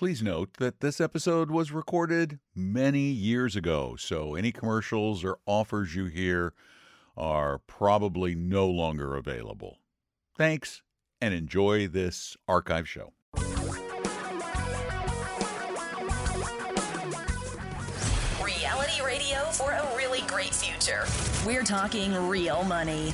Please 0.00 0.22
note 0.22 0.54
that 0.54 0.80
this 0.80 0.98
episode 0.98 1.50
was 1.50 1.72
recorded 1.72 2.38
many 2.54 3.10
years 3.10 3.54
ago, 3.54 3.96
so 3.98 4.34
any 4.34 4.50
commercials 4.50 5.22
or 5.22 5.36
offers 5.44 5.94
you 5.94 6.06
hear 6.06 6.54
are 7.18 7.58
probably 7.58 8.34
no 8.34 8.66
longer 8.66 9.14
available. 9.14 9.76
Thanks, 10.38 10.80
and 11.20 11.34
enjoy 11.34 11.86
this 11.86 12.34
archive 12.48 12.88
show. 12.88 13.12
Reality 18.42 19.02
radio 19.04 19.44
for 19.50 19.72
a 19.72 19.86
really 19.98 20.22
great 20.22 20.54
future. 20.54 21.04
We're 21.46 21.62
talking 21.62 22.14
real 22.26 22.64
money. 22.64 23.12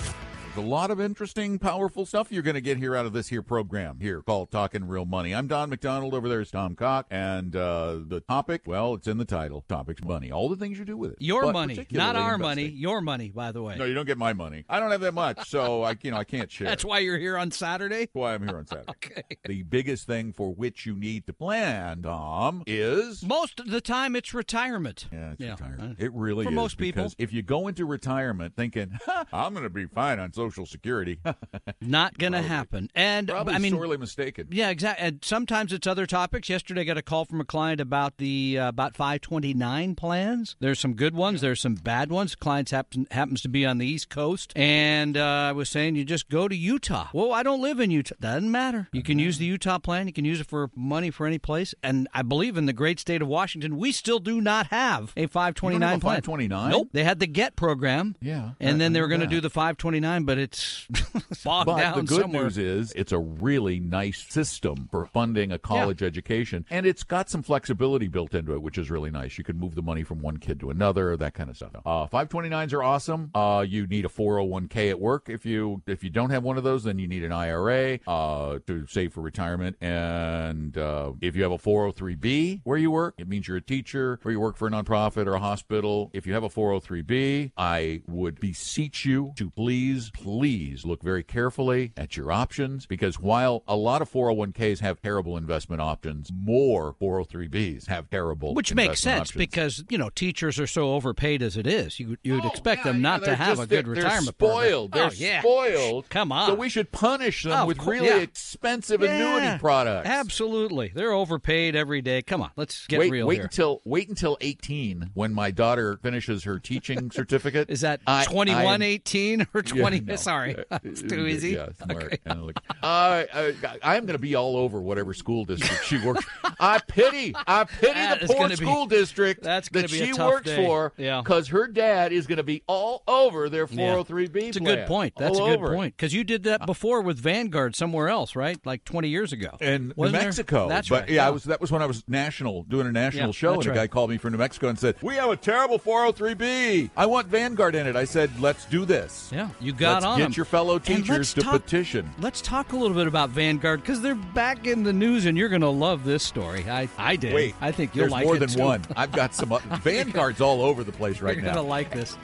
A 0.56 0.60
lot 0.66 0.90
of 0.90 0.98
interesting, 1.02 1.58
powerful 1.58 2.06
stuff 2.06 2.28
you're 2.32 2.42
going 2.42 2.54
to 2.54 2.62
get 2.62 2.78
here 2.78 2.96
out 2.96 3.04
of 3.04 3.12
this 3.12 3.28
here 3.28 3.42
program 3.42 4.00
here 4.00 4.22
called 4.22 4.50
Talking 4.50 4.88
Real 4.88 5.04
Money. 5.04 5.34
I'm 5.34 5.46
Don 5.48 5.68
McDonald. 5.68 6.14
Over 6.14 6.30
there 6.30 6.40
is 6.40 6.50
Tom 6.50 6.74
Cock. 6.74 7.06
And 7.10 7.54
uh, 7.54 7.98
the 8.06 8.20
topic, 8.20 8.62
well, 8.64 8.94
it's 8.94 9.06
in 9.06 9.18
the 9.18 9.26
title. 9.26 9.64
Topic's 9.68 10.02
money. 10.02 10.32
All 10.32 10.48
the 10.48 10.56
things 10.56 10.78
you 10.78 10.86
do 10.86 10.96
with 10.96 11.12
it. 11.12 11.18
Your 11.20 11.42
but 11.42 11.52
money, 11.52 11.86
not 11.90 12.16
our 12.16 12.34
investing. 12.36 12.40
money. 12.40 12.66
Your 12.68 13.02
money, 13.02 13.30
by 13.30 13.52
the 13.52 13.62
way. 13.62 13.76
No, 13.76 13.84
you 13.84 13.92
don't 13.92 14.06
get 14.06 14.16
my 14.16 14.32
money. 14.32 14.64
I 14.68 14.80
don't 14.80 14.90
have 14.90 15.02
that 15.02 15.12
much, 15.12 15.46
so 15.50 15.82
I, 15.82 15.94
you 16.02 16.10
know, 16.10 16.16
I 16.16 16.24
can't 16.24 16.50
share. 16.50 16.68
That's 16.68 16.86
why 16.86 17.00
you're 17.00 17.18
here 17.18 17.36
on 17.36 17.50
Saturday. 17.50 18.00
That's 18.06 18.14
why 18.14 18.32
I'm 18.34 18.48
here 18.48 18.56
on 18.56 18.66
Saturday. 18.66 18.86
Okay. 18.96 19.22
The 19.44 19.62
biggest 19.62 20.06
thing 20.06 20.32
for 20.32 20.54
which 20.54 20.86
you 20.86 20.94
need 20.96 21.26
to 21.26 21.32
plan, 21.34 22.00
Tom, 22.02 22.62
is 22.66 23.22
Most 23.22 23.60
of 23.60 23.68
the 23.70 23.80
time, 23.82 24.16
it's 24.16 24.32
retirement. 24.32 25.06
Yeah, 25.12 25.32
it's 25.32 25.40
Yeah. 25.40 25.50
retirement. 25.50 25.96
It 26.00 26.12
really 26.14 26.44
For 26.44 26.50
is. 26.50 26.56
most 26.56 26.78
people. 26.78 27.02
because 27.02 27.14
if 27.18 27.32
you 27.32 27.42
go 27.42 27.68
into 27.68 27.84
retirement 27.84 28.56
thinking, 28.56 28.98
"Ha, 29.04 29.26
I'm 29.32 29.52
going 29.52 29.64
to 29.64 29.70
be 29.70 29.84
fine 29.86 30.18
on 30.18 30.32
Social 30.32 30.45
Security, 30.50 31.18
Not 31.80 32.18
going 32.18 32.32
to 32.32 32.42
happen. 32.42 32.88
And 32.94 33.28
probably 33.28 33.54
I 33.54 33.58
mean, 33.58 33.72
sorely 33.72 33.96
mistaken. 33.96 34.48
yeah, 34.50 34.70
exactly. 34.70 35.06
And 35.06 35.18
sometimes 35.24 35.72
it's 35.72 35.86
other 35.86 36.06
topics. 36.06 36.48
Yesterday, 36.48 36.82
I 36.82 36.84
got 36.84 36.96
a 36.98 37.02
call 37.02 37.24
from 37.24 37.40
a 37.40 37.44
client 37.44 37.80
about 37.80 38.16
the 38.18 38.58
uh, 38.58 38.68
about 38.68 38.96
529 38.96 39.94
plans. 39.94 40.56
There's 40.60 40.78
some 40.80 40.94
good 40.94 41.14
ones. 41.14 41.40
There's 41.40 41.60
some 41.60 41.74
bad 41.74 42.10
ones. 42.10 42.34
Clients 42.34 42.70
happen 42.70 43.06
happens 43.10 43.42
to 43.42 43.48
be 43.48 43.66
on 43.66 43.78
the 43.78 43.86
East 43.86 44.08
Coast, 44.08 44.52
and 44.56 45.16
uh, 45.16 45.22
I 45.48 45.52
was 45.52 45.68
saying 45.68 45.96
you 45.96 46.04
just 46.04 46.28
go 46.28 46.48
to 46.48 46.56
Utah. 46.56 47.08
Well, 47.12 47.32
I 47.32 47.42
don't 47.42 47.60
live 47.60 47.80
in 47.80 47.90
Utah. 47.90 48.14
Doesn't 48.20 48.50
matter. 48.50 48.88
You 48.92 49.02
can 49.02 49.18
use 49.18 49.38
the 49.38 49.44
Utah 49.44 49.78
plan. 49.78 50.06
You 50.06 50.12
can 50.12 50.24
use 50.24 50.40
it 50.40 50.46
for 50.46 50.70
money 50.74 51.10
for 51.10 51.26
any 51.26 51.38
place. 51.38 51.74
And 51.82 52.08
I 52.14 52.22
believe 52.22 52.56
in 52.56 52.66
the 52.66 52.72
great 52.72 52.98
state 53.00 53.22
of 53.22 53.28
Washington, 53.28 53.76
we 53.76 53.92
still 53.92 54.18
do 54.18 54.40
not 54.40 54.68
have 54.68 55.12
a 55.16 55.26
529 55.26 55.80
have 55.88 55.98
a 55.98 56.00
plan. 56.00 56.14
529? 56.22 56.70
Nope. 56.70 56.88
They 56.92 57.04
had 57.04 57.18
the 57.20 57.26
Get 57.26 57.56
program. 57.56 58.16
Yeah, 58.20 58.50
I- 58.60 58.64
And 58.64 58.80
then 58.80 58.92
I 58.92 58.94
they 58.94 59.00
were 59.00 59.08
going 59.08 59.20
to 59.20 59.26
do 59.26 59.40
the 59.40 59.50
529, 59.50 60.24
but 60.24 60.35
it's 60.38 60.86
bogged 61.44 61.66
But 61.66 61.78
down 61.78 61.96
the 61.98 62.02
good 62.02 62.20
somewhere. 62.22 62.44
news 62.44 62.58
is 62.58 62.92
it's 62.92 63.12
a 63.12 63.18
really 63.18 63.80
nice 63.80 64.24
system 64.28 64.88
for 64.90 65.06
funding 65.06 65.52
a 65.52 65.58
college 65.58 66.02
education, 66.02 66.64
and 66.70 66.86
it's 66.86 67.02
got 67.02 67.28
some 67.30 67.42
flexibility 67.42 68.08
built 68.08 68.34
into 68.34 68.52
it, 68.54 68.62
which 68.62 68.78
is 68.78 68.90
really 68.90 69.10
nice. 69.10 69.38
You 69.38 69.44
can 69.44 69.58
move 69.58 69.74
the 69.74 69.82
money 69.82 70.02
from 70.02 70.20
one 70.20 70.36
kid 70.38 70.60
to 70.60 70.70
another, 70.70 71.16
that 71.16 71.34
kind 71.34 71.50
of 71.50 71.56
stuff. 71.56 71.72
Uh, 71.84 72.06
529s 72.06 72.72
are 72.72 72.82
awesome. 72.82 73.30
Uh, 73.34 73.64
you 73.66 73.86
need 73.86 74.04
a 74.04 74.08
401k 74.08 74.90
at 74.90 75.00
work. 75.00 75.28
If 75.28 75.44
you 75.46 75.82
if 75.86 76.02
you 76.04 76.10
don't 76.10 76.30
have 76.30 76.42
one 76.42 76.56
of 76.58 76.64
those, 76.64 76.84
then 76.84 76.98
you 76.98 77.08
need 77.08 77.24
an 77.24 77.32
IRA 77.32 77.98
uh, 78.06 78.58
to 78.66 78.86
save 78.86 79.12
for 79.12 79.20
retirement. 79.20 79.76
And 79.80 80.76
uh, 80.76 81.12
if 81.20 81.36
you 81.36 81.42
have 81.42 81.52
a 81.52 81.58
403b 81.58 82.60
where 82.64 82.78
you 82.78 82.90
work, 82.90 83.14
it 83.18 83.28
means 83.28 83.48
you're 83.48 83.56
a 83.58 83.62
teacher 83.62 84.18
or 84.24 84.30
you 84.30 84.40
work 84.40 84.56
for 84.56 84.68
a 84.68 84.70
nonprofit 84.70 85.26
or 85.26 85.34
a 85.34 85.40
hospital. 85.40 86.10
If 86.12 86.26
you 86.26 86.34
have 86.34 86.42
a 86.44 86.48
403b, 86.48 87.52
I 87.56 88.02
would 88.06 88.40
beseech 88.40 89.04
you 89.04 89.32
to 89.36 89.50
please, 89.50 90.10
please 90.26 90.84
look 90.84 91.04
very 91.04 91.22
carefully 91.22 91.92
at 91.96 92.16
your 92.16 92.32
options 92.32 92.84
because 92.84 93.20
while 93.20 93.62
a 93.68 93.76
lot 93.76 94.02
of 94.02 94.10
401ks 94.10 94.80
have 94.80 95.00
terrible 95.00 95.36
investment 95.36 95.80
options, 95.80 96.32
more 96.36 96.96
403bs 97.00 97.86
have 97.86 98.10
terrible 98.10 98.52
Which 98.52 98.74
makes 98.74 98.98
sense 98.98 99.28
options. 99.30 99.38
because 99.38 99.84
you 99.88 99.96
know 99.96 100.10
teachers 100.10 100.58
are 100.58 100.66
so 100.66 100.94
overpaid 100.94 101.42
as 101.42 101.56
it 101.56 101.64
is. 101.68 102.00
You 102.00 102.16
you'd 102.24 102.44
Oh, 102.44 102.48
expect 102.48 102.80
yeah, 102.80 102.90
them 102.90 102.96
yeah, 102.96 103.02
not 103.02 103.22
to 103.24 103.36
have 103.36 103.58
just- 103.58 103.62
a 103.62 103.66
good 103.68 103.84
they're, 103.86 103.92
retirement. 103.94 104.36
They're 104.36 104.48
spoiled. 104.50 104.90
Oh, 104.94 104.98
They're 104.98 105.12
yeah. 105.14 105.40
spoiled. 105.42 106.08
Come 106.10 106.32
on. 106.32 106.48
So 106.48 106.54
we 106.56 106.68
should 106.68 106.90
punish 106.90 107.44
them 107.44 107.52
Of 107.52 107.68
with 107.68 107.78
really 107.86 108.08
yeah. 108.08 108.16
expensive 108.16 109.02
Yeah, 109.02 109.10
annuity 109.14 109.60
products. 109.60 110.08
Absolutely, 110.08 110.90
they're 110.92 111.12
overpaid 111.12 111.76
every 111.76 112.02
day. 112.02 112.20
Come 112.22 112.42
on, 112.42 112.50
let's 112.56 112.84
get 112.88 112.98
wait, 112.98 113.12
real 113.12 113.28
wait 113.28 113.36
here. 113.36 113.44
until 113.44 113.80
wait 113.84 114.08
until 114.08 114.36
eighteen 114.40 115.10
when 115.14 115.32
my 115.32 115.52
daughter 115.52 116.00
finishes 116.02 116.42
her 116.42 116.58
teaching 116.58 117.10
certificate. 117.12 117.70
Is 117.70 117.82
that 117.82 118.00
I- 118.08 118.22
I 118.22 118.24
twenty 118.24 118.50
am- 118.50 118.64
one 118.64 118.82
eighteen 118.82 119.46
or 119.54 119.62
Yeah, 119.66 119.80
twenty? 119.82 120.00
no. 120.00 120.15
Sorry, 120.16 120.56
it's 120.84 121.02
too 121.02 121.26
easy. 121.26 121.50
Yeah, 121.50 121.68
smart. 121.84 122.04
Okay. 122.26 122.52
Uh, 122.82 123.24
I, 123.32 123.54
I'm 123.82 124.06
going 124.06 124.14
to 124.16 124.18
be 124.18 124.34
all 124.34 124.56
over 124.56 124.80
whatever 124.80 125.14
school 125.14 125.44
district 125.44 125.84
she 125.84 125.98
works. 126.04 126.24
I 126.60 126.78
pity, 126.86 127.34
I 127.46 127.64
pity 127.64 127.92
That 127.92 128.20
the 128.20 128.26
poor 128.28 128.36
gonna 128.36 128.48
be- 128.56 128.64
school 128.64 128.86
district 128.86 129.42
that's 129.42 129.68
that 129.70 129.90
she 129.90 130.12
works 130.12 130.46
day. 130.46 130.56
for. 130.64 130.92
Yeah. 130.96 131.20
because 131.22 131.48
her 131.48 131.66
dad 131.66 132.12
is 132.12 132.26
going 132.26 132.38
to 132.38 132.42
be 132.44 132.62
all 132.66 133.02
over 133.06 133.48
their 133.48 133.66
403b. 133.66 134.36
It's 134.36 134.56
a 134.56 134.60
plan. 134.60 134.76
good 134.76 134.86
point. 134.86 135.14
That's 135.16 135.38
All 135.38 135.46
a 135.46 135.50
good 135.50 135.58
over 135.58 135.74
point 135.74 135.96
because 135.96 136.12
you 136.14 136.24
did 136.24 136.44
that 136.44 136.66
before 136.66 137.00
with 137.02 137.18
Vanguard 137.18 137.74
somewhere 137.76 138.08
else, 138.08 138.36
right? 138.36 138.58
Like 138.64 138.84
twenty 138.84 139.08
years 139.08 139.32
ago 139.32 139.50
in 139.60 139.88
New 139.88 139.92
Wasn't 139.96 140.18
there? 140.18 140.26
Mexico. 140.26 140.68
That's 140.68 140.88
but 140.88 141.02
right. 141.02 141.10
yeah, 141.10 141.26
I 141.26 141.30
Oh. 141.30 141.32
was 141.32 141.44
that 141.44 141.60
was 141.60 141.70
when 141.72 141.82
I 141.82 141.86
was 141.86 142.04
national 142.08 142.62
doing 142.64 142.86
a 142.86 142.92
national 142.92 143.26
Yeah, 143.28 143.32
show, 143.32 143.52
and 143.54 143.62
that's 143.62 143.66
a 143.72 143.74
guy 143.74 143.86
called 143.86 144.10
me 144.10 144.18
from 144.18 144.32
New 144.32 144.38
Mexico 144.38 144.68
and 144.68 144.78
said, 144.78 144.96
"We 145.02 145.14
have 145.16 145.30
a 145.30 145.36
terrible 145.36 145.78
403b. 145.78 146.90
I 146.96 147.06
want 147.06 147.26
Vanguard 147.28 147.74
in 147.74 147.86
it." 147.86 147.96
I 147.96 148.04
said, 148.04 148.30
"Let's 148.40 148.64
do 148.66 148.84
this. 148.84 149.30
Yeah, 149.32 149.48
you 149.60 149.72
got 149.72 149.95
Let's 150.02 150.06
on 150.06 150.18
get 150.18 150.24
them. 150.24 150.32
your 150.36 150.44
fellow 150.44 150.78
teachers 150.78 151.08
let's 151.08 151.34
to 151.34 151.40
talk- 151.42 151.62
petition." 151.62 152.10
Let's 152.20 152.40
talk 152.40 152.72
a 152.72 152.76
little 152.76 152.96
bit 152.96 153.06
about 153.06 153.30
Vanguard 153.30 153.80
because 153.82 154.00
they're 154.00 154.14
back 154.14 154.66
in 154.66 154.82
the 154.82 154.92
news, 154.92 155.26
and 155.26 155.36
you're 155.36 155.48
going 155.48 155.60
to 155.62 155.68
love 155.68 156.04
this 156.04 156.22
story. 156.22 156.64
I 156.68 156.88
I 156.98 157.16
did. 157.16 157.34
Wait, 157.34 157.54
I 157.60 157.72
think 157.72 157.94
you'll 157.94 158.04
there's 158.04 158.12
like 158.12 158.24
more 158.26 158.36
it 158.36 158.40
than 158.40 158.48
too. 158.50 158.62
one. 158.62 158.82
I've 158.96 159.12
got 159.12 159.34
some 159.34 159.48
Vanguards 159.82 160.40
all 160.40 160.62
over 160.62 160.84
the 160.84 160.92
place 160.92 161.20
right 161.20 161.36
now. 161.36 161.44
You're 161.44 161.52
going 161.54 161.64
to 161.64 161.70
like 161.70 161.92
this. 161.92 162.16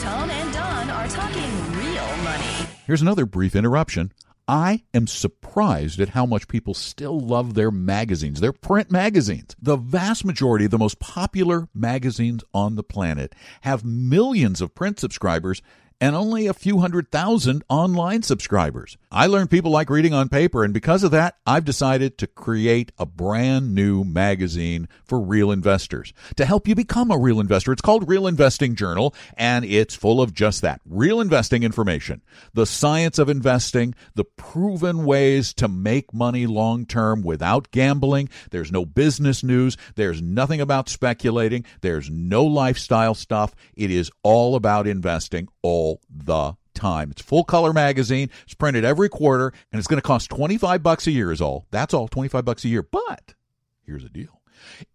Tom 0.00 0.30
and 0.30 0.52
Don 0.54 0.90
are 0.90 1.08
talking 1.08 1.72
real 1.76 2.16
money. 2.24 2.68
Here's 2.86 3.02
another 3.02 3.26
brief 3.26 3.54
interruption. 3.54 4.12
I 4.48 4.82
am 4.92 5.06
surprised 5.06 6.00
at 6.00 6.10
how 6.10 6.26
much 6.26 6.48
people 6.48 6.74
still 6.74 7.18
love 7.20 7.54
their 7.54 7.70
magazines, 7.70 8.40
their 8.40 8.52
print 8.52 8.90
magazines. 8.90 9.54
The 9.62 9.76
vast 9.76 10.24
majority 10.24 10.64
of 10.64 10.72
the 10.72 10.78
most 10.78 10.98
popular 10.98 11.68
magazines 11.72 12.42
on 12.52 12.74
the 12.74 12.82
planet 12.82 13.34
have 13.60 13.84
millions 13.84 14.60
of 14.60 14.74
print 14.74 14.98
subscribers 14.98 15.62
and 16.02 16.16
only 16.16 16.48
a 16.48 16.52
few 16.52 16.80
hundred 16.80 17.12
thousand 17.12 17.62
online 17.68 18.22
subscribers. 18.24 18.98
I 19.12 19.28
learned 19.28 19.50
people 19.50 19.70
like 19.70 19.88
reading 19.88 20.12
on 20.12 20.28
paper, 20.28 20.64
and 20.64 20.74
because 20.74 21.04
of 21.04 21.12
that, 21.12 21.36
I've 21.46 21.64
decided 21.64 22.18
to 22.18 22.26
create 22.26 22.90
a 22.98 23.06
brand 23.06 23.72
new 23.72 24.02
magazine 24.02 24.88
for 25.04 25.20
real 25.20 25.52
investors 25.52 26.12
to 26.34 26.44
help 26.44 26.66
you 26.66 26.74
become 26.74 27.12
a 27.12 27.18
real 27.18 27.38
investor. 27.38 27.70
It's 27.70 27.80
called 27.80 28.08
Real 28.08 28.26
Investing 28.26 28.74
Journal, 28.74 29.14
and 29.36 29.64
it's 29.64 29.94
full 29.94 30.20
of 30.20 30.34
just 30.34 30.60
that 30.62 30.80
real 30.84 31.20
investing 31.20 31.62
information, 31.62 32.20
the 32.52 32.66
science 32.66 33.20
of 33.20 33.28
investing, 33.28 33.94
the 34.16 34.24
proven 34.24 35.04
ways 35.04 35.54
to 35.54 35.68
make 35.68 36.12
money 36.12 36.48
long 36.48 36.84
term 36.84 37.22
without 37.22 37.70
gambling. 37.70 38.28
There's 38.50 38.72
no 38.72 38.84
business 38.84 39.44
news, 39.44 39.76
there's 39.94 40.20
nothing 40.20 40.60
about 40.60 40.88
speculating, 40.88 41.64
there's 41.80 42.10
no 42.10 42.44
lifestyle 42.44 43.14
stuff. 43.14 43.54
It 43.76 43.92
is 43.92 44.10
all 44.24 44.56
about 44.56 44.88
investing 44.88 45.46
all 45.62 46.00
the 46.10 46.54
time. 46.74 47.10
It's 47.10 47.22
full 47.22 47.44
color 47.44 47.72
magazine. 47.72 48.30
It's 48.44 48.54
printed 48.54 48.84
every 48.84 49.08
quarter 49.08 49.52
and 49.72 49.78
it's 49.78 49.88
going 49.88 50.00
to 50.00 50.06
cost 50.06 50.30
25 50.30 50.82
bucks 50.82 51.06
a 51.06 51.10
year 51.10 51.32
is 51.32 51.40
all. 51.40 51.66
That's 51.70 51.94
all, 51.94 52.08
25 52.08 52.44
bucks 52.44 52.64
a 52.64 52.68
year. 52.68 52.82
But 52.82 53.34
here's 53.84 54.02
the 54.02 54.08
deal. 54.08 54.40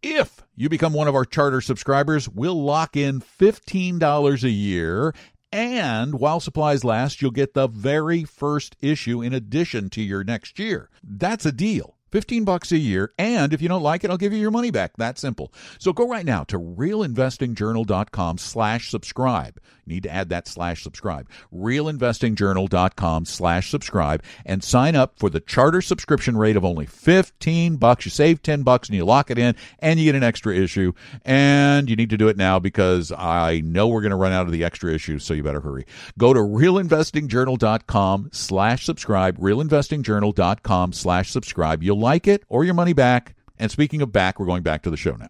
If 0.02 0.44
you 0.56 0.70
become 0.70 0.94
one 0.94 1.08
of 1.08 1.16
our 1.16 1.26
charter 1.26 1.60
subscribers, 1.62 2.30
we'll 2.30 2.62
lock 2.62 2.96
in 2.96 3.20
$15 3.22 4.44
a 4.44 4.50
year 4.50 5.14
and 5.52 6.20
while 6.20 6.40
supplies 6.40 6.84
last, 6.84 7.22
you'll 7.22 7.32
get 7.32 7.54
the 7.54 7.68
very 7.68 8.24
first 8.24 8.76
issue 8.82 9.22
in 9.22 9.34
addition 9.34 9.90
to 9.92 10.02
your 10.02 10.24
next 10.24 10.60
year. 10.60 10.90
That's 11.04 11.46
a 11.46 11.52
deal. 11.52 11.97
15 12.18 12.46
bucks 12.46 12.72
a 12.72 12.80
year 12.80 13.14
and 13.20 13.54
if 13.54 13.62
you 13.62 13.70
don't 13.70 13.84
like 13.84 14.04
it 14.04 14.10
i'll 14.10 14.18
give 14.18 14.34
you 14.34 14.40
your 14.40 14.50
money 14.50 14.72
back. 14.72 14.98
That 14.98 15.20
simple. 15.20 15.54
So 15.78 15.94
go 15.94 16.08
right 16.08 16.26
now 16.26 16.46
to 16.46 16.58
realinvestingjournal.com 16.58 18.40
slash 18.40 18.90
subscribe. 18.90 19.60
Need 19.86 20.04
to 20.04 20.12
add 20.12 20.30
that 20.30 20.48
slash 20.48 20.84
subscribe. 20.84 21.30
realinvestingjournal.com 21.54 23.26
slash 23.26 23.70
subscribe 23.70 24.24
and 24.46 24.64
sign 24.64 24.96
up 24.96 25.18
for 25.18 25.30
the 25.30 25.40
charter 25.40 25.82
subscription 25.82 26.36
rate 26.38 26.58
of 26.58 26.66
only 26.66 26.86
15 26.86 27.78
bucks. 27.78 28.06
You 28.06 28.12
save 28.12 28.42
10 28.42 28.64
bucks 28.64 28.90
and 28.90 28.98
you 28.98 29.06
lock 29.06 29.32
it 29.32 29.38
in 29.38 29.56
and 29.80 30.00
you 30.00 30.06
get 30.06 30.16
an 30.16 30.24
extra 30.24 30.56
issue. 30.56 30.92
And 31.24 31.90
you 31.90 31.96
need 31.96 32.10
to 32.10 32.18
do 32.18 32.28
it 32.28 32.36
now 32.36 32.60
because 32.60 33.12
i 33.12 33.62
know 33.64 33.88
we're 33.88 34.02
going 34.02 34.10
to 34.10 34.18
run 34.18 34.34
out 34.34 34.46
of 34.46 34.52
the 34.52 34.64
extra 34.64 34.94
issues 34.94 35.24
so 35.24 35.34
you 35.34 35.44
better 35.44 35.62
hurry. 35.62 35.86
Go 36.18 36.34
to 36.34 36.40
realinvestingjournal.com 36.40 38.30
slash 38.34 38.86
subscribe 38.86 39.38
realinvestingjournal.com 39.38 40.94
slash 40.94 41.32
subscribe. 41.32 41.82
You'll 41.82 42.00
like 42.08 42.26
it 42.26 42.42
or 42.48 42.64
your 42.64 42.74
money 42.74 42.94
back 42.94 43.36
and 43.60 43.70
speaking 43.70 44.02
of 44.02 44.14
back 44.14 44.40
we're 44.40 44.46
going 44.46 44.64
back 44.64 44.82
to 44.82 44.90
the 44.90 44.96
show 44.96 45.16
now 45.18 45.28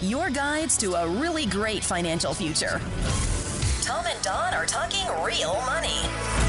Your 0.00 0.28
guides 0.30 0.76
to 0.78 0.92
a 0.94 1.08
really 1.08 1.46
great 1.46 1.82
financial 1.82 2.34
future. 2.34 2.78
Tom 3.80 4.04
and 4.04 4.22
Don 4.22 4.52
are 4.52 4.66
talking 4.66 5.06
real 5.24 5.54
money. 5.64 6.43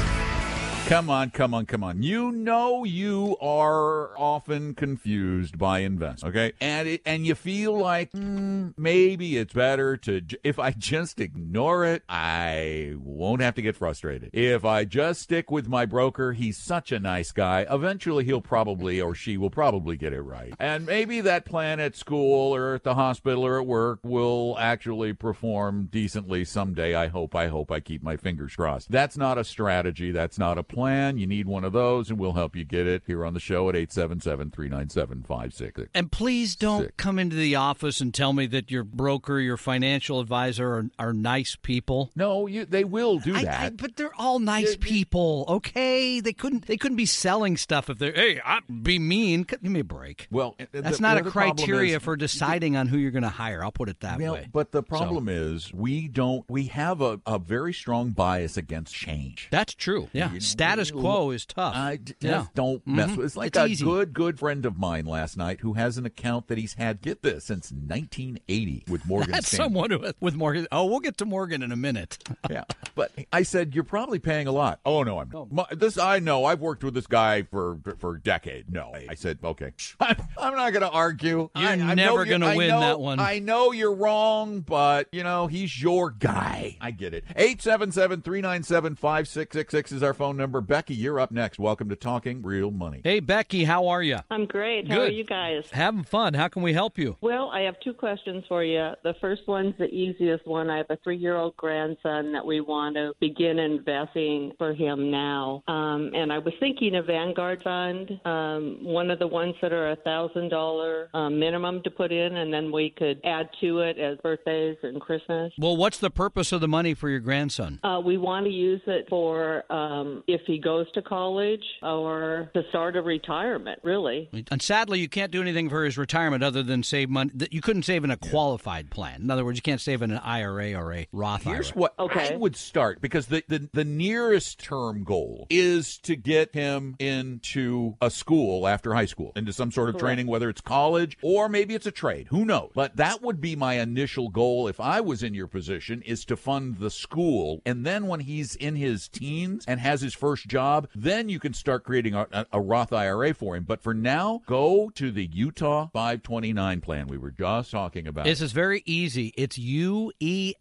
Come 0.86 1.10
on, 1.10 1.30
come 1.30 1.52
on, 1.52 1.66
come 1.66 1.82
on. 1.82 2.04
You 2.04 2.30
know 2.30 2.84
you 2.84 3.36
are 3.40 4.16
often 4.16 4.72
confused 4.72 5.58
by 5.58 5.80
investment, 5.80 6.32
okay? 6.32 6.52
And 6.60 6.86
it, 6.86 7.02
and 7.04 7.26
you 7.26 7.34
feel 7.34 7.76
like 7.76 8.12
mm, 8.12 8.72
maybe 8.78 9.36
it's 9.36 9.52
better 9.52 9.96
to 9.96 10.22
if 10.44 10.60
I 10.60 10.70
just 10.70 11.20
ignore 11.20 11.84
it, 11.84 12.04
I 12.08 12.94
won't 12.98 13.42
have 13.42 13.56
to 13.56 13.62
get 13.62 13.74
frustrated. 13.74 14.30
If 14.32 14.64
I 14.64 14.84
just 14.84 15.22
stick 15.22 15.50
with 15.50 15.68
my 15.68 15.86
broker, 15.86 16.34
he's 16.34 16.56
such 16.56 16.92
a 16.92 17.00
nice 17.00 17.32
guy. 17.32 17.66
Eventually 17.68 18.24
he'll 18.24 18.40
probably 18.40 19.00
or 19.00 19.12
she 19.12 19.36
will 19.36 19.50
probably 19.50 19.96
get 19.96 20.12
it 20.12 20.22
right. 20.22 20.54
And 20.60 20.86
maybe 20.86 21.20
that 21.22 21.46
plan 21.46 21.80
at 21.80 21.96
school 21.96 22.54
or 22.54 22.76
at 22.76 22.84
the 22.84 22.94
hospital 22.94 23.44
or 23.44 23.58
at 23.60 23.66
work 23.66 23.98
will 24.04 24.56
actually 24.56 25.14
perform 25.14 25.88
decently 25.90 26.44
someday. 26.44 26.94
I 26.94 27.08
hope, 27.08 27.34
I 27.34 27.48
hope 27.48 27.72
I 27.72 27.80
keep 27.80 28.04
my 28.04 28.16
fingers 28.16 28.54
crossed. 28.54 28.88
That's 28.88 29.16
not 29.16 29.36
a 29.36 29.42
strategy, 29.42 30.12
that's 30.12 30.38
not 30.38 30.58
a 30.58 30.62
plan. 30.62 30.75
You 30.76 31.26
need 31.26 31.46
one 31.46 31.64
of 31.64 31.72
those, 31.72 32.10
and 32.10 32.18
we'll 32.18 32.34
help 32.34 32.54
you 32.54 32.64
get 32.64 32.86
it 32.86 33.02
here 33.06 33.24
on 33.24 33.32
the 33.34 33.40
show 33.40 33.68
at 33.68 33.74
877 33.76 34.50
397 34.50 35.22
5666. 35.22 35.90
And 35.94 36.12
please 36.12 36.54
don't 36.56 36.84
Sick. 36.84 36.96
come 36.96 37.18
into 37.18 37.36
the 37.36 37.54
office 37.56 38.00
and 38.00 38.12
tell 38.12 38.32
me 38.32 38.46
that 38.48 38.70
your 38.70 38.84
broker, 38.84 39.40
your 39.40 39.56
financial 39.56 40.20
advisor 40.20 40.68
are, 40.74 40.84
are 40.98 41.12
nice 41.12 41.56
people. 41.60 42.10
No, 42.14 42.46
you, 42.46 42.64
they 42.66 42.84
will 42.84 43.18
do 43.18 43.32
that. 43.32 43.46
I- 43.62 43.70
but 43.70 43.96
they're 43.96 44.14
all 44.18 44.38
nice 44.38 44.76
people, 44.76 45.44
okay? 45.48 46.20
They 46.20 46.32
couldn't 46.32 46.66
they 46.66 46.76
couldn't 46.76 46.96
be 46.96 47.06
selling 47.06 47.56
stuff 47.56 47.88
if 47.90 47.98
they're 47.98 48.12
hey, 48.12 48.40
I'd 48.44 48.82
be 48.82 48.98
mean. 48.98 49.42
Give 49.44 49.62
me 49.62 49.80
a 49.80 49.84
break. 49.84 50.26
well, 50.30 50.56
That's 50.72 50.98
the 50.98 51.02
not 51.02 51.16
a 51.18 51.22
criteria 51.22 51.96
is- 51.96 52.02
for 52.02 52.16
deciding 52.16 52.76
on 52.76 52.88
who 52.88 52.98
you're 52.98 53.10
going 53.10 53.22
to 53.22 53.28
hire. 53.28 53.62
I'll 53.64 53.72
put 53.72 53.88
it 53.88 54.00
that 54.00 54.18
Well, 54.18 54.34
way. 54.34 54.48
but 54.52 54.72
the 54.72 54.78
So, 54.82 54.82
problem 54.82 55.28
is 55.28 55.72
we 55.72 56.08
don't. 56.08 56.44
We 56.48 56.66
have 56.66 57.00
a, 57.00 57.20
a 57.26 57.38
very 57.38 57.72
strong 57.72 58.10
bias 58.10 58.56
against 58.56 58.94
change. 58.94 59.48
that's 59.50 59.74
true. 59.74 60.08
Yeah, 60.12 60.28
You 60.28 60.34
know, 60.34 60.38
status 60.66 60.90
quo 60.90 61.30
is 61.30 61.46
tough. 61.46 61.74
I 61.74 61.98
yeah. 62.20 62.30
just 62.30 62.54
don't 62.54 62.80
mm-hmm. 62.80 62.96
mess 62.96 63.16
with. 63.16 63.26
It's 63.26 63.36
like 63.36 63.48
It's 63.48 63.58
a 63.58 63.66
easy. 63.66 63.84
good, 63.84 64.12
good 64.12 64.38
friend 64.38 64.66
of 64.66 64.78
mine 64.78 65.06
last 65.06 65.36
night 65.36 65.60
who 65.60 65.74
has 65.74 65.98
an 65.98 66.06
account 66.06 66.48
that 66.48 66.58
he's 66.58 66.74
had. 66.74 67.00
Get 67.00 67.22
this 67.22 67.44
since 67.44 67.70
1980 67.70 68.84
with 68.88 69.06
Morgan 69.06 69.32
That's 69.32 69.48
Stanley. 69.48 69.64
someone 69.64 69.90
who, 69.90 70.12
with 70.20 70.34
Morgan. 70.34 70.66
Oh, 70.72 70.86
we'll 70.86 71.00
get 71.00 71.16
to 71.18 71.24
Morgan 71.24 71.62
in 71.62 71.72
a 71.72 71.76
minute. 71.76 72.18
yeah, 72.50 72.64
but 72.94 73.12
I 73.32 73.42
said 73.42 73.74
you're 73.74 73.84
probably 73.84 74.18
paying 74.18 74.46
a 74.46 74.52
lot. 74.52 74.80
Oh 74.84 75.02
no, 75.02 75.18
I'm 75.18 75.30
not. 75.30 75.52
My- 75.52 75.66
this 75.70 75.98
I 75.98 76.18
know. 76.18 76.44
I've 76.44 76.60
worked 76.60 76.84
with 76.84 76.94
this 76.94 77.06
guy 77.06 77.42
for 77.42 77.78
for 77.98 78.16
a 78.16 78.20
decade. 78.20 78.70
No, 78.70 78.92
I 79.08 79.14
said 79.14 79.38
okay. 79.42 79.72
I'm, 80.00 80.16
I'm 80.38 80.54
not 80.54 80.72
going 80.72 80.82
to 80.82 80.90
argue. 80.90 81.50
You're 81.54 81.68
I, 81.68 81.94
never 81.94 82.24
gonna 82.24 82.56
win 82.56 82.68
know- 82.68 82.80
that 82.80 83.00
one. 83.00 83.20
I 83.20 83.38
know 83.38 83.72
you're 83.72 83.94
wrong, 83.94 84.60
but 84.60 85.08
you 85.12 85.22
know 85.22 85.46
he's 85.46 85.80
your 85.80 86.10
guy. 86.10 86.76
I 86.80 86.90
get 86.90 87.14
it. 87.14 87.24
Eight 87.36 87.62
seven 87.62 87.92
seven 87.92 88.22
three 88.22 88.40
nine 88.40 88.62
seven 88.62 88.94
five 88.94 89.28
six 89.28 89.54
six 89.54 89.72
six 89.72 89.92
is 89.92 90.02
our 90.02 90.14
phone 90.14 90.36
number. 90.36 90.55
Becky, 90.60 90.94
you're 90.94 91.20
up 91.20 91.30
next. 91.30 91.58
Welcome 91.58 91.88
to 91.88 91.96
Talking 91.96 92.42
Real 92.42 92.70
Money. 92.70 93.00
Hey, 93.04 93.20
Becky, 93.20 93.64
how 93.64 93.88
are 93.88 94.02
you? 94.02 94.18
I'm 94.30 94.46
great. 94.46 94.88
How 94.88 95.00
are 95.00 95.08
you 95.08 95.24
guys? 95.24 95.64
Having 95.70 96.04
fun. 96.04 96.34
How 96.34 96.48
can 96.48 96.62
we 96.62 96.72
help 96.72 96.98
you? 96.98 97.16
Well, 97.20 97.50
I 97.50 97.60
have 97.60 97.78
two 97.80 97.92
questions 97.92 98.44
for 98.48 98.64
you. 98.64 98.92
The 99.02 99.14
first 99.20 99.42
one's 99.46 99.74
the 99.78 99.86
easiest 99.86 100.46
one. 100.46 100.70
I 100.70 100.78
have 100.78 100.86
a 100.90 100.96
three 101.02 101.16
year 101.16 101.36
old 101.36 101.56
grandson 101.56 102.32
that 102.32 102.44
we 102.44 102.60
want 102.60 102.96
to 102.96 103.12
begin 103.20 103.58
investing 103.58 104.52
for 104.58 104.74
him 104.74 105.10
now. 105.10 105.62
Um, 105.68 106.10
and 106.14 106.32
I 106.32 106.38
was 106.38 106.54
thinking 106.60 106.96
a 106.96 107.02
Vanguard 107.02 107.62
fund, 107.62 108.20
um, 108.24 108.78
one 108.82 109.10
of 109.10 109.18
the 109.18 109.26
ones 109.26 109.54
that 109.62 109.72
are 109.72 109.90
a 109.90 109.96
$1,000 109.96 111.14
um, 111.14 111.38
minimum 111.38 111.82
to 111.82 111.90
put 111.90 112.12
in, 112.12 112.36
and 112.36 112.52
then 112.52 112.72
we 112.72 112.90
could 112.90 113.20
add 113.24 113.48
to 113.60 113.80
it 113.80 113.98
as 113.98 114.18
birthdays 114.18 114.76
and 114.82 115.00
Christmas. 115.00 115.52
Well, 115.58 115.76
what's 115.76 115.98
the 115.98 116.10
purpose 116.10 116.52
of 116.52 116.60
the 116.60 116.68
money 116.68 116.94
for 116.94 117.08
your 117.08 117.20
grandson? 117.20 117.80
Uh, 117.82 118.00
we 118.04 118.16
want 118.16 118.46
to 118.46 118.52
use 118.52 118.82
it 118.86 119.06
for 119.08 119.70
um, 119.72 120.22
if 120.26 120.45
he 120.46 120.58
goes 120.58 120.90
to 120.92 121.02
college 121.02 121.64
or 121.82 122.50
to 122.54 122.62
start 122.70 122.96
a 122.96 123.02
retirement, 123.02 123.80
really. 123.82 124.28
And 124.50 124.62
sadly, 124.62 125.00
you 125.00 125.08
can't 125.08 125.30
do 125.32 125.40
anything 125.42 125.68
for 125.68 125.84
his 125.84 125.98
retirement 125.98 126.42
other 126.44 126.62
than 126.62 126.82
save 126.82 127.10
money. 127.10 127.30
that 127.34 127.52
You 127.52 127.60
couldn't 127.60 127.82
save 127.82 128.04
in 128.04 128.10
a 128.10 128.16
qualified 128.16 128.90
plan. 128.90 129.22
In 129.22 129.30
other 129.30 129.44
words, 129.44 129.58
you 129.58 129.62
can't 129.62 129.80
save 129.80 130.02
in 130.02 130.10
an 130.10 130.18
IRA 130.18 130.74
or 130.74 130.92
a 130.92 131.08
Roth 131.12 131.42
Here's 131.44 131.70
IRA. 131.70 131.78
what 131.78 131.94
Okay. 131.98 132.34
I 132.34 132.36
would 132.36 132.56
start 132.56 133.00
because 133.00 133.26
the, 133.26 133.42
the 133.48 133.68
the 133.72 133.84
nearest 133.84 134.58
term 134.62 135.04
goal 135.04 135.46
is 135.50 135.98
to 135.98 136.16
get 136.16 136.54
him 136.54 136.96
into 136.98 137.96
a 138.00 138.10
school 138.10 138.66
after 138.68 138.94
high 138.94 139.06
school, 139.06 139.32
into 139.36 139.52
some 139.52 139.70
sort 139.72 139.88
of 139.88 139.98
training, 139.98 140.26
whether 140.26 140.48
it's 140.48 140.60
college 140.60 141.16
or 141.22 141.48
maybe 141.48 141.74
it's 141.74 141.86
a 141.86 141.90
trade. 141.90 142.26
Who 142.30 142.44
knows? 142.44 142.70
But 142.74 142.96
that 142.96 143.22
would 143.22 143.40
be 143.40 143.56
my 143.56 143.74
initial 143.74 144.28
goal 144.28 144.68
if 144.68 144.78
I 144.80 145.00
was 145.00 145.22
in 145.22 145.34
your 145.34 145.46
position 145.46 146.02
is 146.02 146.24
to 146.26 146.36
fund 146.36 146.78
the 146.78 146.90
school, 146.90 147.62
and 147.64 147.84
then 147.86 148.06
when 148.06 148.20
he's 148.20 148.54
in 148.56 148.76
his 148.76 149.08
teens 149.08 149.64
and 149.66 149.80
has 149.80 150.00
his 150.00 150.14
first 150.14 150.35
job, 150.42 150.88
then 150.94 151.28
you 151.28 151.38
can 151.38 151.52
start 151.54 151.84
creating 151.84 152.14
a, 152.14 152.26
a, 152.32 152.46
a 152.54 152.60
Roth 152.60 152.92
IRA 152.92 153.34
for 153.34 153.56
him. 153.56 153.64
But 153.64 153.80
for 153.82 153.94
now, 153.94 154.42
go 154.46 154.90
to 154.94 155.10
the 155.10 155.24
Utah 155.26 155.88
529 155.92 156.80
plan 156.80 157.06
we 157.06 157.18
were 157.18 157.30
just 157.30 157.70
talking 157.70 158.06
about. 158.06 158.24
This 158.24 158.40
is 158.40 158.52
very 158.52 158.82
easy. 158.86 159.32
It's 159.36 159.58
E 159.58 160.54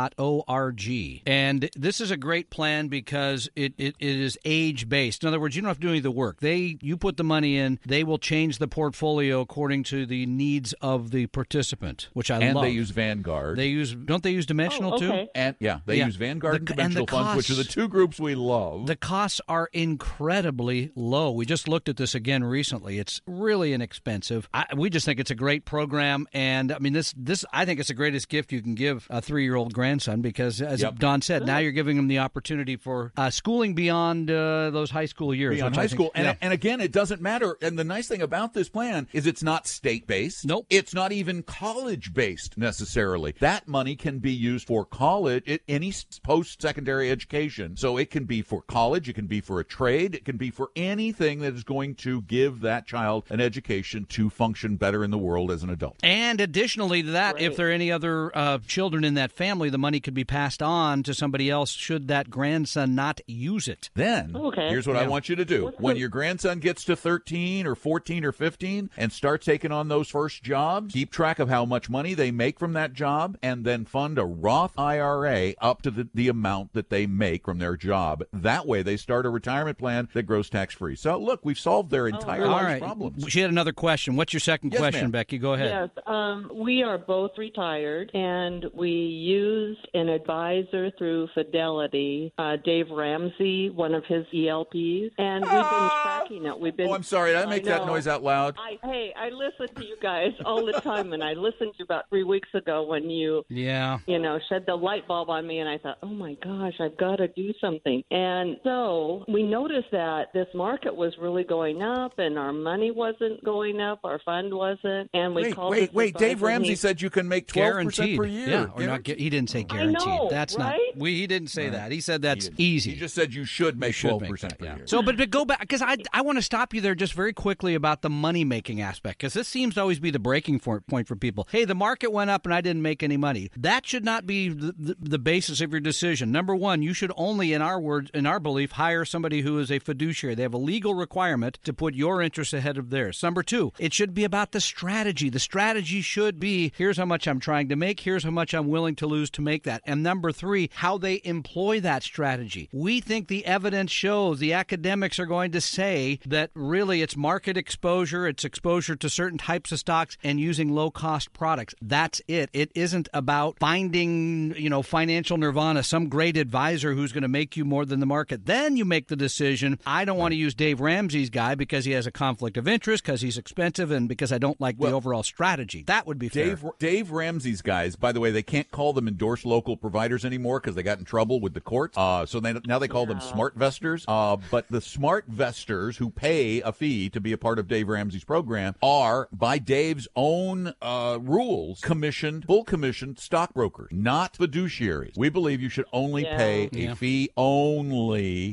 uesp.org. 0.00 1.22
And 1.26 1.70
this 1.76 2.00
is 2.00 2.10
a 2.10 2.16
great 2.16 2.50
plan 2.50 2.88
because 2.88 3.48
it, 3.56 3.74
it, 3.78 3.94
it 3.98 4.16
is 4.20 4.38
age 4.44 4.88
based. 4.88 5.22
In 5.22 5.28
other 5.28 5.40
words, 5.40 5.54
you 5.56 5.62
don't 5.62 5.68
have 5.68 5.76
to 5.78 5.82
do 5.82 5.88
any 5.88 5.98
of 5.98 6.02
the 6.04 6.10
work. 6.10 6.40
They 6.40 6.76
you 6.80 6.96
put 6.96 7.16
the 7.16 7.24
money 7.24 7.56
in, 7.56 7.78
they 7.86 8.04
will 8.04 8.18
change 8.18 8.58
the 8.58 8.68
portfolio 8.68 9.40
according 9.40 9.84
to 9.84 10.06
the 10.06 10.26
needs 10.26 10.72
of 10.80 11.10
the 11.10 11.26
participant, 11.26 12.08
which 12.12 12.30
I 12.30 12.38
and 12.40 12.54
love. 12.54 12.64
they 12.64 12.70
use 12.70 12.90
Vanguard. 12.90 13.56
they 13.58 13.68
use 13.68 13.94
don't 13.94 14.22
they 14.22 14.30
use 14.30 14.46
dimensional 14.46 14.94
Oh, 14.94 14.98
too? 14.98 15.08
okay. 15.12 15.28
And 15.34 15.56
yeah, 15.60 15.80
they 15.86 15.96
Yeah. 15.96 16.06
use 16.06 16.16
Vanguard 16.16 16.54
The- 16.54 16.58
and 16.58 16.68
and 16.70 16.76
Dimensional 16.94 17.06
the 17.06 17.12
funds, 17.12 17.36
which 17.36 17.50
are 17.50 17.54
the 17.62 17.64
two 17.68 17.88
groups 17.88 18.18
we 18.18 18.34
love. 18.34 18.59
The 18.86 18.96
costs 18.96 19.40
are 19.48 19.68
incredibly 19.72 20.90
low. 20.94 21.30
We 21.30 21.46
just 21.46 21.68
looked 21.68 21.88
at 21.88 21.96
this 21.96 22.14
again 22.14 22.44
recently. 22.44 22.98
It's 22.98 23.20
really 23.26 23.72
inexpensive. 23.72 24.48
I, 24.52 24.66
we 24.76 24.90
just 24.90 25.06
think 25.06 25.20
it's 25.20 25.30
a 25.30 25.34
great 25.34 25.64
program, 25.64 26.26
and 26.32 26.72
I 26.72 26.78
mean 26.78 26.92
this. 26.92 27.14
This 27.16 27.44
I 27.52 27.64
think 27.64 27.80
it's 27.80 27.88
the 27.88 27.94
greatest 27.94 28.28
gift 28.28 28.52
you 28.52 28.60
can 28.62 28.74
give 28.74 29.06
a 29.10 29.20
three-year-old 29.22 29.72
grandson 29.72 30.20
because, 30.20 30.60
as 30.60 30.82
Yep. 30.82 30.98
Don 30.98 31.22
said, 31.22 31.46
now 31.46 31.58
you're 31.58 31.72
giving 31.72 31.96
him 31.96 32.08
the 32.08 32.18
opportunity 32.18 32.76
for 32.76 33.12
uh, 33.16 33.30
schooling 33.30 33.74
beyond 33.74 34.30
uh, 34.30 34.70
those 34.70 34.90
high 34.90 35.06
school 35.06 35.34
years. 35.34 35.56
Beyond 35.56 35.74
high 35.76 35.82
think- 35.82 35.92
school, 35.92 36.10
and 36.14 36.26
yeah. 36.26 36.34
and 36.40 36.52
again, 36.52 36.80
it 36.80 36.92
doesn't 36.92 37.20
matter. 37.20 37.56
And 37.62 37.78
the 37.78 37.84
nice 37.84 38.08
thing 38.08 38.22
about 38.22 38.52
this 38.54 38.68
plan 38.68 39.08
is 39.12 39.26
it's 39.26 39.42
not 39.42 39.66
state 39.66 40.06
based. 40.06 40.44
Nope. 40.44 40.66
it's 40.70 40.94
not 40.94 41.12
even 41.12 41.42
college 41.42 42.12
based 42.12 42.58
necessarily. 42.58 43.34
That 43.40 43.68
money 43.68 43.96
can 43.96 44.18
be 44.18 44.32
used 44.32 44.66
for 44.66 44.84
college, 44.84 45.60
any 45.68 45.92
post 46.22 46.60
secondary 46.62 47.10
education. 47.10 47.76
So 47.76 47.96
it 47.96 48.10
can 48.10 48.24
be 48.24 48.39
for 48.42 48.62
college, 48.62 49.08
it 49.08 49.14
can 49.14 49.26
be 49.26 49.40
for 49.40 49.60
a 49.60 49.64
trade, 49.64 50.14
it 50.14 50.24
can 50.24 50.36
be 50.36 50.50
for 50.50 50.70
anything 50.76 51.40
that 51.40 51.54
is 51.54 51.64
going 51.64 51.94
to 51.96 52.22
give 52.22 52.60
that 52.60 52.86
child 52.86 53.24
an 53.30 53.40
education 53.40 54.04
to 54.10 54.30
function 54.30 54.76
better 54.76 55.04
in 55.04 55.10
the 55.10 55.18
world 55.18 55.50
as 55.50 55.62
an 55.62 55.70
adult. 55.70 55.96
And 56.02 56.40
additionally 56.40 57.02
to 57.02 57.10
that, 57.12 57.40
if 57.40 57.56
there 57.56 57.68
are 57.68 57.72
any 57.72 57.90
other 57.92 58.36
uh, 58.36 58.58
children 58.66 59.04
in 59.04 59.14
that 59.14 59.32
family, 59.32 59.70
the 59.70 59.78
money 59.78 60.00
could 60.00 60.14
be 60.14 60.24
passed 60.24 60.62
on 60.62 61.02
to 61.04 61.14
somebody 61.14 61.50
else 61.50 61.70
should 61.70 62.08
that 62.08 62.30
grandson 62.30 62.94
not 62.94 63.20
use 63.26 63.68
it. 63.68 63.90
Then, 63.94 64.34
Okay. 64.34 64.68
here's 64.68 64.86
what 64.86 64.96
I 64.96 65.06
want 65.06 65.28
you 65.28 65.36
to 65.36 65.44
do. 65.44 65.64
What's 65.66 65.80
when 65.80 65.94
the- 65.94 66.00
your 66.00 66.08
grandson 66.08 66.58
gets 66.58 66.84
to 66.84 66.96
13 66.96 67.66
or 67.66 67.74
14 67.74 68.24
or 68.24 68.32
15 68.32 68.90
and 68.96 69.12
starts 69.12 69.46
taking 69.46 69.72
on 69.72 69.88
those 69.88 70.08
first 70.08 70.42
jobs, 70.42 70.92
keep 70.94 71.10
track 71.10 71.38
of 71.38 71.48
how 71.48 71.64
much 71.64 71.88
money 71.90 72.14
they 72.14 72.30
make 72.30 72.58
from 72.58 72.72
that 72.74 72.92
job 72.92 73.36
and 73.42 73.64
then 73.64 73.84
fund 73.84 74.18
a 74.18 74.24
Roth 74.24 74.72
IRA 74.78 75.54
up 75.60 75.82
to 75.82 75.90
the, 75.90 76.08
the 76.14 76.28
amount 76.28 76.72
that 76.72 76.90
they 76.90 77.06
make 77.06 77.44
from 77.44 77.58
their 77.58 77.76
job. 77.76 78.24
That 78.32 78.66
way, 78.66 78.82
they 78.82 78.96
start 78.96 79.26
a 79.26 79.28
retirement 79.30 79.76
plan 79.76 80.08
that 80.14 80.22
grows 80.22 80.48
tax 80.48 80.72
free. 80.74 80.94
So, 80.94 81.18
look, 81.18 81.40
we've 81.44 81.58
solved 81.58 81.90
their 81.90 82.06
entire 82.06 82.44
All 82.44 82.50
life's 82.52 82.64
right. 82.64 82.80
problems. 82.82 83.24
She 83.28 83.40
had 83.40 83.50
another 83.50 83.72
question. 83.72 84.14
What's 84.14 84.32
your 84.32 84.40
second 84.40 84.72
Yes, 84.72 84.78
question, 84.80 85.02
ma'am. 85.06 85.10
Becky? 85.10 85.38
Go 85.38 85.54
ahead. 85.54 85.90
Yes, 85.96 86.04
um, 86.06 86.50
we 86.54 86.82
are 86.84 86.96
both 86.96 87.32
retired, 87.38 88.10
and 88.14 88.66
we 88.72 88.90
used 88.90 89.80
an 89.94 90.08
advisor 90.08 90.92
through 90.96 91.28
Fidelity, 91.34 92.32
uh, 92.38 92.56
Dave 92.64 92.88
Ramsey, 92.90 93.70
one 93.70 93.94
of 93.94 94.04
his 94.06 94.24
ELPs, 94.32 95.12
and 95.18 95.42
we've 95.44 95.50
been 95.50 95.90
tracking 96.02 96.46
it. 96.46 96.60
We've 96.60 96.76
been. 96.76 96.88
Oh, 96.88 96.94
I'm 96.94 97.02
sorry. 97.02 97.32
Did 97.32 97.42
I 97.42 97.46
make 97.46 97.64
that 97.64 97.84
noise 97.86 98.06
out 98.06 98.22
loud? 98.22 98.54
I, 98.58 98.78
hey, 98.86 99.12
I 99.16 99.30
listen 99.30 99.74
to 99.74 99.84
you 99.84 99.96
guys 100.00 100.30
all 100.44 100.64
the 100.64 100.72
time, 100.80 101.12
and 101.12 101.24
I 101.24 101.32
listened 101.32 101.72
to 101.72 101.78
you 101.80 101.84
about 101.84 102.08
three 102.08 102.24
weeks 102.24 102.48
ago 102.54 102.84
when 102.84 103.10
you 103.10 103.44
Yeah. 103.48 103.98
you 104.06 104.18
know, 104.20 104.38
shed 104.48 104.64
the 104.66 104.76
light 104.76 105.08
bulb 105.08 105.30
on 105.30 105.46
me, 105.46 105.58
and 105.58 105.68
I 105.68 105.78
thought, 105.78 105.98
oh 106.02 106.06
my 106.08 106.34
gosh, 106.42 106.74
I've 106.80 106.96
got 106.96 107.16
to 107.16 107.26
do 107.28 107.52
something. 107.60 108.04
And 108.10 108.19
so 108.64 109.24
we 109.28 109.42
noticed 109.42 109.90
that 109.92 110.32
this 110.32 110.46
market 110.54 110.94
was 110.94 111.12
really 111.20 111.44
going 111.44 111.82
up, 111.82 112.18
and 112.18 112.38
our 112.38 112.52
money 112.52 112.90
wasn't 112.90 113.42
going 113.44 113.80
up, 113.80 114.00
our 114.04 114.18
fund 114.24 114.52
wasn't, 114.52 115.10
and 115.14 115.34
we 115.34 115.42
Wait, 115.42 115.54
called. 115.54 115.70
wait, 115.70 115.80
this 115.80 115.94
wait. 115.94 116.14
Dave 116.16 116.42
Ramsey 116.42 116.70
he- 116.70 116.74
said 116.76 117.00
you 117.00 117.10
can 117.10 117.28
make 117.28 117.46
12% 117.46 117.54
guaranteed 117.54 118.18
per 118.18 118.26
year. 118.26 118.48
Yeah, 118.48 118.66
or 118.74 118.82
not. 118.86 119.06
He 119.06 119.30
didn't 119.30 119.50
say 119.50 119.62
guaranteed. 119.64 120.06
know, 120.06 120.28
that's 120.30 120.56
not. 120.56 120.74
We 120.96 121.16
he 121.16 121.26
didn't 121.26 121.48
say 121.48 121.68
that. 121.68 121.92
He 121.92 122.00
said 122.00 122.22
that's 122.22 122.50
He 122.56 122.64
easy. 122.64 122.92
He 122.92 122.96
just 122.98 123.14
said 123.14 123.34
you 123.34 123.44
should 123.44 123.78
make 123.78 123.94
should 123.94 124.12
12% 124.12 124.20
make 124.20 124.40
that, 124.40 124.58
per 124.58 124.64
yeah. 124.64 124.76
year. 124.76 124.86
So, 124.86 125.02
but 125.02 125.18
to 125.18 125.26
go 125.26 125.44
back 125.44 125.60
because 125.60 125.82
I 125.82 125.96
I 126.12 126.22
want 126.22 126.38
to 126.38 126.42
stop 126.42 126.74
you 126.74 126.80
there 126.80 126.94
just 126.94 127.14
very 127.14 127.32
quickly 127.32 127.74
about 127.74 128.02
the 128.02 128.10
money 128.10 128.44
making 128.44 128.80
aspect 128.80 129.18
because 129.18 129.34
this 129.34 129.48
seems 129.48 129.74
to 129.74 129.80
always 129.80 130.00
be 130.00 130.10
the 130.10 130.18
breaking 130.18 130.58
for, 130.58 130.80
point 130.80 131.08
for 131.08 131.16
people. 131.16 131.46
Hey, 131.50 131.64
the 131.64 131.74
market 131.74 132.12
went 132.12 132.30
up 132.30 132.44
and 132.44 132.54
I 132.54 132.60
didn't 132.60 132.82
make 132.82 133.02
any 133.02 133.16
money. 133.16 133.50
That 133.56 133.86
should 133.86 134.04
not 134.04 134.26
be 134.26 134.48
the, 134.48 134.74
the, 134.78 134.96
the 135.00 135.18
basis 135.18 135.60
of 135.60 135.72
your 135.72 135.80
decision. 135.80 136.32
Number 136.32 136.54
one, 136.54 136.82
you 136.82 136.92
should 136.94 137.12
only, 137.16 137.52
in 137.52 137.62
our 137.62 137.80
words, 137.80 138.06
should, 138.06 138.09
in 138.14 138.26
our 138.26 138.40
belief, 138.40 138.72
hire 138.72 139.04
somebody 139.04 139.42
who 139.42 139.58
is 139.58 139.70
a 139.70 139.78
fiduciary. 139.78 140.34
They 140.34 140.42
have 140.42 140.54
a 140.54 140.58
legal 140.58 140.94
requirement 140.94 141.58
to 141.64 141.72
put 141.72 141.94
your 141.94 142.22
interests 142.22 142.54
ahead 142.54 142.78
of 142.78 142.90
theirs. 142.90 143.22
Number 143.22 143.42
two, 143.42 143.72
it 143.78 143.92
should 143.92 144.14
be 144.14 144.24
about 144.24 144.52
the 144.52 144.60
strategy. 144.60 145.30
The 145.30 145.38
strategy 145.38 146.00
should 146.00 146.38
be 146.38 146.72
here's 146.76 146.96
how 146.96 147.04
much 147.04 147.26
I'm 147.26 147.40
trying 147.40 147.68
to 147.68 147.76
make, 147.76 148.00
here's 148.00 148.24
how 148.24 148.30
much 148.30 148.54
I'm 148.54 148.68
willing 148.68 148.96
to 148.96 149.06
lose 149.06 149.30
to 149.30 149.42
make 149.42 149.64
that. 149.64 149.82
And 149.84 150.02
number 150.02 150.32
three, 150.32 150.70
how 150.74 150.98
they 150.98 151.20
employ 151.24 151.80
that 151.80 152.02
strategy. 152.02 152.68
We 152.72 153.00
think 153.00 153.28
the 153.28 153.46
evidence 153.46 153.90
shows, 153.90 154.38
the 154.38 154.52
academics 154.52 155.18
are 155.18 155.26
going 155.26 155.52
to 155.52 155.60
say 155.60 156.20
that 156.26 156.50
really 156.54 157.02
it's 157.02 157.16
market 157.16 157.56
exposure, 157.56 158.26
it's 158.26 158.44
exposure 158.44 158.96
to 158.96 159.08
certain 159.08 159.38
types 159.38 159.72
of 159.72 159.78
stocks 159.78 160.16
and 160.22 160.40
using 160.40 160.72
low 160.72 160.90
cost 160.90 161.32
products. 161.32 161.74
That's 161.80 162.20
it. 162.28 162.50
It 162.52 162.70
isn't 162.74 163.08
about 163.12 163.58
finding, 163.58 164.54
you 164.56 164.70
know, 164.70 164.82
financial 164.82 165.38
nirvana, 165.38 165.82
some 165.82 166.08
great 166.08 166.36
advisor 166.36 166.94
who's 166.94 167.12
going 167.12 167.22
to 167.22 167.28
make 167.28 167.56
you 167.56 167.64
more 167.64 167.84
than 167.84 167.99
the 168.00 168.06
market. 168.06 168.46
Then 168.46 168.76
you 168.76 168.84
make 168.84 169.08
the 169.08 169.16
decision, 169.16 169.78
I 169.86 170.04
don't 170.04 170.18
want 170.18 170.32
to 170.32 170.36
use 170.36 170.54
Dave 170.54 170.80
Ramsey's 170.80 171.30
guy 171.30 171.54
because 171.54 171.84
he 171.84 171.92
has 171.92 172.06
a 172.06 172.10
conflict 172.10 172.56
of 172.56 172.66
interest, 172.68 173.04
because 173.04 173.20
he's 173.20 173.38
expensive, 173.38 173.90
and 173.90 174.08
because 174.08 174.32
I 174.32 174.38
don't 174.38 174.60
like 174.60 174.76
Well, 174.78 174.90
the 174.90 174.96
overall 174.96 175.22
strategy. 175.22 175.84
That 175.86 176.06
would 176.06 176.18
be 176.18 176.28
fair. 176.28 176.46
Dave 176.46 176.64
Dave 176.78 177.10
Ramsey's 177.10 177.62
guys, 177.62 177.96
by 177.96 178.12
the 178.12 178.20
way, 178.20 178.30
they 178.30 178.42
can't 178.42 178.70
call 178.70 178.92
them 178.92 179.06
endorsed 179.08 179.44
local 179.46 179.76
providers 179.76 180.24
anymore 180.24 180.60
because 180.60 180.74
they 180.74 180.82
got 180.82 180.98
in 180.98 181.04
trouble 181.04 181.40
with 181.40 181.54
the 181.54 181.60
courts. 181.60 181.96
Uh, 181.96 182.26
so 182.26 182.40
they, 182.40 182.54
now 182.66 182.78
they 182.78 182.88
call 182.88 183.06
them 183.06 183.18
SmartVestors. 183.20 184.04
Uh, 184.08 184.36
but 184.50 184.66
the 184.70 184.80
SmartVestors 184.80 185.96
who 185.96 186.10
pay 186.10 186.60
a 186.62 186.72
fee 186.72 187.08
to 187.10 187.20
be 187.20 187.32
a 187.32 187.38
part 187.38 187.58
of 187.58 187.68
Dave 187.68 187.88
Ramsey's 187.88 188.24
program 188.24 188.74
are, 188.82 189.28
by 189.32 189.58
Dave's 189.58 190.08
own 190.16 190.72
uh, 190.82 191.18
rules, 191.20 191.80
commissioned, 191.80 192.44
full 192.46 192.64
commissioned 192.64 193.18
stockbrokers, 193.18 193.88
not 193.92 194.34
fiduciaries. 194.34 195.16
We 195.16 195.28
believe 195.28 195.60
you 195.60 195.68
should 195.68 195.86
only 195.92 196.22
Yeah. 196.24 196.36
pay 196.36 196.68
a 196.72 196.76
Yeah. 196.76 196.94
fee 196.94 197.30
only 197.36 197.89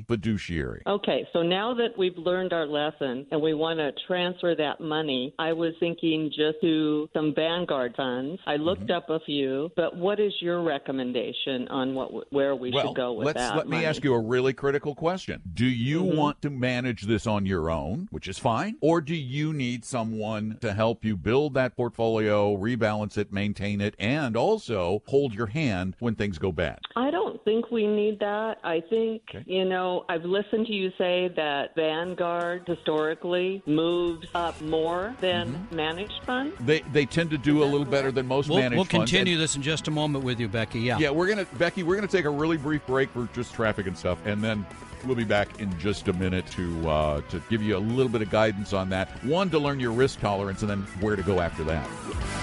fiduciary. 0.08 0.82
Okay, 0.88 1.28
so 1.34 1.42
now 1.42 1.74
that 1.74 1.98
we've 1.98 2.18
learned 2.18 2.54
our 2.54 2.66
lesson 2.66 3.26
and 3.32 3.42
we 3.42 3.54
want 3.54 3.80
to 3.80 3.92
transfer 4.08 4.56
that 4.56 4.80
money, 4.80 5.34
I 5.40 5.54
was 5.54 5.74
thinking 5.80 6.30
just 6.30 6.60
to 6.62 7.10
some 7.14 7.34
Vanguard 7.36 7.94
funds. 7.96 8.40
I 8.46 8.56
looked 8.56 8.78
Mm-hmm. 8.78 8.92
up 8.92 9.10
a 9.10 9.20
few, 9.26 9.72
but 9.76 9.96
what 9.98 10.20
is 10.20 10.32
your 10.40 10.64
recommendation 10.64 11.68
on 11.70 11.94
what 11.96 12.32
where 12.32 12.56
we 12.56 12.72
well, 12.72 12.88
should 12.88 12.96
go 12.96 13.14
with 13.14 13.26
let's 13.26 13.40
that? 13.40 13.58
let 13.58 13.68
me 13.68 13.84
ask 13.86 14.04
you 14.04 14.14
a 14.14 14.20
really 14.20 14.54
critical 14.54 14.94
question. 14.96 15.42
Do 15.54 15.66
you 15.66 16.04
Mm-hmm. 16.04 16.18
want 16.18 16.42
to 16.44 16.50
manage 16.50 17.04
this 17.04 17.26
on 17.26 17.46
your 17.46 17.70
own, 17.70 18.08
which 18.12 18.28
is 18.28 18.38
fine, 18.38 18.76
or 18.82 19.02
do 19.02 19.16
you 19.16 19.52
need 19.54 19.84
someone 19.84 20.58
to 20.62 20.74
help 20.74 21.04
you 21.04 21.18
build 21.18 21.54
that 21.56 21.76
portfolio, 21.76 22.56
rebalance 22.56 23.18
it, 23.18 23.32
maintain 23.34 23.82
it, 23.82 23.96
and 24.00 24.36
also 24.38 25.02
hold 25.08 25.34
your 25.34 25.48
hand 25.48 25.96
when 26.00 26.16
things 26.16 26.38
go 26.38 26.52
bad? 26.52 26.80
I 26.96 27.10
don't 27.12 27.44
think 27.44 27.72
we 27.72 27.88
need 27.88 28.20
that. 28.20 28.58
I 28.64 28.82
think, 28.90 29.22
Okay. 29.30 29.44
you 29.46 29.66
know, 29.66 30.06
I've 30.08 30.24
listened 30.24 30.68
to 30.68 30.74
you 30.74 30.92
say 30.98 31.30
that 31.36 31.76
Vanguard 31.76 32.64
historically 32.66 33.62
moves 33.66 34.28
up 34.34 34.60
more 34.62 35.14
than 35.20 35.48
Mm-hmm. 35.54 35.76
managed 35.76 36.24
funds. 36.26 36.56
They 36.62 36.80
they 36.94 37.06
tend 37.06 37.30
to 37.32 37.38
do 37.38 37.62
a 37.64 37.66
little 37.66 37.86
better 37.86 38.12
than 38.12 38.26
most 38.26 38.48
We'll, 38.50 38.60
managed 38.60 38.76
we'll 38.78 38.86
funds. 38.86 39.12
continue 39.12 39.34
And- 39.34 39.42
this 39.42 39.56
in 39.58 39.62
just 39.62 39.88
a 39.88 39.92
moment 39.92 40.24
with 40.24 40.40
you, 40.40 40.48
Becky. 40.48 40.80
Yeah. 40.80 40.98
yeah, 40.98 41.10
we're 41.10 41.28
gonna 41.28 41.46
Becky, 41.58 41.84
we're 41.84 41.96
gonna 41.96 42.08
take 42.08 42.26
a 42.26 42.30
really 42.30 42.58
brief 42.58 42.86
break 42.88 43.10
for 43.12 43.28
just 43.34 43.54
traffic 43.54 43.86
and 43.88 43.98
stuff, 43.98 44.18
and 44.26 44.42
then 44.44 44.66
we'll 45.06 45.16
be 45.16 45.24
back 45.26 45.60
in 45.60 45.78
just 45.78 46.08
a 46.08 46.14
minute 46.14 46.46
to 46.52 46.90
uh, 46.90 47.22
to 47.30 47.42
give 47.50 47.62
you 47.62 47.76
a 47.76 47.80
little 47.80 48.12
bit 48.12 48.22
of 48.22 48.30
guidance 48.30 48.72
on 48.74 48.90
that. 48.90 49.10
One 49.26 49.50
to 49.50 49.60
learn 49.60 49.80
your 49.80 49.92
risk 49.92 50.20
tolerance, 50.22 50.62
and 50.62 50.70
then 50.70 50.82
where 51.02 51.16
to 51.18 51.24
go 51.24 51.40
after 51.42 51.64
that. 51.66 51.86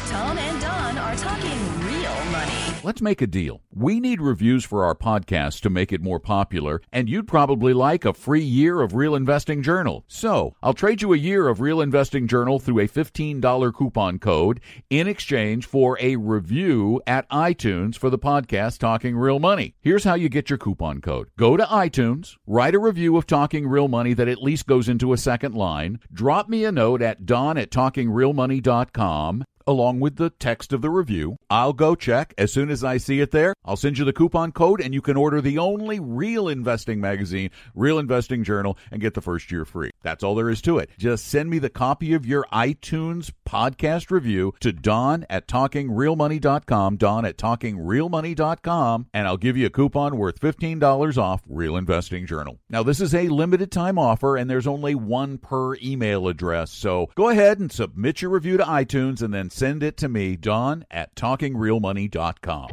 Tom 0.09 0.37
and 0.37 0.61
Don 0.61 0.99
are 0.99 1.17
talking 1.17 1.59
real 1.87 2.25
money. 2.31 2.53
Let's 2.85 3.00
make 3.00 3.23
a 3.23 3.26
deal. 3.26 3.62
We 3.75 3.99
need 4.00 4.21
reviews 4.21 4.64
for 4.64 4.85
our 4.85 4.95
podcast 4.95 5.61
to 5.62 5.71
make 5.71 5.91
it 5.93 6.03
more 6.03 6.21
popular, 6.21 6.74
and 6.93 7.09
you'd 7.09 7.28
probably 7.28 7.73
like 7.73 8.04
a 8.04 8.14
free 8.14 8.43
year 8.43 8.81
of 8.81 8.95
Real 8.95 9.14
Investing 9.14 9.62
Journal. 9.62 10.04
So, 10.09 10.54
I'll 10.62 10.75
trade 10.75 11.02
you 11.02 11.12
a 11.12 11.19
year 11.19 11.49
of 11.49 11.61
Real 11.61 11.81
Investing 11.81 12.26
Journal 12.26 12.59
through 12.59 12.81
a 12.81 12.88
$15 12.88 13.75
coupon 13.75 14.19
code 14.19 14.61
in 14.90 15.09
exchange 15.09 15.66
for 15.66 15.99
a 16.00 16.16
review 16.16 17.02
at 17.07 17.28
iTunes 17.31 17.97
for 17.97 18.11
the 18.11 18.19
podcast 18.19 18.78
Talking 18.78 19.16
Real 19.16 19.38
Money. 19.38 19.75
Here's 19.81 20.04
how 20.04 20.14
you 20.14 20.28
get 20.28 20.50
your 20.50 20.59
coupon 20.59 21.00
code. 21.00 21.31
Go 21.38 21.57
to 21.57 21.64
iTunes, 21.64 22.37
write 22.47 22.75
a 22.75 22.78
review 22.78 23.16
of 23.16 23.26
Talking 23.26 23.66
Real 23.66 23.88
Money 23.88 24.14
that 24.14 24.28
at 24.28 24.43
least 24.43 24.66
goes 24.66 24.88
into 24.88 25.12
a 25.12 25.19
second 25.19 25.54
line, 25.54 26.00
drop 26.12 26.49
me 26.49 26.64
a 26.64 26.73
note 26.73 27.02
at 27.02 27.26
don 27.26 27.59
at 27.59 27.71
talkingrealmoney.com 27.71 29.45
along 29.66 30.00
with 30.00 30.16
the 30.16 30.30
text 30.30 30.73
of 30.73 30.83
the 30.83 30.90
review. 30.90 31.37
I'll 31.50 31.73
go 31.73 31.94
check. 31.94 32.35
As 32.38 32.52
soon 32.52 32.71
as 32.71 32.85
I 32.85 32.97
see 32.97 33.21
it 33.21 33.30
there, 33.30 33.54
I'll 33.64 33.76
send 33.76 33.99
you 33.99 34.04
the 34.04 34.12
coupon 34.12 34.52
code 34.52 34.80
and 34.80 34.92
you 34.92 35.00
can 35.00 35.16
order 35.16 35.40
the 35.40 35.59
only 35.59 36.00
real 36.00 36.49
investing 36.49 37.00
magazine, 37.00 37.50
Real 37.75 37.99
Investing 37.99 38.44
Journal, 38.44 38.78
and 38.90 39.00
get 39.00 39.14
the 39.14 39.21
first 39.21 39.50
year 39.50 39.64
free. 39.64 39.90
That's 40.02 40.23
all 40.23 40.35
there 40.35 40.50
is 40.50 40.62
to 40.62 40.78
it. 40.78 40.90
Just 40.99 41.26
send 41.26 41.50
me 41.50 41.59
the 41.59 41.71
copy 41.71 42.14
of 42.14 42.26
your 42.26 42.47
iTunes 42.52 43.30
podcast 43.45 44.11
review 44.11 44.55
to 44.61 44.73
Don 44.73 45.27
at 45.31 45.47
talkingrealmoney.com, 45.47 46.97
Don 46.97 47.25
at 47.25 47.37
talkingrealmoney.com, 47.37 49.07
and 49.13 49.29
I'll 49.29 49.37
give 49.37 49.57
you 49.57 49.67
a 49.67 49.71
coupon 49.71 50.17
worth 50.17 50.41
$15 50.41 51.19
off 51.19 51.43
Real 51.49 51.77
Investing 51.77 52.27
Journal. 52.27 52.59
Now, 52.69 52.83
this 52.83 53.01
is 53.01 53.15
a 53.15 53.29
limited 53.29 53.71
time 53.71 53.99
offer 53.99 54.37
and 54.37 54.51
there's 54.51 54.67
only 54.67 54.95
one 54.95 55.39
per 55.39 55.77
email 55.77 56.29
address. 56.29 56.71
So 56.71 57.11
go 57.15 57.29
ahead 57.29 57.59
and 57.59 57.71
submit 57.71 58.23
your 58.23 58.31
review 58.31 58.57
to 58.57 58.65
iTunes 58.65 59.23
and 59.23 59.33
then 59.33 59.51
send 59.51 59.83
it 59.83 59.97
to 59.99 60.09
me, 60.09 60.37
Don 60.37 60.85
at 60.91 61.15
talkingrealmoney.com. 61.15 62.69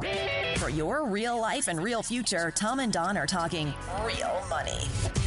For 0.58 0.70
your 0.70 1.06
real 1.06 1.40
life 1.40 1.68
and 1.68 1.84
real 1.84 2.04
future, 2.04 2.52
Tom 2.52 2.80
and 2.80 2.94
Don 2.94 3.18
are 3.18 3.28
talking 3.28 3.74
real 4.06 4.44
money. 4.50 5.21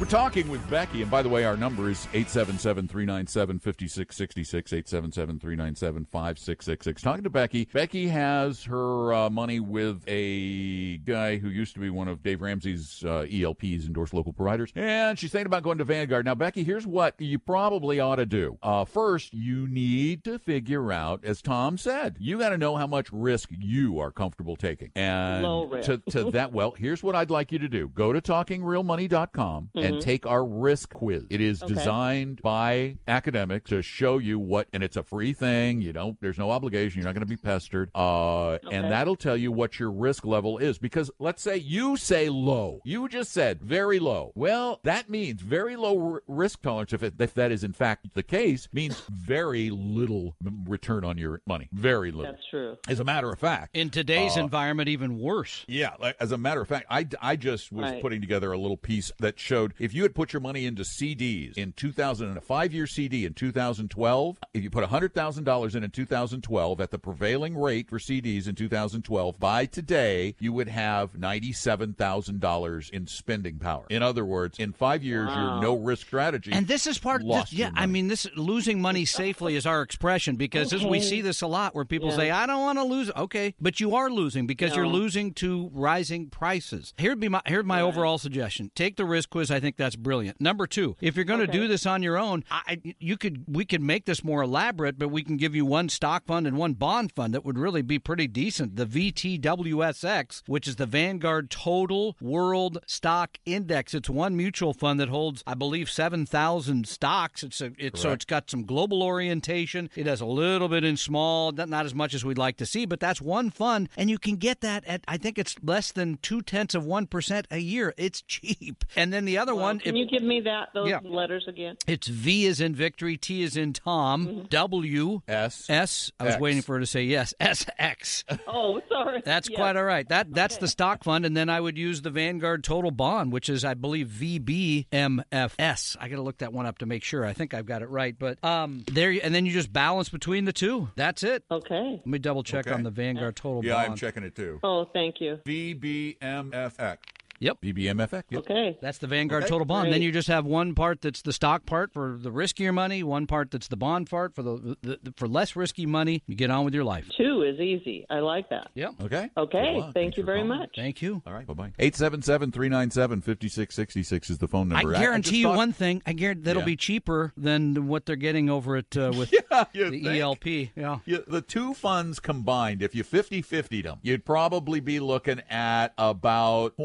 We're 0.00 0.06
talking 0.06 0.48
with 0.48 0.66
Becky, 0.70 1.02
and 1.02 1.10
by 1.10 1.20
the 1.20 1.28
way, 1.28 1.44
our 1.44 1.58
number 1.58 1.90
is 1.90 2.06
877 2.14 2.88
397 2.88 3.58
5666, 3.58 4.72
877 4.72 5.38
397 5.38 6.04
5666. 6.06 7.02
Talking 7.02 7.24
to 7.24 7.28
Becky. 7.28 7.68
Becky 7.70 8.08
has 8.08 8.64
her 8.64 9.12
uh, 9.12 9.28
money 9.28 9.60
with 9.60 10.02
a 10.08 10.96
guy 11.04 11.36
who 11.36 11.50
used 11.50 11.74
to 11.74 11.80
be 11.80 11.90
one 11.90 12.08
of 12.08 12.22
Dave 12.22 12.40
Ramsey's 12.40 13.04
uh, 13.04 13.26
ELPs, 13.30 13.84
endorsed 13.84 14.14
local 14.14 14.32
providers, 14.32 14.72
and 14.74 15.18
she's 15.18 15.32
thinking 15.32 15.44
about 15.44 15.64
going 15.64 15.76
to 15.76 15.84
Vanguard. 15.84 16.24
Now, 16.24 16.34
Becky, 16.34 16.64
here's 16.64 16.86
what 16.86 17.14
you 17.18 17.38
probably 17.38 18.00
ought 18.00 18.16
to 18.16 18.26
do. 18.26 18.56
Uh, 18.62 18.86
first, 18.86 19.34
you 19.34 19.68
need 19.68 20.24
to 20.24 20.38
figure 20.38 20.92
out, 20.92 21.26
as 21.26 21.42
Tom 21.42 21.76
said, 21.76 22.16
you 22.18 22.38
got 22.38 22.48
to 22.48 22.58
know 22.58 22.74
how 22.74 22.86
much 22.86 23.12
risk 23.12 23.50
you 23.50 23.98
are 23.98 24.10
comfortable 24.10 24.56
taking. 24.56 24.92
And 24.94 25.44
to, 25.82 25.98
to 26.08 26.30
that, 26.30 26.54
well, 26.54 26.70
here's 26.70 27.02
what 27.02 27.14
I'd 27.14 27.30
like 27.30 27.52
you 27.52 27.58
to 27.58 27.68
do 27.68 27.88
go 27.88 28.14
to 28.14 28.22
talkingrealmoney.com 28.22 29.68
and 29.89 29.89
take 29.98 30.26
our 30.26 30.44
risk 30.44 30.92
quiz. 30.92 31.24
It 31.30 31.40
is 31.40 31.62
Okay. 31.62 31.74
designed 31.74 32.42
by 32.42 32.96
academics 33.08 33.70
to 33.70 33.82
show 33.82 34.18
you 34.18 34.38
what, 34.38 34.68
and 34.72 34.82
it's 34.82 34.96
a 34.96 35.02
free 35.02 35.32
thing. 35.32 35.80
You 35.80 35.92
don't, 35.92 36.20
there's 36.20 36.38
no 36.38 36.50
obligation. 36.50 36.98
You're 37.00 37.06
not 37.06 37.14
going 37.14 37.26
to 37.26 37.26
be 37.26 37.36
pestered. 37.36 37.90
Uh, 37.94 38.58
and 38.70 38.90
that'll 38.90 39.16
tell 39.16 39.36
you 39.36 39.50
what 39.52 39.78
your 39.78 39.90
risk 39.90 40.24
level 40.24 40.58
is. 40.58 40.78
Because 40.78 41.10
let's 41.18 41.42
say 41.42 41.56
you 41.56 41.96
say 41.96 42.28
low. 42.28 42.80
You 42.84 43.08
just 43.08 43.32
said 43.32 43.60
very 43.62 43.98
low. 43.98 44.32
Well, 44.34 44.80
that 44.84 45.08
means 45.10 45.40
very 45.42 45.76
low 45.76 46.12
r- 46.14 46.22
risk 46.26 46.62
tolerance. 46.62 46.92
If, 46.92 47.02
it, 47.02 47.14
if 47.18 47.34
that 47.34 47.50
is 47.50 47.64
in 47.64 47.72
fact 47.72 48.14
the 48.14 48.22
case, 48.22 48.68
means 48.72 49.02
very 49.10 49.70
little 49.70 50.36
return 50.66 51.04
on 51.04 51.18
your 51.18 51.40
money. 51.46 51.68
Very 51.72 52.10
little. 52.10 52.32
That's 52.32 52.46
true. 52.50 52.76
As 52.88 53.00
a 53.00 53.04
matter 53.04 53.30
of 53.30 53.38
fact, 53.38 53.76
In 53.76 53.90
today's 53.90 54.36
Uh, 54.36 54.40
environment, 54.40 54.88
even 54.88 55.18
worse. 55.18 55.64
yeah, 55.68 55.94
like, 56.00 56.16
as 56.20 56.32
a 56.32 56.38
matter 56.38 56.60
of 56.60 56.68
fact, 56.68 56.86
I, 56.90 57.06
I 57.20 57.36
just 57.36 57.72
was 57.72 57.82
Right. 57.90 58.02
putting 58.02 58.20
together 58.20 58.52
a 58.52 58.58
little 58.58 58.76
piece 58.76 59.12
that 59.20 59.38
showed 59.38 59.74
if 59.80 59.94
you 59.94 60.02
had 60.02 60.14
put 60.14 60.32
your 60.32 60.40
money 60.40 60.66
into 60.66 60.82
CDs 60.82 61.56
in 61.56 61.72
2000 61.72 62.28
and 62.28 62.36
a 62.36 62.40
five 62.40 62.72
year 62.72 62.86
CD 62.86 63.24
in 63.24 63.32
2012, 63.32 64.38
if 64.52 64.62
you 64.62 64.70
put 64.70 64.84
$100,000 64.84 65.74
in 65.74 65.84
in 65.84 65.90
2012 65.90 66.80
at 66.80 66.90
the 66.90 66.98
prevailing 66.98 67.56
rate 67.56 67.88
for 67.88 67.98
CDs 67.98 68.46
in 68.46 68.54
2012, 68.54 69.40
by 69.40 69.64
today, 69.64 70.34
you 70.38 70.52
would 70.52 70.68
have 70.68 71.14
$97,000 71.14 72.90
in 72.90 73.06
spending 73.06 73.58
power. 73.58 73.86
In 73.88 74.02
other 74.02 74.24
words, 74.24 74.58
in 74.58 74.72
five 74.72 75.02
years, 75.02 75.28
your 75.28 75.60
no 75.60 75.76
risk 75.76 76.06
strategy. 76.06 76.52
And 76.52 76.66
this 76.68 76.86
is 76.86 76.98
part. 76.98 77.22
lost 77.22 77.50
This, 77.50 77.60
yeah, 77.60 77.70
I 77.74 77.86
mean, 77.86 78.08
this 78.08 78.26
losing 78.36 78.80
money 78.82 79.04
safely 79.04 79.56
is 79.56 79.66
our 79.66 79.82
expression 79.82 80.36
because 80.36 80.72
as 80.72 80.84
we 80.84 80.98
mm-hmm. 80.98 81.08
see 81.08 81.20
this 81.22 81.40
a 81.40 81.46
lot, 81.46 81.74
where 81.74 81.84
people 81.84 82.10
Yeah. 82.10 82.16
say, 82.16 82.30
"I 82.30 82.46
don't 82.46 82.60
want 82.60 82.78
to 82.78 82.84
lose." 82.84 83.10
Okay, 83.16 83.54
but 83.60 83.80
you 83.80 83.94
are 83.94 84.10
losing 84.10 84.46
because 84.46 84.76
you're 84.76 84.86
losing 84.86 85.32
to 85.34 85.70
rising 85.72 86.28
prices. 86.28 86.92
Here'd 86.98 87.20
be 87.20 87.28
my 87.28 87.40
here's 87.46 87.64
my 87.64 87.80
overall 87.80 88.18
suggestion: 88.18 88.70
take 88.74 88.96
the 88.96 89.04
risk 89.04 89.30
quiz. 89.30 89.50
I 89.50 89.60
think 89.60 89.69
think 89.70 89.76
that's 89.76 89.94
brilliant. 89.96 90.40
Number 90.40 90.66
two, 90.66 90.96
if 91.00 91.14
you're 91.14 91.24
going 91.24 91.38
to 91.38 91.44
Okay. 91.44 91.52
do 91.58 91.68
this 91.68 91.86
on 91.86 92.02
your 92.02 92.18
own, 92.18 92.42
I, 92.50 92.80
you 92.98 93.16
could 93.16 93.44
we 93.46 93.64
could 93.64 93.80
make 93.80 94.04
this 94.04 94.24
more 94.24 94.42
elaborate, 94.42 94.98
but 94.98 95.08
we 95.08 95.22
can 95.22 95.36
give 95.36 95.54
you 95.54 95.64
one 95.64 95.88
stock 95.88 96.26
fund 96.26 96.46
and 96.46 96.56
one 96.56 96.72
bond 96.74 97.12
fund 97.12 97.32
that 97.34 97.44
would 97.44 97.56
really 97.58 97.82
be 97.82 97.98
pretty 98.00 98.26
decent. 98.26 98.74
The 98.76 98.84
VTWSX, 98.86 100.42
which 100.48 100.66
is 100.66 100.76
the 100.76 100.86
Vanguard 100.86 101.50
Total 101.50 102.16
World 102.20 102.78
Stock 102.86 103.38
Index. 103.46 103.94
It's 103.94 104.10
one 104.10 104.36
mutual 104.36 104.74
fund 104.74 104.98
that 104.98 105.08
holds, 105.08 105.44
I 105.46 105.54
believe, 105.54 105.88
seven 105.88 106.26
thousand 106.26 106.88
stocks. 106.88 107.42
It's 107.44 107.60
a, 107.60 107.70
it's 107.78 108.00
so 108.00 108.10
it's 108.10 108.24
got 108.24 108.50
some 108.50 108.64
global 108.64 109.02
orientation. 109.04 109.88
It 109.94 110.06
has 110.06 110.20
a 110.20 110.26
little 110.26 110.68
bit 110.68 110.82
in 110.84 110.96
small, 110.96 111.52
not, 111.52 111.68
not 111.68 111.86
as 111.86 111.94
much 111.94 112.12
as 112.14 112.24
we'd 112.24 112.38
like 112.38 112.56
to 112.58 112.66
see, 112.66 112.86
but 112.86 112.98
that's 113.00 113.20
one 113.20 113.50
fund, 113.50 113.88
and 113.96 114.10
you 114.10 114.18
can 114.18 114.36
get 114.36 114.62
that 114.62 114.84
at 114.86 115.02
I 115.06 115.16
think 115.16 115.38
it's 115.38 115.54
less 115.62 115.92
than 115.92 116.18
two 116.22 116.42
tenths 116.42 116.74
of 116.74 116.84
one 116.84 117.06
percent 117.06 117.46
a 117.52 117.58
year. 117.58 117.94
It's 117.96 118.22
cheap. 118.22 118.84
And 118.96 119.12
then 119.12 119.24
the 119.24 119.38
other 119.38 119.49
Well, 119.54 119.64
one, 119.64 119.78
can 119.78 119.96
if- 119.96 120.00
you 120.00 120.06
give 120.06 120.22
me 120.26 120.40
that 120.42 120.68
those 120.74 120.88
Yeah. 120.90 121.00
letters 121.04 121.44
again? 121.48 121.76
it's 121.86 122.06
V 122.08 122.46
is 122.46 122.60
in 122.60 122.74
victory, 122.74 123.16
T 123.16 123.42
is 123.42 123.56
in 123.56 123.72
Tom, 123.72 124.46
W 124.50 125.22
S. 125.28 125.68
S. 125.68 126.10
I 126.20 126.24
was 126.24 126.34
X. 126.34 126.40
waiting 126.40 126.62
for 126.62 126.74
her 126.74 126.80
to 126.80 126.86
say 126.86 127.04
yes. 127.04 127.34
S 127.40 127.66
X. 127.78 128.24
Oh, 128.46 128.80
sorry. 128.88 129.22
That's 129.24 129.48
Yes. 129.50 129.56
quite 129.56 129.76
all 129.76 129.84
right. 129.84 130.08
That 130.08 130.32
that's 130.34 130.56
the 130.58 130.68
stock 130.68 131.04
fund, 131.04 131.24
and 131.26 131.36
then 131.36 131.48
I 131.48 131.60
would 131.60 131.76
use 131.78 132.02
the 132.02 132.10
Vanguard 132.10 132.64
Total 132.64 132.90
Bond, 132.90 133.32
which 133.32 133.48
is 133.48 133.64
I 133.64 133.74
believe 133.74 134.08
VBMFS. 134.08 135.96
I 136.00 136.08
got 136.08 136.16
to 136.16 136.22
look 136.22 136.38
that 136.38 136.52
one 136.52 136.66
up 136.66 136.78
to 136.78 136.86
make 136.86 137.04
sure. 137.04 137.24
I 137.24 137.32
think 137.32 137.54
I've 137.54 137.66
got 137.66 137.82
it 137.82 137.88
right, 137.88 138.14
but 138.18 138.42
um, 138.44 138.84
there, 138.92 139.10
and 139.22 139.34
then 139.34 139.46
you 139.46 139.52
just 139.52 139.72
balance 139.72 140.08
between 140.08 140.44
the 140.44 140.52
two. 140.52 140.88
That's 140.96 141.22
it. 141.22 141.44
Okay. 141.50 141.92
Let 141.98 142.06
me 142.06 142.18
double 142.18 142.42
check 142.42 142.66
Okay. 142.66 142.74
on 142.74 142.82
the 142.82 142.90
Vanguard 142.90 143.36
Total 143.36 143.64
Yeah, 143.64 143.74
Bond. 143.74 143.90
I'm 143.92 143.96
checking 143.96 144.22
it 144.22 144.34
too. 144.34 144.58
Oh, 144.62 144.84
thank 144.92 145.20
you. 145.20 145.38
VBMFX. 145.44 146.96
Yep. 147.40 147.60
VBMFX. 147.62 148.22
Yep. 148.30 148.40
Okay. 148.40 148.78
That's 148.82 148.98
the 148.98 149.06
Vanguard 149.06 149.44
Okay. 149.44 149.50
Total 149.50 149.64
Bond. 149.64 149.92
Then 149.92 150.02
you 150.02 150.12
just 150.12 150.28
have 150.28 150.44
one 150.44 150.74
part 150.74 151.00
that's 151.00 151.22
the 151.22 151.32
stock 151.32 151.64
part 151.66 151.92
for 151.92 152.18
the 152.20 152.30
riskier 152.30 152.72
money, 152.72 153.02
one 153.02 153.26
part 153.26 153.50
that's 153.50 153.68
the 153.68 153.76
bond 153.78 154.10
part 154.10 154.34
for 154.34 154.42
the, 154.42 154.76
the, 154.82 154.98
the 155.02 155.14
for 155.16 155.26
less 155.26 155.56
risky 155.56 155.86
money. 155.86 156.22
You 156.26 156.34
get 156.34 156.50
on 156.50 156.64
with 156.66 156.74
your 156.74 156.84
life. 156.84 157.08
Two 157.16 157.42
is 157.42 157.58
easy. 157.58 158.04
I 158.10 158.18
like 158.18 158.50
that. 158.50 158.68
Yep. 158.74 158.94
Okay. 159.04 159.30
Okay. 159.36 159.78
Thank 159.80 159.94
Thanks 159.94 160.16
you 160.18 160.22
very 160.22 160.40
calling. 160.42 160.58
much. 160.58 160.70
Thank 160.76 161.00
you. 161.02 161.22
All 161.26 161.32
right. 161.32 161.46
Bye 161.46 161.54
bye. 161.54 161.72
877 161.78 162.52
397 162.52 163.20
5666 163.22 164.30
is 164.30 164.38
the 164.38 164.46
phone 164.48 164.68
number. 164.68 164.94
I 164.94 165.00
guarantee 165.00 165.30
just 165.30 165.36
you 165.38 165.44
thought- 165.46 165.56
one 165.56 165.72
thing. 165.72 166.02
I 166.06 166.12
guarantee 166.12 166.42
that'll 166.44 166.60
Yeah. 166.62 166.66
be 166.66 166.76
cheaper 166.76 167.32
than 167.36 167.88
what 167.88 168.04
they're 168.04 168.16
getting 168.16 168.50
over 168.50 168.76
at 168.76 168.94
uh, 168.96 169.12
with 169.16 169.32
you 169.72 169.90
the 169.90 169.90
think? 169.90 170.06
ELP. 170.06 170.46
Yeah. 170.76 170.98
You, 171.06 171.24
the 171.26 171.40
two 171.40 171.72
funds 171.74 172.20
combined, 172.20 172.82
if 172.82 172.94
you 172.94 173.02
50 173.02 173.40
50 173.42 173.82
them, 173.82 173.98
you'd 174.02 174.24
probably 174.26 174.80
be 174.80 175.00
looking 175.00 175.40
at 175.48 175.94
about 175.96 176.76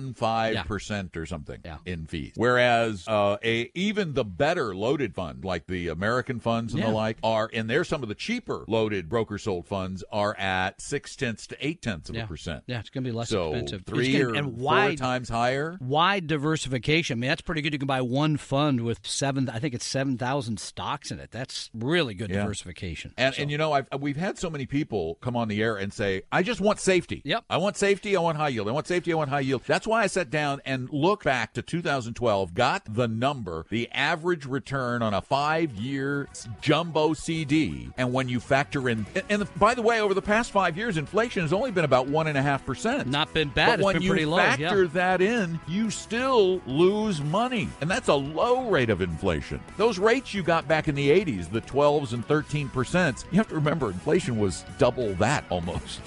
0.15% 0.00 1.16
or 1.16 1.26
something 1.26 1.60
Yeah. 1.64 1.78
in 1.86 2.06
fees. 2.06 2.32
Whereas 2.36 3.04
uh, 3.06 3.36
a 3.44 3.70
even 3.74 4.14
the 4.14 4.24
better 4.24 4.74
loaded 4.74 5.14
fund, 5.14 5.44
like 5.44 5.66
the 5.66 5.88
American 5.88 6.40
funds 6.40 6.72
and 6.72 6.82
Yeah. 6.82 6.88
the 6.90 6.94
like, 6.94 7.18
are, 7.22 7.50
and 7.52 7.68
there's 7.68 7.88
some 7.88 8.02
of 8.02 8.08
the 8.08 8.14
cheaper 8.14 8.64
loaded 8.68 9.08
broker 9.08 9.38
sold 9.38 9.66
funds 9.66 10.04
are 10.12 10.36
at 10.38 10.80
six 10.80 11.16
tenths 11.16 11.46
to 11.48 11.56
eight 11.66 11.82
tenths 11.82 12.08
of 12.08 12.16
Yeah. 12.16 12.24
a 12.24 12.26
percent. 12.26 12.64
Yeah, 12.66 12.80
it's 12.80 12.90
going 12.90 13.04
to 13.04 13.10
be 13.10 13.16
less 13.16 13.28
so 13.28 13.50
expensive. 13.52 13.84
Three 13.86 14.12
gonna- 14.12 14.28
or 14.30 14.34
and 14.34 14.58
four 14.60 14.92
times 14.96 15.28
higher. 15.28 15.76
wide 15.80 16.26
diversification. 16.26 17.18
I 17.18 17.20
mean, 17.20 17.28
that's 17.28 17.42
pretty 17.42 17.62
good. 17.62 17.72
You 17.72 17.78
can 17.78 17.86
buy 17.88 18.00
one 18.00 18.36
fund 18.36 18.80
with 18.82 19.00
seven. 19.06 19.48
I 19.48 19.58
think 19.58 19.74
it's 19.74 19.86
seven 19.86 20.16
thousand 20.18 20.60
stocks 20.60 21.10
in 21.10 21.18
it. 21.18 21.30
That's 21.30 21.70
really 21.74 22.14
good 22.14 22.30
diversification. 22.30 23.12
And, 23.16 23.34
So- 23.34 23.42
and 23.42 23.50
you 23.50 23.58
know, 23.58 23.72
I've, 23.72 23.88
we've 24.00 24.16
had 24.16 24.38
so 24.38 24.50
many 24.50 24.66
people 24.66 25.16
come 25.20 25.36
on 25.36 25.48
the 25.48 25.62
air 25.62 25.76
and 25.76 25.92
say, 25.92 26.22
I 26.30 26.42
just 26.42 26.60
want 26.60 26.80
safety. 26.80 27.22
Yep. 27.24 27.44
I 27.50 27.56
want 27.56 27.76
safety. 27.76 28.16
I 28.16 28.20
want 28.20 28.36
high 28.36 28.48
yield. 28.48 28.68
I 28.68 28.72
want 28.72 28.86
safety. 28.86 29.12
I 29.12 29.16
want 29.16 29.30
high 29.30 29.40
yield. 29.40 29.62
That's 29.66 29.81
why 29.86 30.02
I 30.02 30.06
sat 30.06 30.30
down 30.30 30.60
and 30.64 30.88
looked 30.90 31.24
back 31.24 31.52
to 31.54 31.62
2012, 31.62 32.54
got 32.54 32.82
the 32.94 33.08
number, 33.08 33.66
the 33.70 33.90
average 33.92 34.46
return 34.46 35.02
on 35.02 35.14
a 35.14 35.20
five 35.22 35.72
year 35.74 36.28
jumbo 36.60 37.14
CD. 37.14 37.90
And 37.96 38.12
when 38.12 38.28
you 38.28 38.40
factor 38.40 38.88
in, 38.88 39.06
and, 39.14 39.24
and 39.28 39.58
by 39.58 39.74
the 39.74 39.82
way, 39.82 40.00
over 40.00 40.14
the 40.14 40.22
past 40.22 40.50
five 40.50 40.76
years, 40.76 40.96
inflation 40.96 41.42
has 41.42 41.52
only 41.52 41.70
been 41.70 41.84
about 41.84 42.06
1.5%. 42.08 43.06
not 43.06 43.32
been 43.34 43.48
bad. 43.50 43.66
But 43.66 43.78
It's 43.80 43.84
when 43.84 43.94
been 43.94 44.02
you 44.02 44.10
pretty 44.10 44.26
low. 44.26 44.36
factor 44.38 44.82
yeah. 44.84 44.90
that 44.92 45.20
in, 45.20 45.58
you 45.68 45.90
still 45.90 46.60
lose 46.66 47.20
money. 47.22 47.68
And 47.80 47.90
that's 47.90 48.08
a 48.08 48.14
low 48.14 48.68
rate 48.68 48.90
of 48.90 49.00
inflation. 49.00 49.60
Those 49.76 49.98
rates 49.98 50.34
you 50.34 50.42
got 50.42 50.66
back 50.68 50.88
in 50.88 50.94
the 50.94 51.08
80s, 51.10 51.50
the 51.50 51.60
12s 51.62 52.12
and 52.12 52.26
13%, 52.26 53.24
you 53.30 53.38
have 53.38 53.48
to 53.48 53.54
remember 53.54 53.90
inflation 53.90 54.38
was 54.38 54.64
double 54.78 55.14
that 55.14 55.44
almost. 55.50 56.00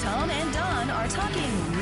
Tom 0.00 0.28
and 0.30 0.52
Don 0.52 0.90
are 0.90 1.08
talking 1.08 1.42
real 1.72 1.75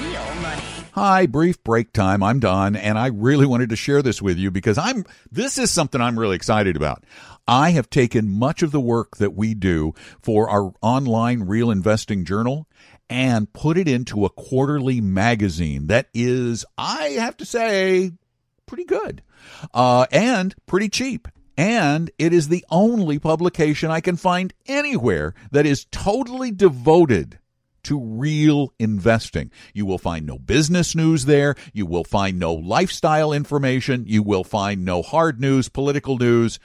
money. 0.44 0.62
Hi, 0.92 1.26
brief 1.26 1.62
break 1.64 1.92
time. 1.92 2.22
I'm 2.22 2.38
Don, 2.38 2.76
and 2.76 2.98
I 2.98 3.06
really 3.06 3.46
wanted 3.46 3.70
to 3.70 3.76
share 3.76 4.02
this 4.02 4.22
with 4.22 4.38
you 4.38 4.50
because 4.50 4.78
I'm 4.78 5.04
this 5.32 5.58
is 5.58 5.70
something 5.70 6.00
I'm 6.00 6.18
really 6.18 6.36
excited 6.36 6.76
about. 6.76 7.04
I 7.48 7.70
have 7.70 7.90
taken 7.90 8.30
much 8.30 8.62
of 8.62 8.70
the 8.70 8.80
work 8.80 9.16
that 9.16 9.34
we 9.34 9.54
do 9.54 9.94
for 10.20 10.48
our 10.48 10.72
online 10.82 11.42
real 11.42 11.70
investing 11.70 12.24
journal 12.24 12.68
and 13.10 13.52
put 13.52 13.76
it 13.76 13.88
into 13.88 14.24
a 14.24 14.30
quarterly 14.30 15.00
magazine 15.00 15.88
that 15.88 16.08
is, 16.14 16.64
I 16.78 17.16
have 17.18 17.36
to 17.38 17.44
say, 17.44 18.12
pretty 18.66 18.84
good 18.84 19.22
uh, 19.72 20.06
and 20.12 20.54
pretty 20.66 20.88
cheap. 20.88 21.28
And 21.56 22.10
it 22.18 22.32
is 22.32 22.48
the 22.48 22.64
only 22.70 23.18
publication 23.18 23.90
I 23.90 24.00
can 24.00 24.16
find 24.16 24.52
anywhere 24.66 25.34
that 25.52 25.66
is 25.66 25.86
totally 25.86 26.50
devoted 26.50 27.38
to 27.84 28.00
real 28.00 28.72
investing. 28.78 29.50
You 29.72 29.86
will 29.86 29.98
find 29.98 30.26
no 30.26 30.38
business 30.38 30.94
news 30.94 31.24
there. 31.24 31.54
You 31.72 31.86
will 31.86 32.04
find 32.04 32.38
no 32.38 32.54
lifestyle 32.54 33.32
information. 33.32 34.04
You 34.06 34.22
will 34.22 34.44
find 34.44 34.84
no 34.84 35.02
hard 35.02 35.40
news, 35.40 35.68
political 35.68 36.18
news, 36.18 36.58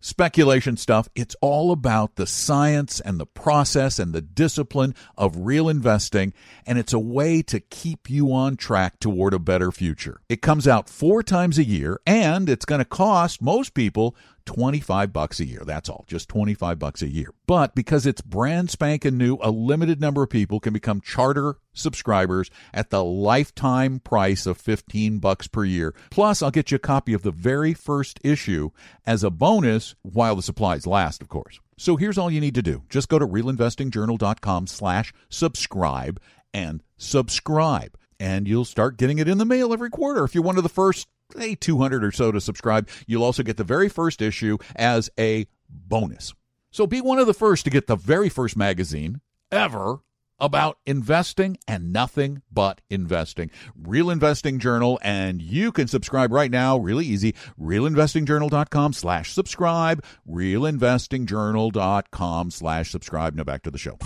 speculation 0.00 0.76
stuff. 0.76 1.08
It's 1.14 1.36
all 1.40 1.72
about 1.72 2.16
the 2.16 2.26
science 2.26 3.00
and 3.00 3.20
the 3.20 3.26
process 3.26 3.98
and 3.98 4.12
the 4.12 4.22
discipline 4.22 4.94
of 5.16 5.36
real 5.36 5.68
investing. 5.68 6.32
And 6.66 6.78
it's 6.78 6.92
a 6.92 6.98
way 6.98 7.42
to 7.42 7.60
keep 7.60 8.10
you 8.10 8.32
on 8.32 8.56
track 8.56 8.98
toward 8.98 9.34
a 9.34 9.38
better 9.38 9.70
future. 9.70 10.20
It 10.28 10.42
comes 10.42 10.66
out 10.66 10.88
four 10.88 11.22
times 11.22 11.58
a 11.58 11.64
year 11.64 12.00
and 12.06 12.48
it's 12.48 12.64
going 12.64 12.80
to 12.80 12.84
cost 12.84 13.42
most 13.42 13.74
people 13.74 14.16
25 14.50 15.12
bucks 15.12 15.38
a 15.38 15.44
year. 15.44 15.62
That's 15.64 15.88
all, 15.88 16.04
just 16.08 16.28
25 16.28 16.76
bucks 16.76 17.02
a 17.02 17.08
year. 17.08 17.32
But 17.46 17.72
because 17.76 18.04
it's 18.04 18.20
brand 18.20 18.68
spanking 18.68 19.16
new, 19.16 19.38
a 19.40 19.50
limited 19.52 20.00
number 20.00 20.24
of 20.24 20.30
people 20.30 20.58
can 20.58 20.72
become 20.72 21.00
charter 21.00 21.58
subscribers 21.72 22.50
at 22.74 22.90
the 22.90 23.04
lifetime 23.04 24.00
price 24.00 24.46
of 24.46 24.56
15 24.56 25.20
bucks 25.20 25.46
per 25.46 25.64
year. 25.64 25.94
Plus, 26.10 26.42
I'll 26.42 26.50
get 26.50 26.72
you 26.72 26.76
a 26.76 26.80
copy 26.80 27.12
of 27.12 27.22
the 27.22 27.30
very 27.30 27.74
first 27.74 28.18
issue 28.24 28.70
as 29.06 29.22
a 29.22 29.30
bonus 29.30 29.94
while 30.02 30.34
the 30.34 30.42
supplies 30.42 30.84
last, 30.84 31.22
of 31.22 31.28
course. 31.28 31.60
So 31.78 31.94
here's 31.94 32.18
all 32.18 32.28
you 32.28 32.40
need 32.40 32.56
to 32.56 32.62
do. 32.62 32.82
Just 32.90 33.08
go 33.08 33.20
to 33.20 33.26
realinvestingjournal.com 33.28 34.66
slash 34.66 35.12
subscribe 35.28 36.20
and 36.52 36.82
subscribe. 36.96 37.96
And 38.18 38.48
you'll 38.48 38.64
start 38.64 38.96
getting 38.98 39.20
it 39.20 39.28
in 39.28 39.38
the 39.38 39.44
mail 39.44 39.72
every 39.72 39.90
quarter. 39.90 40.24
If 40.24 40.34
you're 40.34 40.42
one 40.42 40.56
of 40.56 40.64
the 40.64 40.68
first 40.68 41.06
say 41.36 41.54
200 41.54 42.04
or 42.04 42.12
so 42.12 42.32
to 42.32 42.40
subscribe. 42.40 42.88
You'll 43.06 43.24
also 43.24 43.42
get 43.42 43.56
the 43.56 43.64
very 43.64 43.88
first 43.88 44.22
issue 44.22 44.58
as 44.76 45.10
a 45.18 45.46
bonus. 45.68 46.34
So 46.70 46.86
be 46.86 47.00
one 47.00 47.18
of 47.18 47.26
the 47.26 47.34
first 47.34 47.64
to 47.64 47.70
get 47.70 47.86
the 47.86 47.96
very 47.96 48.28
first 48.28 48.56
magazine 48.56 49.20
ever 49.50 50.00
about 50.40 50.78
investing 50.86 51.58
and 51.68 51.92
nothing 51.92 52.40
but 52.50 52.80
investing. 52.88 53.50
Real 53.76 54.08
Investing 54.10 54.58
Journal, 54.58 54.98
and 55.02 55.42
you 55.42 55.70
can 55.72 55.86
subscribe 55.86 56.32
right 56.32 56.50
now, 56.50 56.78
really 56.78 57.04
easy. 57.06 57.34
RealInvestingJournal.com 57.60 58.94
slash 58.94 59.32
subscribe. 59.32 60.02
RealInvestingJournal.com 60.28 62.50
slash 62.50 62.90
subscribe. 62.90 63.34
Now 63.34 63.44
back 63.44 63.62
to 63.64 63.70
the 63.70 63.76
show. 63.78 63.98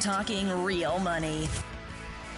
Talking 0.00 0.48
real 0.64 0.98
money. 0.98 1.48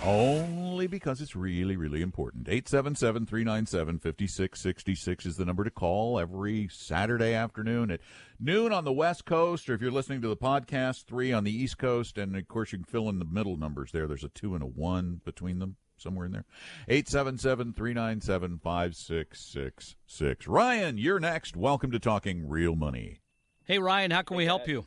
Only 0.05 0.88
because 0.88 1.20
it's 1.20 1.37
really, 1.37 1.77
really 1.77 2.03
important. 2.03 2.48
877 2.48 3.25
397 3.25 3.98
5666 4.01 5.27
is 5.27 5.37
the 5.37 5.44
number 5.44 5.62
to 5.62 5.70
call 5.70 6.18
every 6.18 6.68
Saturday 6.72 7.35
afternoon 7.35 7.92
at 7.92 8.01
noon 8.40 8.72
on 8.72 8.85
the 8.85 8.92
West 8.92 9.25
Coast, 9.25 9.70
or 9.70 9.75
if 9.75 9.81
you're 9.81 9.92
listening 9.92 10.20
to 10.22 10.29
the 10.29 10.37
podcast, 10.37 11.05
three 11.05 11.33
on 11.33 11.44
the 11.44 11.57
East 11.57 11.79
Coast. 11.79 12.18
And 12.18 12.35
of 12.35 12.48
course, 12.48 12.72
you 12.72 12.79
can 12.79 12.85
fill 12.85 13.09
in 13.09 13.20
the 13.20 13.25
middle 13.25 13.57
numbers 13.57 13.92
there. 13.92 14.09
There's 14.09 14.25
a 14.25 14.29
two 14.29 14.55
and 14.55 14.62
a 14.64 14.66
one 14.66 15.20
between 15.25 15.61
them, 15.61 15.77
somewhere 15.96 16.27
in 16.27 16.33
there. 16.33 16.46
877 16.88 17.72
397 17.72 18.59
5666. 18.59 20.48
Ryan, 20.48 20.98
you're 20.98 21.20
next. 21.20 21.57
Welcome 21.57 21.92
to 21.92 22.01
Talking 22.01 22.48
Real 22.48 22.75
Money. 22.75 23.20
Hey 23.64 23.79
Ryan, 23.79 24.11
how 24.11 24.22
can 24.22 24.37
we 24.37 24.46
help 24.46 24.66
you? 24.66 24.85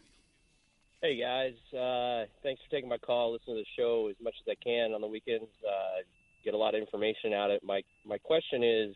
Hey 1.06 1.20
guys, 1.22 1.54
uh, 1.80 2.26
thanks 2.42 2.60
for 2.64 2.72
taking 2.72 2.90
my 2.90 2.98
call. 2.98 3.32
Listen 3.32 3.54
to 3.54 3.62
the 3.62 3.66
show 3.78 4.08
as 4.10 4.16
much 4.20 4.34
as 4.42 4.50
I 4.50 4.56
can 4.64 4.92
on 4.92 5.02
the 5.02 5.08
weekends. 5.08 5.52
Uh, 5.64 6.02
get 6.44 6.56
a 6.56 6.58
lot 6.58 6.74
of 6.74 6.82
information 6.82 7.32
out 7.32 7.52
of 7.52 7.58
it. 7.58 7.64
My 7.64 7.84
my 8.08 8.18
question 8.18 8.64
is, 8.64 8.96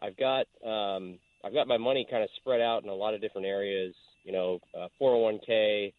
I've 0.00 0.16
got 0.16 0.46
um, 0.66 1.18
I've 1.44 1.52
got 1.52 1.68
my 1.68 1.76
money 1.76 2.06
kind 2.10 2.22
of 2.22 2.30
spread 2.36 2.62
out 2.62 2.84
in 2.84 2.88
a 2.88 2.94
lot 2.94 3.12
of 3.12 3.20
different 3.20 3.46
areas. 3.46 3.94
You 4.24 4.32
know, 4.32 4.60
uh, 4.74 4.88
401k, 4.98 5.92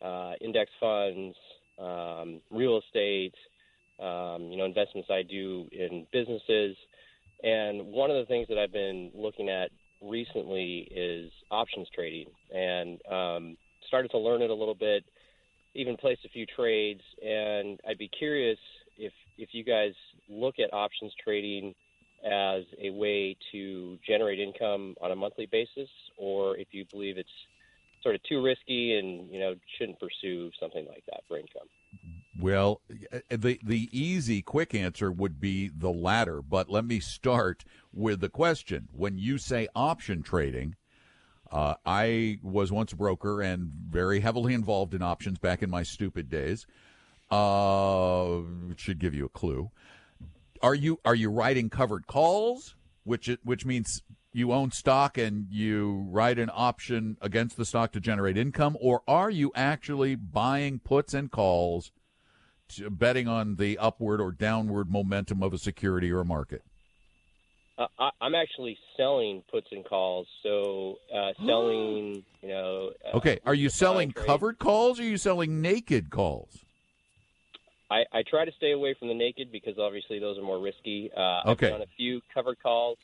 uh, 0.00 0.32
index 0.40 0.70
funds, 0.80 1.36
um, 1.78 2.40
real 2.50 2.78
estate, 2.78 3.34
um, 3.98 4.44
you 4.44 4.56
know, 4.56 4.64
investments 4.64 5.10
I 5.12 5.24
do 5.24 5.68
in 5.72 6.06
businesses. 6.10 6.74
And 7.42 7.84
one 7.92 8.10
of 8.10 8.16
the 8.16 8.24
things 8.24 8.48
that 8.48 8.56
I've 8.56 8.72
been 8.72 9.10
looking 9.14 9.50
at 9.50 9.72
recently 10.00 10.88
is 10.90 11.30
options 11.50 11.86
trading, 11.94 12.28
and 12.50 12.98
um, 13.12 13.56
started 13.90 14.10
to 14.12 14.18
learn 14.18 14.40
it 14.40 14.50
a 14.50 14.54
little 14.54 14.74
bit. 14.74 15.04
Even 15.74 15.96
placed 15.96 16.24
a 16.24 16.28
few 16.28 16.46
trades, 16.46 17.02
and 17.22 17.78
I'd 17.88 17.98
be 17.98 18.08
curious 18.08 18.58
if 18.96 19.12
if 19.36 19.50
you 19.52 19.64
guys 19.64 19.92
look 20.28 20.58
at 20.58 20.72
options 20.72 21.12
trading 21.22 21.74
as 22.24 22.64
a 22.80 22.90
way 22.90 23.36
to 23.52 23.98
generate 24.06 24.38
income 24.38 24.94
on 25.00 25.10
a 25.10 25.16
monthly 25.16 25.46
basis, 25.46 25.88
or 26.16 26.56
if 26.56 26.68
you 26.72 26.84
believe 26.92 27.18
it's 27.18 27.28
sort 28.02 28.14
of 28.14 28.22
too 28.24 28.42
risky 28.42 28.98
and 28.98 29.30
you 29.30 29.38
know 29.38 29.54
shouldn't 29.78 29.98
pursue 30.00 30.50
something 30.58 30.86
like 30.86 31.04
that 31.06 31.20
for 31.28 31.38
income. 31.38 31.68
Well, 32.38 32.80
the 33.28 33.58
the 33.62 33.88
easy, 33.92 34.40
quick 34.42 34.74
answer 34.74 35.12
would 35.12 35.40
be 35.40 35.68
the 35.68 35.90
latter. 35.90 36.40
But 36.42 36.70
let 36.70 36.84
me 36.84 37.00
start 37.00 37.64
with 37.92 38.20
the 38.20 38.28
question: 38.28 38.88
When 38.92 39.18
you 39.18 39.38
say 39.38 39.68
option 39.74 40.22
trading, 40.22 40.76
uh, 41.50 41.74
I 41.84 42.38
was 42.42 42.70
once 42.70 42.92
a 42.92 42.96
broker 42.96 43.42
and 43.42 43.70
very 43.88 44.20
heavily 44.20 44.54
involved 44.54 44.94
in 44.94 45.02
options 45.02 45.38
back 45.38 45.62
in 45.62 45.70
my 45.70 45.82
stupid 45.82 46.28
days. 46.28 46.66
Uh, 47.30 48.40
should 48.76 48.98
give 48.98 49.14
you 49.14 49.26
a 49.26 49.28
clue. 49.28 49.70
Are 50.62 50.74
you 50.74 51.00
are 51.04 51.14
you 51.14 51.30
writing 51.30 51.70
covered 51.70 52.06
calls, 52.06 52.74
which 53.04 53.28
it, 53.28 53.40
which 53.44 53.64
means 53.64 54.02
you 54.32 54.52
own 54.52 54.70
stock 54.70 55.18
and 55.18 55.46
you 55.50 56.06
write 56.10 56.38
an 56.38 56.50
option 56.52 57.16
against 57.20 57.56
the 57.56 57.64
stock 57.64 57.92
to 57.92 58.00
generate 58.00 58.36
income, 58.36 58.76
or 58.80 59.02
are 59.08 59.30
you 59.30 59.50
actually 59.54 60.14
buying 60.14 60.78
puts 60.78 61.14
and 61.14 61.30
calls, 61.30 61.90
to, 62.68 62.90
betting 62.90 63.26
on 63.26 63.56
the 63.56 63.76
upward 63.78 64.20
or 64.20 64.30
downward 64.30 64.90
momentum 64.90 65.42
of 65.42 65.52
a 65.52 65.58
security 65.58 66.10
or 66.12 66.20
a 66.20 66.24
market? 66.24 66.62
Uh, 67.80 67.86
I, 67.98 68.10
I'm 68.20 68.34
actually 68.34 68.76
selling 68.96 69.42
puts 69.50 69.66
and 69.72 69.84
calls. 69.84 70.26
So 70.42 70.96
uh, 71.14 71.32
selling, 71.46 72.22
you 72.42 72.48
know. 72.48 72.90
Uh, 73.04 73.16
Okay, 73.16 73.38
are 73.46 73.54
you 73.54 73.68
selling 73.70 74.12
trade. 74.12 74.26
covered 74.26 74.58
calls 74.58 75.00
or 75.00 75.02
are 75.02 75.06
you 75.06 75.16
selling 75.16 75.62
naked 75.62 76.10
calls? 76.10 76.64
I, 77.90 78.04
I 78.12 78.22
try 78.28 78.44
to 78.44 78.52
stay 78.56 78.70
away 78.72 78.94
from 78.98 79.08
the 79.08 79.14
naked 79.14 79.50
because 79.50 79.74
obviously 79.78 80.20
those 80.20 80.38
are 80.38 80.42
more 80.42 80.60
risky. 80.60 81.10
Uh, 81.16 81.50
Okay. 81.50 81.66
I've 81.66 81.72
done 81.72 81.82
a 81.82 81.90
few 81.96 82.20
covered 82.32 82.58
calls, 82.62 82.98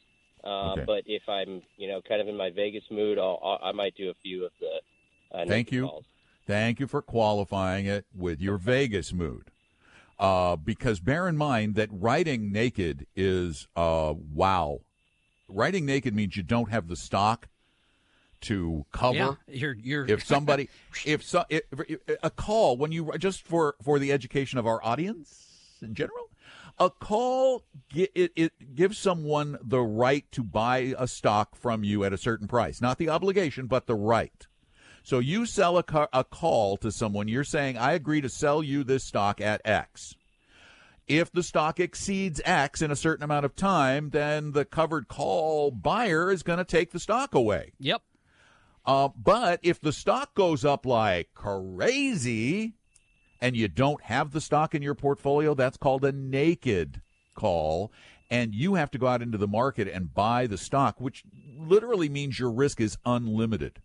uh, 0.45 0.73
Okay. 0.73 0.85
but 0.87 1.03
if 1.07 1.23
I'm, 1.29 1.61
you 1.77 1.89
know, 1.89 2.01
kind 2.09 2.21
of 2.21 2.29
in 2.29 2.37
my 2.37 2.51
Vegas 2.51 2.85
mood, 2.91 3.19
I'll, 3.19 3.41
I'll, 3.43 3.59
I 3.71 3.73
might 3.73 3.95
do 3.97 4.11
a 4.11 4.15
few 4.23 4.45
of 4.45 4.53
the. 4.61 5.37
Uh, 5.37 5.45
Thank 5.47 5.73
you. 5.73 5.89
Calls. 5.89 6.05
Thank 6.47 6.79
you 6.79 6.87
for 6.87 7.03
qualifying 7.03 7.87
it 7.87 8.07
with 8.15 8.41
your 8.41 8.59
Vegas 8.59 9.13
mood. 9.13 9.51
Uh, 10.19 10.57
because 10.57 10.99
bear 10.99 11.29
in 11.29 11.37
mind 11.37 11.75
that 11.75 11.91
writing 11.93 12.51
naked 12.51 13.07
is 13.15 13.69
uh, 13.77 14.15
wow. 14.33 14.81
Writing 15.49 15.85
naked 15.85 16.15
means 16.15 16.37
you 16.37 16.43
don't 16.43 16.71
have 16.71 16.89
the 16.89 16.97
stock 16.97 17.49
to 18.43 18.87
cover. 18.93 19.17
Yeah, 19.17 19.35
you're 19.49 19.75
you're 19.75 20.07
if 20.07 20.25
somebody 20.25 20.69
if, 21.05 21.23
so, 21.23 21.45
if, 21.49 21.63
if 21.89 22.01
a 22.23 22.31
call 22.31 22.77
when 22.77 22.93
you 22.93 23.13
just 23.19 23.43
for 23.43 23.77
for 23.83 23.99
the 23.99 24.13
education 24.13 24.59
of 24.59 24.67
our 24.67 24.83
audience 24.85 25.79
in 25.83 25.95
general 25.95 26.31
a 26.79 26.91
call 26.91 27.65
it, 27.95 28.33
it 28.37 28.75
gives 28.75 28.99
someone 28.99 29.59
the 29.63 29.81
right 29.81 30.31
to 30.33 30.43
buy 30.43 30.95
a 30.99 31.09
stock 31.09 31.57
from 31.57 31.85
you 31.85 32.05
at 32.05 32.13
a 32.13 32.19
certain 32.19 32.47
price 32.47 32.81
not 32.81 32.99
the 32.99 33.09
obligation 33.09 33.67
but 33.67 33.87
the 33.87 33.95
right 33.95 34.47
so 35.07 35.21
you 35.21 35.47
sell 35.47 35.79
a, 35.79 35.83
ca- 35.83 36.09
a 36.13 36.25
call 36.25 36.77
to 36.77 36.91
someone 36.91 37.29
you're 37.29 37.45
saying 37.45 37.79
i 37.79 37.93
agree 37.93 38.21
to 38.21 38.29
sell 38.29 38.63
you 38.63 38.85
this 38.85 39.05
stock 39.05 39.41
at 39.41 39.61
x 39.65 40.15
if 41.09 41.31
the 41.31 41.43
stock 41.43 41.79
exceeds 41.79 42.41
X 42.45 42.83
in 42.83 42.91
a 42.91 42.97
certain 42.97 43.23
amount 43.23 43.45
of 43.45 43.55
time, 43.55 44.11
then 44.11 44.53
the 44.53 44.65
covered 44.65 45.07
call 45.07 45.71
buyer 45.71 46.33
is 46.33 46.43
going 46.43 46.59
to 46.59 46.65
take 46.65 46.91
the 46.91 46.99
stock 46.99 47.35
away. 47.35 47.73
Yep. 47.79 48.03
Uh, 48.85 49.09
but 49.17 49.61
if 49.63 49.81
the 49.81 49.93
stock 49.93 50.35
goes 50.35 50.65
up 50.65 50.87
like 50.87 51.29
crazy 51.35 52.75
and 53.41 53.57
you 53.57 53.69
don't 53.69 54.03
have 54.03 54.33
the 54.33 54.41
stock 54.41 54.75
in 54.75 54.83
your 54.83 54.95
portfolio, 54.95 55.55
that's 55.55 55.77
called 55.77 56.05
a 56.05 56.13
naked 56.13 57.03
call. 57.35 57.93
And 58.29 58.55
you 58.55 58.75
have 58.75 58.91
to 58.93 58.99
go 58.99 59.07
out 59.07 59.23
into 59.23 59.39
the 59.39 59.49
market 59.49 59.87
and 59.87 60.13
buy 60.13 60.49
the 60.49 60.59
stock, 60.59 61.01
which 61.01 61.23
literally 61.57 62.09
means 62.09 62.41
your 62.41 62.51
risk 62.51 62.81
is 62.81 62.99
unlimited. 63.05 63.81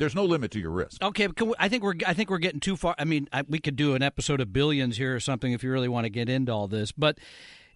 There's 0.00 0.14
no 0.16 0.24
limit 0.24 0.50
to 0.52 0.58
your 0.58 0.70
risk. 0.70 1.02
Okay, 1.02 1.26
but 1.28 1.36
can 1.36 1.48
we, 1.48 1.54
I 1.58 1.68
think 1.68 1.82
we're 1.84 1.94
I 2.06 2.14
think 2.14 2.30
we're 2.30 2.38
getting 2.38 2.58
too 2.58 2.76
far. 2.76 2.94
I 2.98 3.04
mean, 3.04 3.28
I, 3.32 3.42
we 3.48 3.60
could 3.60 3.76
do 3.76 3.94
an 3.94 4.02
episode 4.02 4.40
of 4.40 4.52
Billions 4.52 4.96
here 4.96 5.14
or 5.14 5.20
something 5.20 5.52
if 5.52 5.62
you 5.62 5.70
really 5.70 5.88
want 5.88 6.06
to 6.06 6.10
get 6.10 6.28
into 6.28 6.50
all 6.52 6.66
this. 6.66 6.90
But 6.90 7.18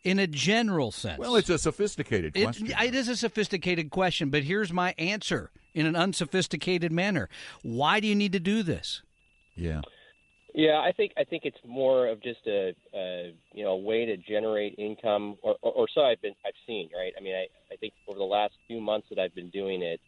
in 0.02 0.18
a 0.18 0.26
general 0.26 0.90
sense, 0.90 1.18
Well, 1.18 1.36
it's 1.36 1.48
a 1.50 1.58
sophisticated 1.58 2.36
It, 2.36 2.44
question. 2.44 2.72
it 2.78 2.94
is 2.94 3.08
a 3.08 3.16
sophisticated 3.16 3.90
question, 3.90 4.30
but 4.30 4.42
here's 4.42 4.72
my 4.72 4.94
answer 4.98 5.50
in 5.74 5.86
an 5.86 5.96
unsophisticated 5.96 6.92
manner. 6.92 7.28
Why 7.62 8.00
do 8.00 8.06
you 8.08 8.14
need 8.14 8.32
to 8.32 8.40
do 8.40 8.62
this? 8.62 9.02
yeah. 9.54 9.82
Yeah, 10.56 10.78
I 10.78 10.92
think 10.92 11.10
I 11.18 11.24
think 11.24 11.42
it's 11.44 11.58
more 11.66 12.06
of 12.06 12.22
just 12.22 12.46
a, 12.46 12.76
a 12.94 13.34
you 13.52 13.64
know 13.64 13.72
a 13.72 13.76
way 13.76 14.06
to 14.06 14.16
generate 14.16 14.76
income, 14.78 15.36
or, 15.42 15.56
or, 15.62 15.72
or 15.72 15.86
so 15.92 16.02
I've 16.02 16.22
been 16.22 16.34
I've 16.46 16.54
seen. 16.64 16.90
Right. 16.96 17.12
I 17.18 17.20
mean, 17.20 17.34
I, 17.34 17.46
I 17.72 17.76
think 17.76 17.92
over 18.06 18.16
the 18.16 18.24
last 18.24 18.54
few 18.68 18.80
months 18.80 19.08
that 19.10 19.18
I've 19.18 19.34
been 19.34 19.50
doing 19.50 19.82
it, 19.82 19.98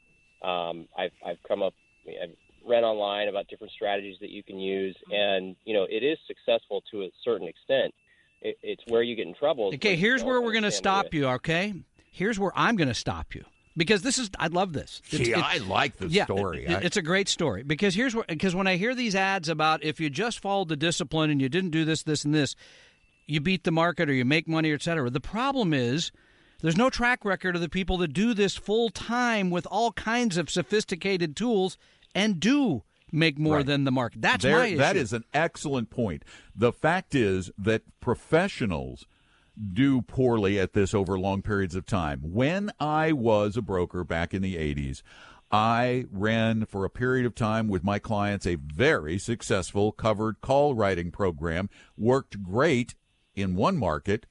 um, 0.46 0.86
I've 0.96 1.10
I've 1.26 1.42
come 1.48 1.62
up, 1.64 1.74
I've 2.22 2.36
read 2.66 2.84
online 2.84 3.28
about 3.28 3.48
different 3.48 3.72
strategies 3.72 4.16
that 4.20 4.30
you 4.30 4.42
can 4.42 4.58
use, 4.58 4.96
mm-hmm. 4.96 5.14
and 5.14 5.56
you 5.64 5.74
know 5.74 5.86
it 5.88 6.02
is 6.02 6.18
successful 6.26 6.82
to 6.90 7.02
a 7.02 7.10
certain 7.24 7.48
extent. 7.48 7.94
It, 8.42 8.58
it's 8.62 8.82
where 8.88 9.02
you 9.02 9.16
get 9.16 9.26
in 9.26 9.34
trouble. 9.34 9.70
Okay, 9.74 9.96
here's 9.96 10.22
where 10.22 10.40
we're 10.40 10.52
going 10.52 10.64
to 10.64 10.70
stop 10.70 11.14
you, 11.14 11.26
okay? 11.28 11.74
Here's 12.10 12.38
where 12.38 12.52
I'm 12.54 12.76
going 12.76 12.88
to 12.88 12.94
stop 12.94 13.34
you. 13.34 13.44
Because 13.78 14.00
this 14.00 14.18
is, 14.18 14.30
I 14.38 14.46
love 14.46 14.72
this. 14.72 15.02
It's- 15.12 15.26
See, 15.26 15.32
it- 15.32 15.38
I 15.38 15.58
like 15.58 15.98
the 15.98 16.08
yeah, 16.08 16.24
story. 16.24 16.64
it- 16.64 16.84
it's 16.84 16.96
a 16.96 17.02
great 17.02 17.28
story 17.28 17.62
because 17.62 17.94
here's 17.94 18.14
where 18.14 18.24
because 18.26 18.54
when 18.54 18.66
I 18.66 18.76
hear 18.76 18.94
these 18.94 19.14
ads 19.14 19.48
about 19.48 19.84
if 19.84 20.00
you 20.00 20.08
just 20.08 20.40
followed 20.40 20.68
the 20.68 20.76
discipline 20.76 21.30
and 21.30 21.40
you 21.42 21.48
didn't 21.48 21.70
do 21.70 21.84
this, 21.84 22.02
this, 22.02 22.24
and 22.24 22.34
this, 22.34 22.56
you 23.26 23.40
beat 23.40 23.64
the 23.64 23.70
market 23.72 24.08
or 24.08 24.14
you 24.14 24.24
make 24.24 24.48
money, 24.48 24.72
et 24.72 24.82
cetera. 24.82 25.10
The 25.10 25.20
problem 25.20 25.74
is 25.74 26.10
there's 26.62 26.76
no 26.76 26.88
track 26.88 27.24
record 27.24 27.54
of 27.54 27.60
the 27.60 27.68
people 27.68 27.98
that 27.98 28.14
do 28.14 28.32
this 28.32 28.56
full 28.56 28.88
time 28.88 29.50
with 29.50 29.66
all 29.70 29.92
kinds 29.92 30.38
of 30.38 30.48
sophisticated 30.48 31.36
tools 31.36 31.76
and 32.16 32.40
do 32.40 32.82
make 33.12 33.38
more 33.38 33.58
Right. 33.58 33.66
than 33.66 33.84
the 33.84 33.92
market. 33.92 34.20
That's 34.20 34.42
There- 34.42 34.58
my 34.58 34.66
issue. 34.66 34.78
That 34.78 34.96
is 34.96 35.12
an 35.12 35.24
excellent 35.32 35.90
point. 35.90 36.24
The 36.54 36.72
fact 36.72 37.14
is 37.14 37.52
that 37.56 37.82
professionals 38.00 39.06
do 39.72 40.02
poorly 40.02 40.58
at 40.58 40.72
this 40.72 40.92
over 40.92 41.18
long 41.18 41.40
periods 41.42 41.74
of 41.74 41.86
time. 41.86 42.20
When 42.22 42.70
I 42.80 43.12
was 43.12 43.56
a 43.56 43.62
broker 43.62 44.02
back 44.04 44.34
in 44.34 44.42
the 44.42 44.56
80s, 44.56 45.02
I 45.50 46.06
ran 46.10 46.66
for 46.66 46.84
a 46.84 46.90
period 46.90 47.24
of 47.24 47.34
time 47.34 47.68
with 47.68 47.84
my 47.84 47.98
clients 48.00 48.46
a 48.46 48.56
very 48.56 49.16
successful 49.18 49.92
covered 49.92 50.40
call 50.40 50.74
writing 50.74 51.10
program, 51.12 51.70
worked 51.96 52.42
great 52.42 52.96
in 53.34 53.54
one 53.54 53.76
market, 53.76 54.26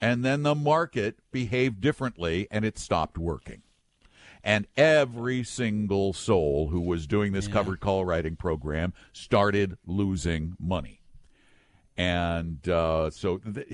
and 0.00 0.24
then 0.24 0.42
the 0.42 0.54
market 0.56 1.20
behaved 1.30 1.80
differently 1.80 2.48
and 2.50 2.64
it 2.64 2.78
stopped 2.78 3.16
working. 3.16 3.62
And 4.44 4.66
every 4.76 5.42
single 5.44 6.12
soul 6.12 6.68
who 6.68 6.80
was 6.80 7.06
doing 7.06 7.32
this 7.32 7.48
covered 7.48 7.80
call 7.80 8.04
writing 8.04 8.36
program 8.36 8.92
started 9.12 9.76
losing 9.86 10.54
money. 10.60 11.00
And 11.96 12.66
uh, 12.68 13.10
so, 13.10 13.38
th- 13.38 13.66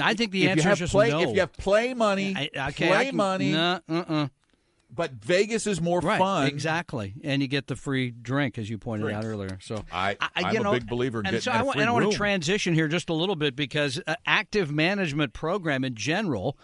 I 0.00 0.12
think 0.14 0.32
the 0.32 0.50
answer 0.50 0.70
is 0.72 0.78
just 0.78 0.92
play, 0.92 1.08
no. 1.10 1.22
if 1.22 1.30
you 1.30 1.40
have 1.40 1.52
play 1.54 1.94
money, 1.94 2.34
I- 2.36 2.68
okay, 2.68 2.88
play 2.88 3.06
can- 3.06 3.16
money, 3.16 3.54
uh-uh. 3.56 4.28
but 4.94 5.12
Vegas 5.12 5.66
is 5.66 5.80
more 5.80 6.00
right, 6.00 6.18
fun. 6.18 6.46
Exactly, 6.48 7.14
and 7.24 7.40
you 7.40 7.48
get 7.48 7.66
the 7.68 7.76
free 7.76 8.10
drink 8.10 8.58
as 8.58 8.68
you 8.68 8.76
pointed 8.76 9.04
Drinks. 9.04 9.24
out 9.24 9.28
earlier. 9.28 9.58
So 9.62 9.82
I- 9.90 10.18
I'm 10.36 10.54
a 10.56 10.60
know, 10.60 10.72
big 10.72 10.86
believer 10.86 11.20
in 11.20 11.26
and 11.26 11.32
getting 11.36 11.40
so 11.40 11.52
I 11.52 11.60
a 11.60 11.64
want, 11.64 11.80
and 11.80 11.88
I 11.88 11.92
want 11.92 12.10
to 12.10 12.16
transition 12.16 12.74
here 12.74 12.88
just 12.88 13.08
a 13.08 13.14
little 13.14 13.36
bit 13.36 13.56
because 13.56 13.98
uh, 14.06 14.16
active 14.26 14.70
management 14.70 15.32
program 15.32 15.82
in 15.84 15.94
general. 15.94 16.58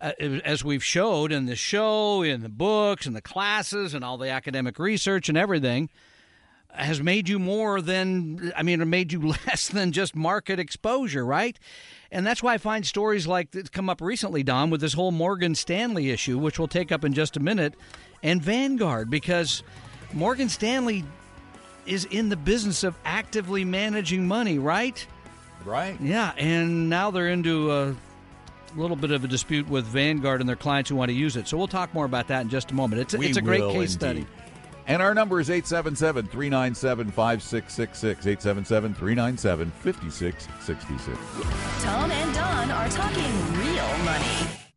Uh, 0.00 0.12
as 0.44 0.62
we've 0.62 0.84
showed 0.84 1.32
in 1.32 1.46
the 1.46 1.56
show, 1.56 2.22
in 2.22 2.42
the 2.42 2.48
books, 2.48 3.04
and 3.04 3.16
the 3.16 3.22
classes, 3.22 3.94
and 3.94 4.04
all 4.04 4.16
the 4.16 4.30
academic 4.30 4.78
research 4.78 5.28
and 5.28 5.36
everything, 5.36 5.90
has 6.70 7.02
made 7.02 7.28
you 7.28 7.38
more 7.38 7.80
than 7.80 8.52
I 8.56 8.62
mean, 8.62 8.80
it 8.80 8.84
made 8.84 9.12
you 9.12 9.20
less 9.46 9.68
than 9.68 9.92
just 9.92 10.14
market 10.14 10.58
exposure, 10.60 11.24
right? 11.24 11.58
And 12.10 12.26
that's 12.26 12.42
why 12.42 12.54
I 12.54 12.58
find 12.58 12.86
stories 12.86 13.26
like 13.26 13.50
that 13.50 13.72
come 13.72 13.90
up 13.90 14.00
recently, 14.00 14.42
Don, 14.42 14.70
with 14.70 14.80
this 14.80 14.92
whole 14.94 15.10
Morgan 15.10 15.54
Stanley 15.54 16.10
issue, 16.10 16.38
which 16.38 16.58
we'll 16.58 16.68
take 16.68 16.92
up 16.92 17.04
in 17.04 17.12
just 17.12 17.36
a 17.36 17.40
minute, 17.40 17.74
and 18.22 18.40
Vanguard, 18.40 19.10
because 19.10 19.62
Morgan 20.12 20.48
Stanley 20.48 21.04
is 21.86 22.04
in 22.06 22.28
the 22.28 22.36
business 22.36 22.84
of 22.84 22.96
actively 23.04 23.64
managing 23.64 24.26
money, 24.26 24.58
right? 24.58 25.06
right? 25.64 26.00
Yeah, 26.00 26.32
and 26.36 26.88
now 26.88 27.10
they're 27.10 27.28
into 27.28 27.72
a 27.72 27.96
little 28.80 28.96
bit 28.96 29.10
of 29.10 29.24
a 29.24 29.28
dispute 29.28 29.68
with 29.68 29.84
Vanguard 29.84 30.40
and 30.40 30.48
their 30.48 30.56
clients 30.56 30.90
who 30.90 30.96
want 30.96 31.10
to 31.10 31.14
use 31.14 31.36
it. 31.36 31.48
So 31.48 31.56
we'll 31.56 31.68
talk 31.68 31.92
more 31.94 32.04
about 32.04 32.28
that 32.28 32.42
in 32.42 32.48
just 32.48 32.70
a 32.70 32.74
moment. 32.74 33.02
It's, 33.02 33.14
We 33.14 33.26
it's 33.26 33.38
a 33.38 33.42
great 33.42 33.62
case 33.62 33.74
indeed. 33.74 33.90
study. 33.90 34.26
And 34.86 35.02
our 35.02 35.14
number 35.14 35.38
is 35.38 35.50
877 35.50 36.28
397 36.28 37.10
5666. 37.10 38.26
877 38.26 38.94
397 38.94 39.70
5666. 39.70 41.84
Tom 41.84 42.10
and 42.10 42.34
Don 42.34 42.70
are 42.70 42.88
talking 42.88 43.58
real 43.58 44.04
money. 44.04 44.24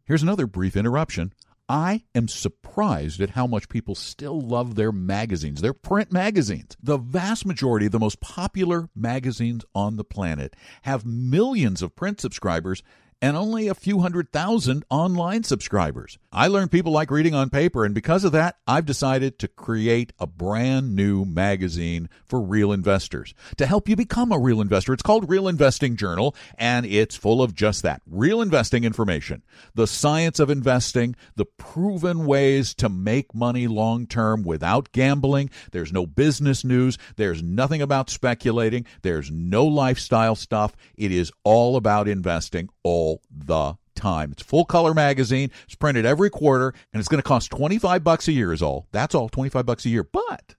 Here's 0.04 0.24
another 0.24 0.48
brief 0.48 0.76
interruption. 0.76 1.32
I 1.70 2.04
am 2.14 2.28
surprised 2.28 3.22
at 3.22 3.30
how 3.30 3.48
much 3.48 3.70
people 3.70 3.96
still 3.96 4.42
love 4.42 4.76
their 4.76 4.92
magazines, 4.92 5.62
their 5.62 5.74
print 5.74 6.12
magazines. 6.12 6.76
The 6.84 6.98
vast 6.98 7.46
majority 7.46 7.86
of 7.86 7.94
the 7.94 8.00
most 8.00 8.20
popular 8.20 8.90
magazines 8.94 9.64
on 9.74 9.96
the 9.96 10.04
planet 10.04 10.54
have 10.82 11.06
millions 11.06 11.82
of 11.82 11.96
print 11.96 12.20
subscribers 12.20 12.84
and 13.22 13.38
only 13.38 13.68
a 13.68 13.76
few 13.76 14.00
hundred 14.00 14.32
thousand 14.32 14.84
online 14.90 15.44
subscribers. 15.44 16.18
I 16.32 16.48
learned 16.48 16.72
people 16.72 16.92
like 16.92 17.12
reading 17.12 17.36
on 17.36 17.50
paper, 17.50 17.86
and 17.86 17.94
because 17.94 18.24
of 18.24 18.32
that, 18.32 18.58
I've 18.66 18.86
decided 18.86 19.38
to 19.40 19.48
create 19.48 20.12
a 20.20 20.26
brand 20.26 20.96
new 20.96 21.24
magazine 21.24 22.10
for 22.26 22.42
real 22.42 22.72
investors 22.72 23.34
to 23.58 23.66
help 23.66 23.88
you 23.88 23.96
become 23.96 24.32
a 24.32 24.40
real 24.40 24.62
investor. 24.62 24.94
It's 24.94 25.04
called 25.04 25.30
Real 25.30 25.48
Investing 25.48 25.96
Journal, 25.96 26.36
and 26.58 26.86
it's 26.86 27.16
full 27.16 27.44
of 27.44 27.54
just 27.54 27.84
that 27.84 28.02
real 28.10 28.42
investing 28.42 28.84
information, 28.84 29.44
the 29.76 29.88
science 29.88 30.40
of 30.40 30.50
investing, 30.50 31.16
the 31.36 31.46
proven 31.46 32.26
ways 32.26 32.74
to 32.76 32.90
make 32.90 33.36
money 33.36 33.68
long 33.68 34.08
term 34.08 34.42
without 34.42 34.92
gambling. 34.94 35.50
There's 35.72 35.94
no 35.94 36.08
business 36.08 36.64
news, 36.64 36.98
there's 37.18 37.44
nothing 37.44 37.82
about 37.82 38.10
speculating, 38.10 38.86
there's 39.04 39.30
no 39.30 39.66
lifestyle 39.66 40.36
stuff. 40.36 40.76
It 40.96 41.12
is 41.12 41.32
all 41.44 41.76
about 41.76 42.08
investing 42.08 42.70
all 42.84 43.11
the 43.30 43.76
time. 43.96 44.32
It's 44.32 44.44
full 44.44 44.66
color 44.66 44.94
magazine. 44.94 45.52
It's 45.66 45.76
printed 45.76 46.06
every 46.06 46.30
quarter 46.30 46.74
and 46.94 47.00
it's 47.00 47.10
going 47.10 47.22
to 47.22 47.28
cost 47.28 47.52
25 47.52 48.04
bucks 48.04 48.28
a 48.28 48.32
year 48.32 48.54
is 48.54 48.62
all. 48.62 48.88
That's 48.92 49.16
all, 49.16 49.30
25 49.30 49.66
bucks 49.66 49.86
a 49.86 49.90
year. 49.90 50.04
But 50.04 50.56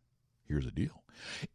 here's 0.46 0.64
the 0.64 0.70
deal. 0.70 1.02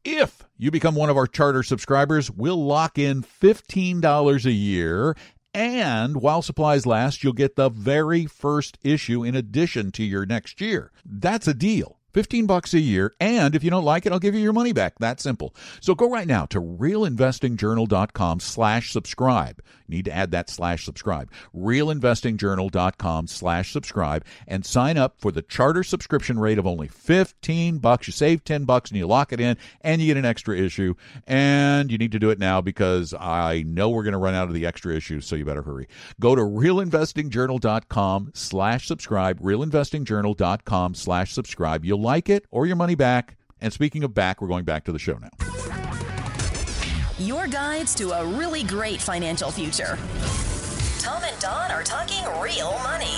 If 0.04 0.44
you 0.58 0.72
become 0.72 0.96
one 0.96 1.10
of 1.10 1.18
our 1.18 1.28
charter 1.28 1.62
subscribers, 1.62 2.32
we'll 2.32 2.64
lock 2.64 2.98
in 2.98 3.22
$15 3.22 4.46
a 4.46 4.52
year 4.52 5.16
and 5.54 6.18
while 6.22 6.44
supplies 6.44 6.86
last, 6.86 7.24
you'll 7.24 7.34
get 7.34 7.56
the 7.56 7.70
very 7.70 8.28
first 8.28 8.78
issue 8.84 9.24
in 9.24 9.36
addition 9.36 9.92
to 9.94 10.04
your 10.04 10.24
next 10.24 10.62
year. 10.62 10.92
That's 11.04 11.48
a 11.48 11.54
deal. 11.56 11.97
15 12.14 12.46
bucks 12.46 12.74
a 12.74 12.80
year 12.80 13.14
and 13.20 13.56
if 13.56 13.64
you 13.64 13.70
don't 13.70 13.84
like 13.84 14.06
it 14.06 14.12
i'll 14.12 14.20
give 14.20 14.36
you 14.36 14.42
your 14.42 14.54
money 14.54 14.74
back. 14.74 14.98
That 15.00 15.20
simple. 15.20 15.54
So 15.82 15.96
go 15.96 16.10
right 16.10 16.28
now 16.28 16.46
to 16.48 16.60
realinvestingjournal.com 16.60 18.40
slash 18.40 18.92
subscribe. 18.92 19.62
Need 19.90 20.06
to 20.06 20.14
add 20.14 20.32
that 20.32 20.50
slash 20.50 20.84
subscribe. 20.84 21.32
realinvestingjournal.com 21.56 23.28
slash 23.28 23.72
subscribe 23.72 24.26
and 24.48 24.66
sign 24.66 24.98
up 24.98 25.20
for 25.20 25.32
the 25.32 25.42
charter 25.42 25.84
subscription 25.84 26.40
rate 26.40 26.58
of 26.58 26.68
only 26.68 26.88
15 26.88 27.78
bucks. 27.78 28.08
You 28.08 28.14
save 28.14 28.44
10 28.44 28.66
bucks 28.66 28.90
and 28.90 28.98
you 28.98 29.08
lock 29.08 29.32
it 29.32 29.40
in 29.40 29.58
and 29.82 30.02
you 30.02 30.08
get 30.08 30.18
an 30.18 30.26
extra 30.26 30.58
issue. 30.58 30.96
And 31.26 31.92
you 31.92 31.98
need 31.98 32.12
to 32.12 32.20
do 32.20 32.30
it 32.30 32.40
now 32.40 32.62
because 32.62 33.14
i 33.14 33.64
know 33.66 33.90
we're 33.90 34.04
going 34.04 34.14
to 34.14 34.18
run 34.18 34.36
out 34.36 34.48
of 34.48 34.54
the 34.54 34.66
extra 34.66 34.96
issues 34.96 35.26
so 35.26 35.36
you 35.36 35.46
better 35.46 35.62
hurry. 35.62 35.88
Go 36.20 36.36
to 36.36 36.42
realinvestingjournal.com 36.42 38.32
slash 38.34 38.88
subscribe 38.88 39.40
realinvestingjournal.com 39.40 40.96
slash 40.96 41.34
subscribe. 41.34 41.86
You'll 41.86 41.97
like 41.98 42.30
it 42.30 42.46
or 42.52 42.66
your 42.66 42.76
money 42.76 42.96
back. 42.96 43.38
And 43.60 43.74
speaking 43.74 44.04
of 44.04 44.14
back, 44.14 44.42
we're 44.42 44.48
going 44.48 44.66
back 44.66 44.86
to 44.86 44.92
the 44.92 45.00
show 45.00 45.18
now. 45.18 45.30
Your 47.20 47.48
guides 47.48 47.96
to 47.96 48.12
a 48.12 48.26
really 48.26 48.64
great 48.64 49.02
financial 49.02 49.50
future. 49.50 49.98
Tom 51.00 51.24
and 51.24 51.40
Don 51.40 51.72
are 51.72 51.84
talking 51.84 52.24
real 52.40 52.74
money. 52.84 53.18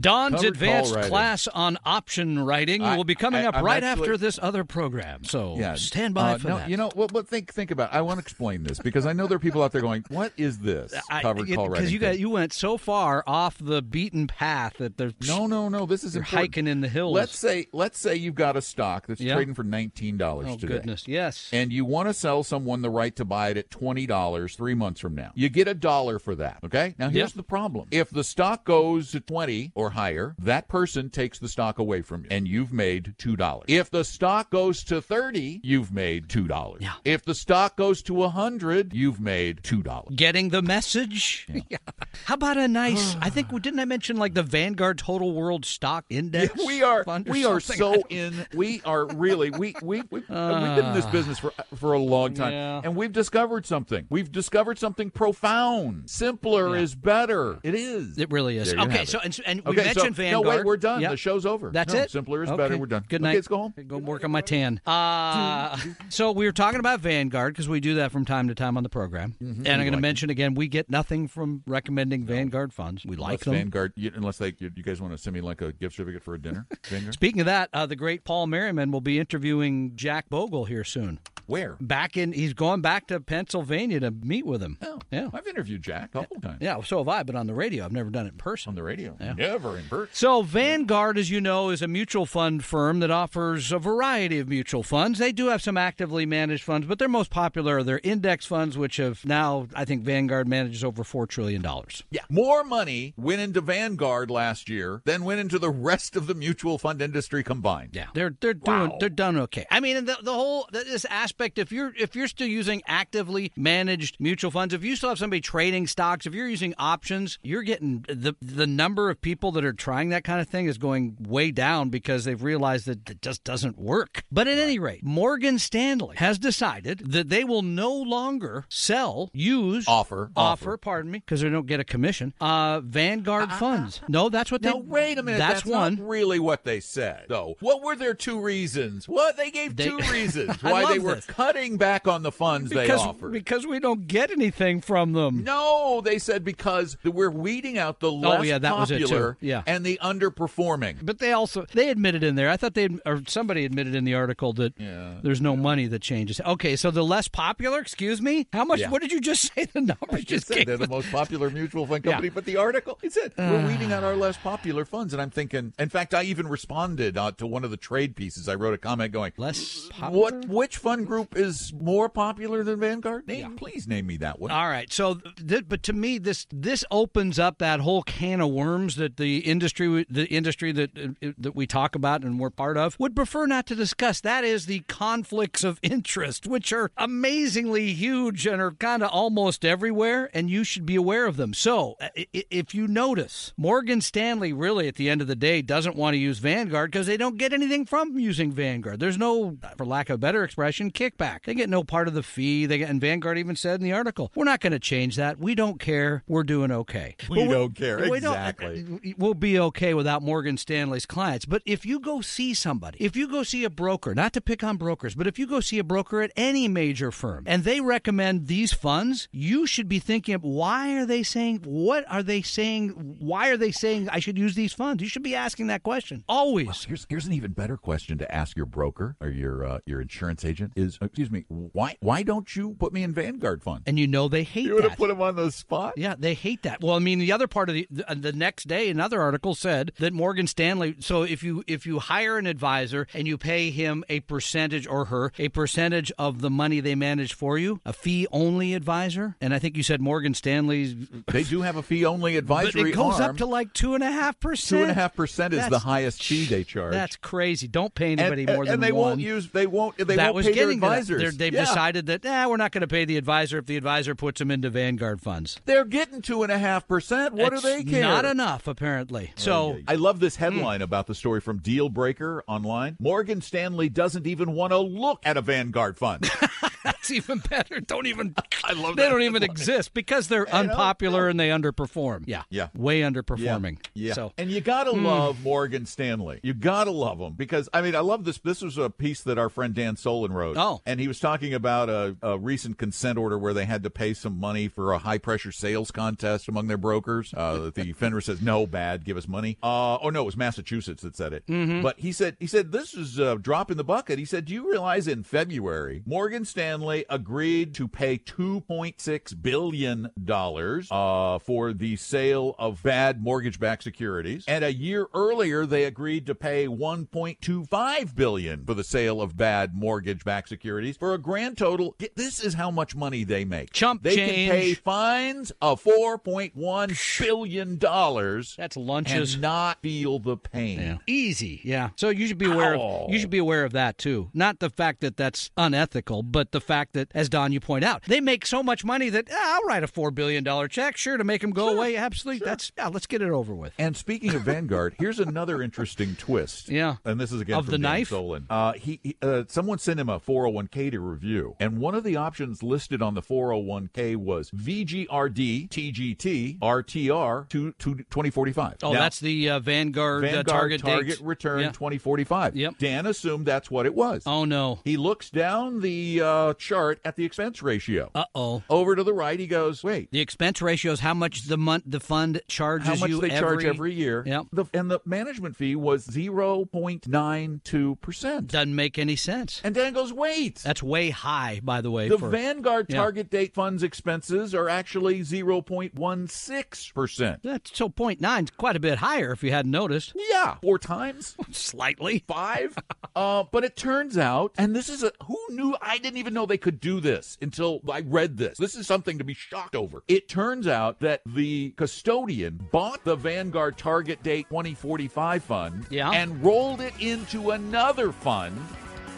Don's 0.00 0.34
Covered 0.36 0.46
advanced 0.48 0.94
class 1.02 1.48
on 1.48 1.78
option 1.84 2.38
writing 2.44 2.82
I- 2.82 2.96
will 2.96 3.04
be 3.04 3.14
coming 3.14 3.44
I- 3.44 3.48
up 3.48 3.56
I'm 3.56 3.64
right 3.64 3.82
actually- 3.82 4.02
after 4.08 4.16
this 4.16 4.38
other 4.42 4.64
program. 4.64 5.24
So 5.24 5.56
yeah. 5.58 5.74
stand 5.74 6.14
by 6.14 6.32
Uh, 6.32 6.38
for 6.38 6.48
no, 6.48 6.56
that. 6.58 6.68
You 6.70 6.76
know, 6.76 6.90
well, 6.94 7.08
but 7.08 7.28
think 7.28 7.52
think 7.52 7.70
about. 7.70 7.92
It. 7.92 7.96
I 7.96 8.00
want 8.02 8.18
to 8.18 8.22
explain 8.22 8.64
this 8.64 8.78
because 8.78 9.06
I 9.06 9.12
know 9.12 9.26
there 9.26 9.36
are 9.36 9.38
people 9.40 9.62
out 9.62 9.72
there 9.72 9.80
going, 9.80 10.04
"What 10.08 10.32
is 10.36 10.58
this 10.58 10.92
covered 11.22 11.48
call 11.52 11.68
writing?" 11.68 11.72
because 11.72 11.92
you 11.92 11.98
got 11.98 12.18
you 12.18 12.30
went 12.30 12.52
so 12.52 12.76
far 12.76 13.22
off 13.26 13.56
the 13.60 13.82
beaten 13.82 14.26
path 14.26 14.74
that 14.78 14.96
there's 14.96 15.14
no, 15.26 15.46
no, 15.46 15.68
no. 15.68 15.86
This 15.86 16.04
is 16.04 16.16
important. 16.16 16.38
hiking 16.40 16.66
in 16.66 16.80
the 16.80 16.88
hills. 16.88 17.14
Let's 17.14 17.38
say, 17.38 17.66
let's 17.72 17.98
say 17.98 18.16
you've 18.16 18.34
got 18.34 18.56
a 18.56 18.62
stock 18.62 19.06
that's 19.06 19.20
Yeah. 19.20 19.34
trading 19.34 19.54
for 19.54 19.64
nineteen 19.64 20.16
dollars 20.16 20.46
oh 20.50 20.56
today. 20.56 20.74
goodness 20.74 21.04
yes 21.06 21.48
and 21.52 21.72
you 21.72 21.84
want 21.84 22.08
to 22.08 22.14
sell 22.14 22.42
someone 22.42 22.82
the 22.82 22.90
right 22.90 23.14
to 23.16 23.24
buy 23.24 23.48
it 23.50 23.56
at 23.56 23.70
$20 23.70 24.56
three 24.56 24.74
months 24.74 25.00
from 25.00 25.14
now. 25.14 25.30
You 25.34 25.48
get 25.48 25.68
a 25.68 25.74
dollar 25.74 26.18
for 26.18 26.34
that. 26.36 26.58
Okay? 26.64 26.94
Now, 26.98 27.08
here's 27.08 27.32
the 27.32 27.42
problem. 27.42 27.88
If 27.90 28.10
the 28.10 28.24
stock 28.24 28.64
goes 28.64 29.10
to 29.12 29.20
20 29.44 29.72
or 29.74 29.90
higher, 29.90 30.34
that 30.38 30.68
person 30.68 31.10
takes 31.10 31.38
the 31.38 31.48
stock 31.48 31.78
away 31.78 32.02
from 32.02 32.22
you, 32.24 32.28
and 32.30 32.48
you've 32.48 32.72
made 32.72 33.14
$2. 33.18 33.62
If 33.68 33.90
the 33.90 34.04
stock 34.04 34.50
goes 34.50 34.82
to 34.84 35.00
30, 35.02 35.60
you've 35.62 35.92
made 35.92 36.28
$2. 36.28 36.76
Yeah. 36.80 36.94
If 37.04 37.24
the 37.24 37.34
stock 37.34 37.76
goes 37.76 38.02
to 38.04 38.14
100, 38.14 38.92
you've 38.94 39.20
made 39.20 39.62
$2. 39.62 40.16
getting 40.16 40.48
the 40.50 40.62
message. 40.62 41.46
Yeah. 41.70 41.78
How 42.26 42.34
about 42.34 42.56
a 42.58 42.68
nice? 42.68 43.16
I 43.20 43.30
think 43.30 43.48
didn't 43.62 43.80
I 43.80 43.84
mention 43.86 44.16
like 44.16 44.34
the 44.34 44.42
Vanguard 44.42 44.98
Total 44.98 45.32
World 45.32 45.64
Stock 45.64 46.04
Index? 46.10 46.52
we 46.66 46.82
are 46.82 47.04
we 47.26 47.44
are 47.46 47.58
so 47.60 48.02
in 48.10 48.46
we 48.54 48.82
are 48.84 49.06
really 49.06 49.50
we 49.50 49.74
we 49.82 50.02
we 50.10 50.20
we've 50.20 50.28
been 50.28 50.84
in 50.84 50.94
this 50.94 51.06
ah. 51.06 51.10
business 51.10 51.38
for 51.38 51.52
for 51.74 51.92
a 51.94 51.98
long 51.98 52.34
time 52.34 52.52
Yeah. 52.52 52.80
and 52.84 52.96
we've 52.96 53.12
discovered 53.12 53.66
something 53.66 54.06
we've 54.10 54.30
discovered 54.30 54.78
something 54.78 55.10
profound 55.10 56.10
simpler 56.10 56.76
is 56.76 56.94
better 56.94 57.58
it 57.62 57.74
is 57.74 58.18
It 58.18 58.30
really 58.30 58.58
is. 58.58 58.72
There 58.72 58.80
Okay, 58.80 59.04
so 59.04 59.18
it. 59.20 59.24
And, 59.40 59.58
and 59.60 59.66
we 59.66 59.72
okay 59.72 59.84
mentioned 59.86 60.16
so, 60.16 60.22
Vanguard. 60.22 60.44
no 60.44 60.50
wait 60.50 60.64
we're 60.64 60.76
done 60.76 61.00
Yep. 61.00 61.10
the 61.10 61.16
show's 61.16 61.46
over 61.46 61.70
That's 61.70 61.92
No, 61.92 62.00
it. 62.00 62.10
simpler 62.10 62.42
is 62.42 62.50
Okay. 62.50 62.56
better 62.56 62.76
we're 62.78 62.86
done 62.86 63.04
Good 63.08 63.20
okay, 63.20 63.28
night. 63.30 63.34
let's 63.34 63.48
go 63.48 63.58
home 63.58 63.74
Go 63.86 63.98
work 63.98 64.24
on 64.24 64.30
my 64.30 64.40
tan. 64.40 64.80
Uh, 64.86 65.76
so 66.08 66.32
we 66.32 66.44
were 66.46 66.52
talking 66.52 66.80
about 66.80 67.00
Vanguard 67.00 67.52
because 67.54 67.68
we 67.68 67.80
do 67.80 67.94
that 67.96 68.12
from 68.12 68.24
time 68.24 68.48
to 68.48 68.54
time 68.54 68.76
on 68.76 68.82
the 68.82 68.88
program, 68.88 69.34
Mm-hmm. 69.42 69.66
and 69.66 69.68
I'm 69.68 69.80
going 69.80 69.92
to 69.92 70.00
mention 70.00 70.30
again 70.30 70.54
we 70.54 70.68
get 70.68 70.88
nothing 70.90 71.28
from 71.28 71.62
recommending 71.66 72.24
Vanguard 72.24 72.72
funds. 72.72 73.04
We 73.04 73.16
like 73.16 73.28
unless 73.32 73.44
them. 73.44 73.54
Vanguard 73.54 73.92
you- 73.96 74.12
unless 74.14 74.38
they 74.38 74.54
you, 74.58 74.70
you 74.74 74.82
guys 74.82 75.00
want 75.00 75.12
to 75.12 75.18
send 75.18 75.34
me 75.34 75.40
like 75.40 75.60
a 75.60 75.72
gift 75.72 75.96
certificate 75.96 76.22
for 76.22 76.34
a 76.34 76.40
dinner 76.40 76.66
Vanguard 76.86 77.14
Speaking 77.14 77.40
of 77.40 77.46
that, 77.46 77.70
uh, 77.72 77.86
the 77.86 77.96
great 77.96 78.24
Paul 78.24 78.46
Merriman 78.46 78.90
will 78.90 79.00
be 79.00 79.18
interviewing 79.18 79.92
Jack 79.96 80.28
Bogle 80.28 80.64
here 80.66 80.84
soon. 80.84 81.18
where 81.46 81.76
Back 81.80 82.16
in, 82.16 82.32
he's 82.32 82.54
going 82.54 82.80
back 82.80 83.06
to 83.08 83.20
Pennsylvania 83.20 84.00
to 84.00 84.10
meet 84.10 84.46
with 84.46 84.62
him. 84.62 84.78
oh 84.82 84.98
yeah, 85.10 85.28
I've 85.32 85.46
interviewed 85.46 85.82
Jack 85.82 86.14
a 86.14 86.20
couple 86.20 86.40
times 86.40 86.58
yeah. 86.60 86.80
So 86.82 86.98
have 86.98 87.08
I, 87.08 87.22
but 87.22 87.34
on 87.34 87.46
the 87.46 87.54
radio, 87.54 87.84
I've 87.84 87.92
never 87.92 88.10
done 88.10 88.26
it 88.26 88.32
in 88.32 88.38
person. 88.38 88.70
on 88.70 88.74
the 88.76 88.82
radio 88.82 89.13
never 89.18 89.78
in 89.78 89.84
person 89.84 90.08
So, 90.12 90.42
Vanguard, 90.42 91.18
as 91.18 91.30
you 91.30 91.40
know, 91.40 91.70
is 91.70 91.82
a 91.82 91.88
mutual 91.88 92.26
fund 92.26 92.64
firm 92.64 93.00
that 93.00 93.10
offers 93.10 93.72
a 93.72 93.78
variety 93.78 94.38
of 94.38 94.48
mutual 94.48 94.82
funds. 94.82 95.18
They 95.18 95.32
do 95.32 95.48
have 95.48 95.62
some 95.62 95.76
actively 95.76 96.26
managed 96.26 96.64
funds, 96.64 96.86
but 96.86 96.98
their 96.98 97.08
most 97.08 97.30
popular 97.30 97.78
are 97.78 97.82
their 97.82 98.00
index 98.02 98.46
funds, 98.46 98.76
which 98.78 98.96
have 98.96 99.24
now, 99.24 99.68
I 99.74 99.84
think, 99.84 100.02
Vanguard 100.02 100.48
manages 100.48 100.84
over 100.84 101.02
$4 101.02 101.28
trillion. 101.28 101.64
Yeah. 102.10 102.22
More 102.28 102.64
money 102.64 103.14
went 103.16 103.40
into 103.40 103.60
Vanguard 103.60 104.30
last 104.30 104.68
year 104.68 105.02
than 105.04 105.24
went 105.24 105.40
into 105.40 105.58
the 105.58 105.70
rest 105.70 106.16
of 106.16 106.26
the 106.26 106.34
mutual 106.34 106.78
fund 106.78 107.00
industry 107.02 107.42
combined. 107.42 107.90
Yeah, 107.92 108.06
they're 108.14 108.34
they're 108.40 108.54
doing 108.54 108.92
they're 109.00 109.08
done 109.08 109.36
okay. 109.38 109.66
I 109.70 109.80
mean, 109.80 110.04
the, 110.04 110.16
the 110.22 110.32
whole 110.32 110.68
this 110.72 111.04
aspect 111.06 111.58
if 111.58 111.72
you're 111.72 111.92
if 111.98 112.14
you're 112.14 112.28
still 112.28 112.46
using 112.46 112.82
actively 112.86 113.52
managed 113.56 114.16
mutual 114.18 114.50
funds, 114.50 114.74
if 114.74 114.84
you 114.84 114.96
still 114.96 115.10
have 115.10 115.18
somebody 115.18 115.40
trading 115.40 115.86
stocks, 115.86 116.26
if 116.26 116.34
you're 116.34 116.48
using 116.48 116.74
options, 116.78 117.38
you're 117.42 117.62
getting 117.62 118.04
the 118.08 118.34
the 118.40 118.66
number 118.66 119.03
of 119.10 119.20
people 119.20 119.52
that 119.52 119.64
are 119.64 119.72
trying 119.72 120.08
that 120.10 120.24
kind 120.24 120.40
of 120.40 120.48
thing 120.48 120.66
is 120.66 120.78
going 120.78 121.16
way 121.20 121.50
down 121.50 121.90
because 121.90 122.24
they've 122.24 122.42
realized 122.42 122.86
that 122.86 123.08
it 123.08 123.22
just 123.22 123.44
doesn't 123.44 123.78
work. 123.78 124.22
But 124.30 124.46
at 124.48 124.58
any 124.58 124.78
rate, 124.78 125.02
Morgan 125.04 125.58
Stanley 125.58 126.16
has 126.16 126.38
decided 126.38 127.12
that 127.12 127.28
they 127.28 127.44
will 127.44 127.62
no 127.62 127.92
longer 127.92 128.64
sell, 128.68 129.30
use, 129.32 129.86
Offer, 129.88 130.30
offer, 130.36 130.70
offer. 130.70 130.76
pardon 130.76 131.10
me, 131.10 131.18
because 131.20 131.40
they 131.40 131.48
don't 131.50 131.66
get 131.66 131.80
a 131.80 131.84
commission. 131.84 132.32
Uh, 132.40 132.80
Vanguard 132.80 133.52
funds. 133.52 134.00
No, 134.08 134.28
that's 134.28 134.50
what 134.52 134.62
they. 134.62 134.70
Now 134.70 134.78
wait 134.78 135.18
a 135.18 135.22
minute. 135.22 135.38
That's, 135.38 135.62
That's, 135.62 135.66
one. 135.66 135.96
not 135.96 136.06
really 136.08 136.38
what 136.38 136.64
they 136.64 136.80
said, 136.80 137.26
though. 137.28 137.56
What 137.60 137.82
were 137.82 137.96
their 137.96 138.14
two 138.14 138.40
reasons? 138.40 139.08
What 139.08 139.36
they 139.36 139.50
gave 139.50 139.76
They- 139.76 139.86
two 139.88 139.98
reasons 140.12 140.62
why 140.62 140.92
they 140.92 140.98
were 140.98 141.16
this. 141.16 141.26
cutting 141.26 141.76
back 141.76 142.06
on 142.08 142.22
the 142.22 142.32
funds 142.32 142.70
they 142.70 142.82
because 142.82 143.00
offered. 143.00 143.32
because 143.32 143.66
we 143.66 143.78
don't 143.80 144.06
get 144.06 144.30
anything 144.30 144.80
from 144.80 145.12
them. 145.12 145.44
no, 145.44 146.00
they 146.04 146.18
said 146.18 146.44
because 146.44 146.96
we're 147.04 147.30
weeding 147.30 147.78
out 147.78 148.00
the 148.00 148.10
less 148.10 148.40
Oh, 148.40 148.42
yeah, 148.42 148.58
that 148.58 148.76
was 148.76 148.90
it, 148.90 148.93
too. 148.93 148.93
Popular 149.02 149.36
Yeah. 149.40 149.62
and 149.66 149.84
the 149.84 149.98
underperforming. 150.02 150.96
But 151.02 151.18
they 151.18 151.32
also 151.32 151.66
they 151.72 151.88
admitted 151.90 152.22
in 152.22 152.34
there. 152.34 152.48
I 152.50 152.56
thought 152.56 152.74
they 152.74 152.88
or 153.06 153.22
somebody 153.26 153.64
admitted 153.64 153.94
in 153.94 154.04
the 154.04 154.14
article 154.14 154.52
that 154.54 154.74
Yeah. 154.78 155.14
there's 155.22 155.40
no 155.40 155.56
money 155.56 155.86
that 155.86 156.02
changes. 156.02 156.40
Okay, 156.44 156.76
so 156.76 156.90
the 156.90 157.04
less 157.04 157.28
popular. 157.28 157.80
Excuse 157.80 158.20
me. 158.20 158.46
How 158.52 158.64
much? 158.64 158.80
Yeah. 158.80 158.90
What 158.90 159.02
did 159.02 159.12
you 159.12 159.20
just 159.20 159.42
say? 159.54 159.64
The 159.66 159.80
numbers 159.80 159.96
I 160.12 160.20
just 160.20 160.46
said 160.46 160.66
they're 160.66 160.76
the 160.76 160.86
most 160.88 161.10
popular 161.10 161.50
mutual 161.50 161.86
fund 161.86 162.04
Yeah. 162.04 162.12
company, 162.12 162.28
but 162.30 162.44
the 162.44 162.56
article 162.56 162.98
it 163.02 163.12
said 163.12 163.32
we're 163.36 163.66
weeding 163.66 163.92
out 163.92 164.04
our 164.04 164.16
less 164.16 164.36
popular 164.36 164.84
funds, 164.84 165.12
and 165.12 165.20
I'm 165.22 165.30
thinking. 165.30 165.72
In 165.78 165.88
fact, 165.88 166.14
I 166.14 166.22
even 166.24 166.48
responded 166.48 167.16
uh, 167.18 167.32
to 167.38 167.46
one 167.46 167.64
of 167.64 167.70
the 167.70 167.76
trade 167.76 168.16
pieces. 168.16 168.48
I 168.48 168.54
wrote 168.54 168.74
a 168.74 168.78
comment 168.78 169.12
going, 169.12 169.32
less 169.36 169.88
popular. 169.90 170.20
"What? 170.22 170.48
Which 170.48 170.76
fund 170.76 171.06
Group 171.06 171.36
is 171.36 171.72
more 171.72 172.08
popular 172.08 172.62
than 172.64 172.78
Vanguard? 172.80 173.26
Name, 173.26 173.56
Please 173.56 173.86
name 173.88 174.06
me 174.06 174.16
that 174.18 174.38
one. 174.40 174.50
All 174.50 174.68
right. 174.68 174.92
So, 174.92 175.14
th- 175.46 175.64
but 175.68 175.82
to 175.84 175.92
me, 175.92 176.18
this 176.18 176.46
this 176.52 176.84
opens 176.90 177.38
up 177.38 177.58
that 177.58 177.80
whole 177.80 178.02
can 178.02 178.40
of 178.40 178.50
worms 178.50 178.83
that 178.96 179.16
the 179.16 179.38
industry, 179.38 180.06
the 180.08 180.26
industry 180.26 180.70
that 180.72 180.90
uh, 180.98 181.28
that 181.38 181.56
we 181.56 181.66
talk 181.66 181.94
about 181.94 182.22
and 182.22 182.38
we're 182.38 182.50
part 182.50 182.76
of, 182.76 182.96
would 183.00 183.16
prefer 183.16 183.46
not 183.46 183.66
to 183.66 183.74
discuss. 183.74 184.20
That 184.20 184.44
is 184.44 184.66
the 184.66 184.80
conflicts 184.88 185.64
of 185.64 185.78
interest, 185.82 186.46
which 186.46 186.72
are 186.72 186.90
amazingly 186.96 187.92
huge 187.94 188.46
and 188.46 188.60
are 188.60 188.72
kind 188.72 189.02
of 189.02 189.10
almost 189.10 189.64
everywhere, 189.64 190.30
and 190.34 190.50
you 190.50 190.62
should 190.64 190.84
be 190.86 190.96
aware 190.96 191.26
of 191.26 191.36
them. 191.36 191.54
So, 191.54 191.96
uh, 192.00 192.08
if 192.32 192.74
you 192.74 192.86
notice, 192.86 193.52
Morgan 193.56 194.00
Stanley 194.00 194.52
really, 194.52 194.86
at 194.88 194.96
the 194.96 195.08
end 195.08 195.20
of 195.20 195.26
the 195.26 195.34
day, 195.36 195.62
doesn't 195.62 195.96
want 195.96 196.14
to 196.14 196.18
use 196.18 196.38
Vanguard 196.38 196.90
because 196.90 197.06
they 197.06 197.16
don't 197.16 197.38
get 197.38 197.52
anything 197.52 197.86
from 197.86 198.18
using 198.18 198.52
Vanguard. 198.52 199.00
There's 199.00 199.18
no, 199.18 199.56
for 199.76 199.86
lack 199.86 200.10
of 200.10 200.14
a 200.16 200.18
better 200.18 200.44
expression, 200.44 200.90
kickback. 200.90 201.44
They 201.44 201.54
get 201.54 201.70
no 201.70 201.82
part 201.82 202.08
of 202.08 202.14
the 202.14 202.22
fee. 202.22 202.66
They 202.66 202.78
get, 202.78 202.90
and 202.90 203.00
Vanguard 203.00 203.38
even 203.38 203.56
said 203.56 203.80
in 203.80 203.84
the 203.84 203.92
article, 203.92 204.30
"We're 204.34 204.44
not 204.44 204.60
going 204.60 204.72
to 204.72 204.78
change 204.78 205.16
that. 205.16 205.38
We 205.38 205.54
don't 205.54 205.80
care. 205.80 206.22
We're 206.26 206.42
doing 206.44 206.70
okay. 206.70 207.16
We 207.30 207.44
But 207.46 207.52
don't 207.52 207.74
care. 207.74 207.98
we 208.10 208.20
don't- 208.20 208.34
Exactly. 208.74 209.14
we'll 209.18 209.34
be 209.34 209.58
okay 209.58 209.94
without 209.94 210.22
Morgan 210.22 210.56
Stanley's 210.56 211.06
clients. 211.06 211.44
But 211.44 211.62
if 211.66 211.84
you 211.86 212.00
go 212.00 212.20
see 212.20 212.54
somebody, 212.54 212.98
if 213.00 213.16
you 213.16 213.28
go 213.28 213.42
see 213.42 213.64
a 213.64 213.70
broker, 213.70 214.14
not 214.14 214.32
to 214.34 214.40
pick 214.40 214.62
on 214.64 214.76
brokers, 214.76 215.14
but 215.14 215.26
if 215.26 215.38
you 215.38 215.46
go 215.46 215.60
see 215.60 215.78
a 215.78 215.84
broker 215.84 216.22
at 216.22 216.30
any 216.36 216.68
major 216.68 217.10
firm 217.10 217.44
and 217.46 217.64
they 217.64 217.80
recommend 217.80 218.46
these 218.46 218.72
funds, 218.72 219.28
you 219.32 219.66
should 219.66 219.88
be 219.88 219.98
thinking, 219.98 220.36
why 220.36 220.96
are 220.96 221.06
they 221.06 221.22
saying? 221.22 221.60
What 221.64 222.04
are 222.08 222.22
they 222.22 222.42
saying? 222.42 222.90
Why 223.18 223.48
are 223.50 223.56
they 223.56 223.70
saying 223.72 224.08
I 224.10 224.20
should 224.20 224.38
use 224.38 224.54
these 224.54 224.72
funds? 224.72 225.02
You 225.02 225.08
should 225.08 225.22
be 225.22 225.34
asking 225.34 225.68
that 225.68 225.82
question 225.82 226.24
always. 226.28 226.84
Here's 226.84 227.06
here's 227.08 227.26
an 227.26 227.32
even 227.32 227.52
better 227.52 227.76
question 227.76 228.18
to 228.18 228.34
ask 228.34 228.56
your 228.56 228.66
broker 228.66 229.16
or 229.20 229.28
your 229.28 229.64
uh, 229.64 229.78
your 229.86 230.00
insurance 230.00 230.44
agent 230.44 230.72
is 230.76 230.98
excuse 231.00 231.30
me 231.30 231.44
why 231.48 231.96
why 232.00 232.22
don't 232.22 232.54
you 232.56 232.74
put 232.78 232.92
me 232.92 233.02
in 233.02 233.12
Vanguard 233.12 233.62
fund? 233.62 233.82
And 233.86 233.98
you 233.98 234.06
know 234.06 234.28
they 234.28 234.42
hate 234.42 234.64
You 234.66 234.74
would 234.74 234.84
that. 234.84 234.90
have 234.90 234.98
put 234.98 235.10
him 235.10 235.20
on 235.20 235.36
the 235.36 235.50
spot. 235.50 235.94
Yeah, 235.96 236.14
they 236.18 236.34
hate 236.34 236.62
that. 236.62 236.80
Well, 236.82 236.96
I 236.96 236.98
mean, 236.98 237.18
the 237.18 237.32
other 237.32 237.46
part 237.48 237.68
of 237.68 237.74
the, 237.74 237.86
the 237.90 238.04
the 238.14 238.32
next 238.32 238.63
day, 238.64 238.88
another 238.90 239.20
article 239.20 239.54
said 239.54 239.92
that 239.98 240.12
Morgan 240.12 240.46
Stanley. 240.46 240.96
So 241.00 241.22
if 241.22 241.42
you 241.42 241.62
if 241.66 241.86
you 241.86 241.98
hire 241.98 242.38
an 242.38 242.46
advisor 242.46 243.06
and 243.14 243.26
you 243.26 243.36
pay 243.38 243.70
him 243.70 244.04
a 244.08 244.20
percentage 244.20 244.86
or 244.86 245.06
her 245.06 245.32
a 245.38 245.48
percentage 245.48 246.10
of 246.18 246.40
the 246.40 246.50
money 246.50 246.80
they 246.80 246.94
manage 246.94 247.34
for 247.34 247.58
you, 247.58 247.80
a 247.84 247.92
fee 247.92 248.26
only 248.32 248.74
advisor, 248.74 249.36
and 249.40 249.54
I 249.54 249.58
think 249.58 249.76
you 249.76 249.82
said 249.82 250.00
Morgan 250.00 250.34
Stanley's, 250.34 250.94
They 251.28 251.42
do 251.44 251.62
have 251.62 251.76
a 251.76 251.82
fee 251.82 252.04
only 252.04 252.32
but 252.34 252.38
advisory 252.38 252.90
it 252.90 252.94
goes 252.94 253.20
arm. 253.20 253.30
up 253.30 253.36
to 253.38 253.46
like 253.46 253.72
two 253.72 253.94
and 253.94 254.02
a 254.04 254.10
half 254.10 254.38
percent. 254.40 254.78
Two 254.78 254.82
and 254.82 254.90
a 254.90 254.94
half 254.94 255.14
percent 255.14 255.54
is 255.54 255.68
the 255.68 255.78
highest 255.80 256.22
fee 256.22 256.44
they 256.46 256.64
charge. 256.64 256.92
That's 256.92 257.16
crazy. 257.16 257.68
Don't 257.68 257.94
pay 257.94 258.12
and, 258.12 258.20
anybody 258.20 258.46
more 258.46 258.56
and, 258.62 258.66
than 258.66 258.74
and 258.74 258.82
they 258.82 258.92
one. 258.92 259.08
won't 259.10 259.20
use 259.20 259.48
they 259.50 259.66
won't 259.66 259.96
they 259.98 260.16
that 260.16 260.26
won't 260.26 260.34
was 260.36 260.46
pay 260.46 260.52
their 260.52 260.64
getting 260.66 260.80
that. 260.80 260.86
advisors. 260.98 261.36
They've 261.36 261.52
Yeah. 261.52 261.64
decided 261.64 262.06
that 262.06 262.24
eh, 262.24 262.46
we're 262.46 262.56
not 262.56 262.72
going 262.72 262.80
to 262.82 262.86
pay 262.88 263.04
the 263.04 263.16
advisor 263.16 263.58
if 263.58 263.66
the 263.66 263.76
advisor 263.76 264.14
puts 264.14 264.38
them 264.38 264.50
into 264.50 264.70
Vanguard 264.70 265.20
funds. 265.20 265.58
They're 265.64 265.84
getting 265.84 266.22
two 266.22 266.42
and 266.42 266.52
a 266.52 266.58
half 266.58 266.86
percent. 266.88 267.34
What 267.34 267.52
It's 267.52 267.62
do 267.62 267.68
they 267.68 267.84
care? 267.84 268.02
Not 268.02 268.24
enough, 268.24 268.53
apparently. 268.66 269.30
Oh, 269.30 269.40
so 269.40 269.80
I 269.86 269.96
love 269.96 270.20
this 270.20 270.36
hmm. 270.36 270.44
headline 270.44 270.82
about 270.82 271.06
the 271.06 271.14
story 271.14 271.40
from 271.40 271.58
Deal 271.58 271.88
Breaker 271.88 272.44
online. 272.46 272.96
Morgan 272.98 273.40
Stanley 273.40 273.88
doesn't 273.88 274.26
even 274.26 274.52
want 274.52 274.72
to 274.72 274.78
look 274.78 275.20
at 275.24 275.36
a 275.36 275.42
Vanguard 275.42 275.98
fund. 275.98 276.30
That's 276.84 277.10
even 277.10 277.38
better. 277.38 277.80
Don't 277.80 278.06
even. 278.06 278.34
I 278.64 278.72
love 278.74 278.96
They 278.96 279.02
that 279.04 279.08
don't 279.08 279.22
even 279.22 279.42
exist 279.42 279.94
because 279.94 280.28
they're 280.28 280.46
I 280.54 280.60
unpopular 280.60 281.24
yeah. 281.24 281.30
and 281.30 281.40
they 281.40 281.48
underperform. 281.48 282.24
Yeah, 282.26 282.42
Yeah. 282.50 282.68
way 282.74 283.00
underperforming. 283.00 283.78
Yeah. 283.94 284.14
So 284.14 284.28
Hmm. 284.28 284.32
and 284.38 284.50
you 284.50 284.60
gotta 284.60 284.92
love 284.92 285.42
Morgan 285.42 285.86
Stanley. 285.86 286.40
You 286.42 286.54
gotta 286.54 286.90
love 286.90 287.18
him 287.20 287.32
because 287.34 287.68
I 287.74 287.80
mean 287.82 287.94
I 287.96 288.00
love 288.00 288.24
this. 288.24 288.38
This 288.38 288.62
was 288.62 288.78
a 288.78 288.90
piece 288.90 289.22
that 289.22 289.38
our 289.38 289.48
friend 289.48 289.74
Dan 289.74 289.96
Solin 289.96 290.32
wrote. 290.32 290.56
Oh. 290.56 290.80
and 290.86 291.00
he 291.00 291.08
was 291.08 291.18
talking 291.20 291.54
about 291.54 291.88
a, 291.88 292.16
a 292.22 292.38
recent 292.38 292.78
consent 292.78 293.18
order 293.18 293.38
where 293.38 293.54
they 293.54 293.64
had 293.64 293.82
to 293.84 293.90
pay 293.90 294.14
some 294.14 294.38
money 294.38 294.68
for 294.68 294.92
a 294.92 294.98
high 294.98 295.18
pressure 295.18 295.52
sales 295.52 295.90
contest 295.90 296.48
among 296.48 296.68
their 296.68 296.76
brokers. 296.76 297.32
Uh, 297.36 297.70
the 297.74 297.92
FINRA 297.94 298.22
says 298.22 298.40
no, 298.42 298.66
bad, 298.66 299.04
give 299.04 299.16
us 299.16 299.26
money. 299.28 299.56
Uh, 299.62 299.96
oh 299.98 300.10
no, 300.10 300.22
it 300.22 300.26
was 300.26 300.36
Massachusetts 300.36 301.02
that 301.02 301.16
said 301.16 301.32
it. 301.32 301.46
Mm-hmm. 301.46 301.82
But 301.82 301.98
he 301.98 302.12
said 302.12 302.36
he 302.40 302.46
said 302.46 302.72
this 302.72 302.94
is 302.94 303.18
a 303.18 303.36
drop 303.36 303.70
in 303.70 303.76
the 303.76 303.84
bucket. 303.84 304.18
He 304.18 304.24
said, 304.24 304.44
do 304.44 304.52
you 304.54 304.70
realize 304.70 305.06
in 305.08 305.22
February 305.22 306.02
Morgan 306.06 306.44
Stanley 306.44 306.73
agreed 306.82 307.74
to 307.74 307.88
pay 307.88 308.16
two 308.16 308.60
point 308.62 309.00
six 309.00 309.32
billion 309.34 310.10
dollars 310.22 310.88
uh, 310.90 311.38
for 311.38 311.72
the 311.72 311.96
sale 311.96 312.54
of 312.58 312.82
bad 312.82 313.22
mortgage-backed 313.22 313.82
securities, 313.82 314.44
and 314.48 314.64
a 314.64 314.72
year 314.72 315.06
earlier 315.14 315.66
they 315.66 315.84
agreed 315.84 316.26
to 316.26 316.34
pay 316.34 316.66
$1.25 316.66 318.14
billion 318.14 318.64
for 318.64 318.74
the 318.74 318.84
sale 318.84 319.20
of 319.20 319.36
bad 319.36 319.74
mortgage-backed 319.74 320.48
securities 320.48 320.96
for 320.96 321.14
a 321.14 321.18
grand 321.18 321.56
total. 321.58 321.94
This 322.14 322.42
is 322.42 322.54
how 322.54 322.70
much 322.70 322.94
money 322.94 323.24
they 323.24 323.44
make. 323.44 323.72
Chump 323.72 324.02
they 324.02 324.16
change. 324.16 324.50
can 324.50 324.60
pay 324.60 324.74
fines 324.74 325.52
of 325.60 325.82
4.1 325.82 327.18
billion 327.20 327.78
dollars 327.78 328.54
that's 328.56 328.76
lunches. 328.76 329.34
and 329.34 329.42
not 329.42 329.80
feel 329.82 330.18
the 330.18 330.36
pain. 330.36 330.78
Yeah. 330.78 330.96
Easy, 331.06 331.60
yeah. 331.64 331.90
So 331.96 332.08
you 332.10 332.26
should 332.26 332.38
be 332.38 332.50
aware 332.50 332.74
Ow. 332.76 332.80
of 333.06 333.10
you 333.10 333.18
should 333.18 333.30
be 333.30 333.38
aware 333.38 333.64
of 333.64 333.72
that 333.72 333.98
too. 333.98 334.30
Not 334.34 334.60
the 334.60 334.70
fact 334.70 335.00
that 335.00 335.16
that's 335.16 335.50
unethical, 335.56 336.22
but 336.22 336.52
the 336.52 336.60
fact 336.64 336.92
that, 336.94 337.08
as 337.14 337.28
Don 337.28 337.52
you 337.52 337.60
point 337.60 337.84
out, 337.84 338.02
they 338.06 338.20
make 338.20 338.46
so 338.46 338.62
much 338.62 338.84
money 338.84 339.08
that 339.10 339.28
ah, 339.32 339.54
I'll 339.56 339.62
write 339.64 339.82
a 339.82 339.86
four 339.86 340.10
billion 340.10 340.42
dollar 340.44 340.68
check, 340.68 340.96
sure, 340.96 341.16
to 341.16 341.24
make 341.24 341.40
them 341.40 341.50
go 341.50 341.68
away. 341.68 341.96
Absolutely, 341.96 342.44
that's 342.44 342.72
yeah. 342.76 342.88
Let's 342.88 343.06
get 343.06 343.22
it 343.22 343.30
over 343.30 343.54
with. 343.54 343.72
And 343.78 343.96
speaking 343.96 344.34
of 344.34 344.42
Vanguard, 344.44 344.96
here's 344.98 345.18
another 345.20 345.62
interesting 345.62 346.16
twist. 346.16 346.68
Yeah. 346.68 346.96
and 347.04 347.20
this 347.20 347.32
is 347.32 347.40
again 347.40 347.58
Of 347.58 347.66
from 347.66 347.72
the 347.72 347.78
Dan 347.78 347.82
knife? 347.82 348.10
Solin. 348.10 348.44
Uh, 348.50 348.72
he, 348.72 349.00
he 349.02 349.16
uh, 349.22 349.44
someone 349.48 349.78
sent 349.78 350.00
him 350.00 350.08
a 350.08 350.18
401k 350.20 350.90
to 350.92 351.00
review, 351.00 351.56
and 351.60 351.78
one 351.78 351.94
of 351.94 352.04
the 352.04 352.16
options 352.16 352.62
listed 352.62 353.02
on 353.02 353.14
the 353.14 353.22
401k 353.22 354.16
was 354.16 354.50
VGRD, 354.50 355.68
TGT, 355.68 356.58
RTR 356.58 357.48
to, 357.50 357.72
to 357.72 357.94
2045. 357.94 358.76
Oh, 358.82 358.92
Now, 358.92 359.00
that's 359.00 359.20
the 359.20 359.50
uh, 359.50 359.58
Vanguard, 359.60 360.22
Vanguard 360.22 360.48
uh, 360.48 360.52
target 360.52 360.80
target 360.82 361.18
date. 361.18 361.26
return 361.26 361.60
Yeah. 361.60 361.70
2045. 361.72 362.56
Yep. 362.56 362.78
Dan 362.78 363.06
assumed 363.06 363.46
that's 363.46 363.70
what 363.70 363.86
it 363.86 363.94
was. 363.94 364.22
Oh 364.26 364.44
no. 364.44 364.80
He 364.84 364.96
looks 364.96 365.30
down 365.30 365.80
the 365.80 366.20
uh, 366.22 366.53
chart 366.54 367.00
at 367.04 367.16
the 367.16 367.24
expense 367.24 367.62
ratio. 367.62 368.10
Uh 368.14 368.24
oh. 368.34 368.62
Over 368.70 368.96
to 368.96 369.04
the 369.04 369.12
right, 369.12 369.38
he 369.38 369.46
goes, 369.46 369.84
"Wait, 369.84 370.10
The 370.10 370.20
expense 370.20 370.62
ratio 370.62 370.92
is 370.92 371.00
how 371.00 371.14
much 371.14 371.46
the 371.46 371.58
month 371.58 371.84
the 371.86 372.00
fund 372.00 372.40
charges 372.48 372.88
how 372.88 372.94
much 372.96 373.10
you 373.10 373.20
they 373.20 373.30
every, 373.30 373.40
charge 373.40 373.64
every 373.64 373.94
year. 373.94 374.22
Yep. 374.26 374.46
The, 374.52 374.64
and 374.74 374.90
the 374.90 375.00
management 375.04 375.56
fee 375.56 375.76
was 375.76 376.06
0.92%. 376.06 378.46
Doesn't 378.46 378.74
make 378.74 378.98
any 378.98 379.16
sense. 379.16 379.60
And 379.64 379.74
Dan 379.74 379.92
goes, 379.92 380.12
wait. 380.12 380.60
That's 380.64 380.82
way 380.82 381.10
high, 381.10 381.60
by 381.62 381.80
the 381.80 381.90
way. 381.90 382.08
the 382.08 382.18
for, 382.18 382.28
Vanguard 382.30 382.86
Yeah. 382.88 382.96
target 382.96 383.30
date 383.30 383.54
funds 383.54 383.82
expenses 383.82 384.54
are 384.54 384.68
actually 384.68 385.20
0.16%. 385.20 387.38
that's 387.42 387.76
so 387.76 387.88
point 387.88 388.20
nine, 388.20 388.46
quite 388.56 388.76
a 388.76 388.80
bit 388.80 388.98
higher 388.98 389.32
if 389.32 389.42
you 389.42 389.50
hadn't 389.50 389.70
noticed. 389.70 390.12
Yeah, 390.30 390.56
four 390.62 390.78
times. 390.78 391.36
Slightly. 391.50 392.24
Five. 392.26 392.76
uh, 393.16 393.44
but 393.50 393.64
it 393.64 393.76
turns 393.76 394.16
out, 394.18 394.52
and 394.58 394.74
this 394.74 394.88
is 394.88 395.02
a 395.02 395.12
who 395.26 395.38
knew? 395.50 395.76
I 395.80 395.98
didn't 395.98 396.18
even 396.18 396.33
know 396.34 396.44
they 396.46 396.58
could 396.58 396.80
do 396.80 397.00
this 397.00 397.38
until 397.40 397.80
I 397.90 398.00
read 398.00 398.36
this. 398.36 398.58
This 398.58 398.74
is 398.74 398.86
something 398.86 399.16
to 399.18 399.24
be 399.24 399.34
shocked 399.34 399.74
over. 399.74 400.02
It 400.08 400.28
turns 400.28 400.66
out 400.66 401.00
that 401.00 401.22
the 401.26 401.70
custodian 401.76 402.68
bought 402.72 403.02
the 403.04 403.16
Vanguard 403.16 403.78
Target 403.78 404.22
Date 404.22 404.46
2045 404.50 405.42
fund 405.44 405.86
Yeah. 405.90 406.10
and 406.10 406.42
rolled 406.44 406.80
it 406.80 406.94
into 407.00 407.50
another 407.52 408.12
fund 408.12 408.58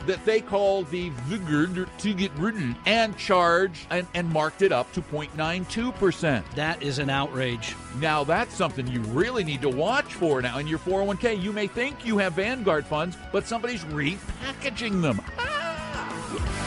that 0.06 0.24
they 0.24 0.40
call 0.40 0.84
the 0.84 1.10
Vigard 1.28 1.88
to 1.98 2.14
get 2.14 2.30
rid 2.36 2.54
and 2.86 3.16
charged 3.18 3.88
and, 3.90 4.06
and 4.14 4.28
marked 4.30 4.62
it 4.62 4.70
up 4.70 4.92
to 4.92 5.02
0.92%. 5.02 6.44
That 6.54 6.80
is 6.80 6.98
an 7.00 7.10
outrage. 7.10 7.74
Now 7.98 8.22
that's 8.22 8.54
something 8.54 8.86
you 8.86 9.00
really 9.00 9.42
need 9.42 9.62
to 9.62 9.68
watch 9.68 10.14
for 10.14 10.40
now 10.40 10.58
in 10.58 10.68
your 10.68 10.78
401k. 10.78 11.42
You 11.42 11.52
may 11.52 11.66
think 11.66 12.06
you 12.06 12.18
have 12.18 12.34
Vanguard 12.34 12.86
funds, 12.86 13.16
but 13.32 13.48
somebody's 13.48 13.82
repackaging 13.84 15.02
them. 15.02 15.20
Ah, 15.38 15.55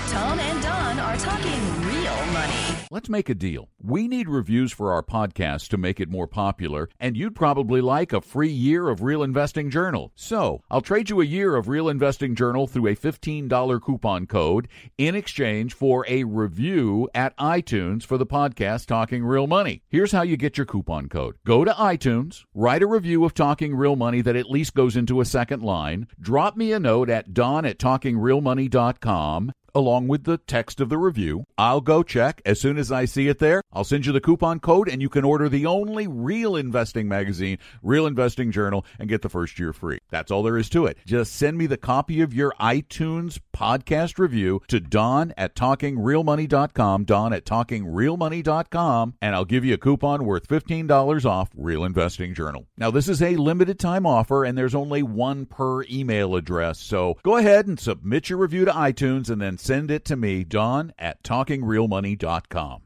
Tom 0.09 0.39
and 0.39 0.63
Don 0.63 0.99
are 0.99 1.17
talking 1.17 1.81
real 1.85 2.25
money. 2.33 2.55
Let's 2.89 3.09
make 3.09 3.29
a 3.29 3.35
deal. 3.35 3.69
We 3.79 4.07
need 4.07 4.27
reviews 4.27 4.71
for 4.71 4.91
our 4.91 5.03
podcast 5.03 5.67
to 5.67 5.77
make 5.77 5.99
it 5.99 6.09
more 6.09 6.25
popular, 6.25 6.89
and 6.99 7.15
you'd 7.15 7.35
probably 7.35 7.81
like 7.81 8.11
a 8.11 8.19
free 8.19 8.49
year 8.49 8.89
of 8.89 9.03
Real 9.03 9.21
Investing 9.21 9.69
Journal. 9.69 10.11
So, 10.15 10.63
I'll 10.71 10.81
trade 10.81 11.11
you 11.11 11.21
a 11.21 11.25
year 11.25 11.55
of 11.55 11.67
Real 11.67 11.87
Investing 11.87 12.33
Journal 12.33 12.65
through 12.65 12.87
a 12.87 12.95
$15 12.95 13.79
coupon 13.83 14.25
code 14.25 14.67
in 14.97 15.13
exchange 15.13 15.75
for 15.75 16.03
a 16.07 16.23
review 16.23 17.07
at 17.13 17.37
iTunes 17.37 18.03
for 18.03 18.17
the 18.17 18.25
podcast 18.25 18.87
Talking 18.87 19.23
Real 19.23 19.45
Money. 19.45 19.83
Here's 19.89 20.11
how 20.11 20.23
you 20.23 20.35
get 20.37 20.57
your 20.57 20.65
coupon 20.65 21.07
code. 21.09 21.35
Go 21.45 21.63
to 21.63 21.71
iTunes, 21.73 22.45
write 22.55 22.81
a 22.81 22.87
review 22.87 23.23
of 23.25 23.35
Talking 23.35 23.75
Real 23.75 23.95
Money 23.95 24.21
that 24.21 24.35
at 24.35 24.49
least 24.49 24.73
goes 24.73 24.97
into 24.97 25.21
a 25.21 25.25
second 25.25 25.61
line, 25.61 26.07
drop 26.19 26.57
me 26.57 26.71
a 26.71 26.79
note 26.79 27.11
at 27.11 27.35
don 27.35 27.65
at 27.65 27.77
talkingrealmoney.com, 27.77 29.51
along 29.73 30.07
with 30.07 30.23
the 30.23 30.37
text 30.37 30.81
of 30.81 30.89
the 30.89 30.97
review. 30.97 31.45
I'll 31.57 31.81
go 31.81 32.03
check. 32.03 32.41
As 32.45 32.59
soon 32.59 32.77
as 32.77 32.91
I 32.91 33.05
see 33.05 33.27
it 33.27 33.39
there, 33.39 33.61
I'll 33.71 33.83
send 33.83 34.05
you 34.05 34.11
the 34.11 34.21
coupon 34.21 34.59
code 34.59 34.89
and 34.89 35.01
you 35.01 35.09
can 35.09 35.23
order 35.23 35.49
the 35.49 35.65
only 35.65 36.07
real 36.07 36.55
investing 36.55 37.07
magazine, 37.07 37.57
Real 37.83 38.07
Investing 38.07 38.51
Journal, 38.51 38.85
and 38.99 39.09
get 39.09 39.21
the 39.21 39.29
first 39.29 39.59
year 39.59 39.73
free. 39.73 39.99
That's 40.09 40.31
all 40.31 40.43
there 40.43 40.57
is 40.57 40.69
to 40.69 40.85
it. 40.85 40.97
Just 41.05 41.35
send 41.35 41.57
me 41.57 41.67
the 41.67 41.77
copy 41.77 42.21
of 42.21 42.33
your 42.33 42.53
iTunes 42.59 43.39
podcast 43.55 44.17
review 44.17 44.61
to 44.69 44.79
Don 44.79 45.33
at 45.37 45.55
talkingrealmoney.com, 45.55 47.03
Don 47.05 47.33
at 47.33 47.45
talkingrealmoney.com, 47.45 49.13
and 49.21 49.35
I'll 49.35 49.45
give 49.45 49.65
you 49.65 49.75
a 49.75 49.77
coupon 49.77 50.25
worth 50.25 50.47
$15 50.47 51.25
off 51.25 51.49
Real 51.55 51.83
Investing 51.83 52.33
Journal. 52.33 52.67
Now, 52.77 52.89
this 52.89 53.07
is 53.07 53.21
a 53.21 53.35
limited 53.35 53.79
time 53.79 54.05
offer 54.05 54.43
and 54.43 54.57
there's 54.57 54.75
only 54.75 55.03
one 55.03 55.45
per 55.45 55.83
email 55.83 56.35
address. 56.35 56.79
So 56.79 57.17
go 57.23 57.37
ahead 57.37 57.67
and 57.67 57.79
submit 57.79 58.29
your 58.29 58.39
review 58.39 58.65
to 58.65 58.71
iTunes 58.71 59.29
and 59.29 59.39
then 59.41 59.57
send 59.59 59.91
it 59.91 60.05
to 60.05 60.15
me, 60.15 60.43
Don 60.43 60.93
at 60.97 61.21
talkingrealmoney.com. 61.23 62.81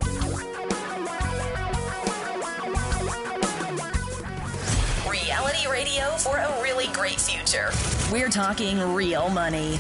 Reality 5.10 5.68
radio 5.70 6.10
for 6.18 6.38
a 6.38 6.62
really 6.62 6.88
great 6.94 7.20
future. 7.20 7.70
We're 8.12 8.30
talking 8.30 8.80
real 8.94 9.30
money. 9.30 9.80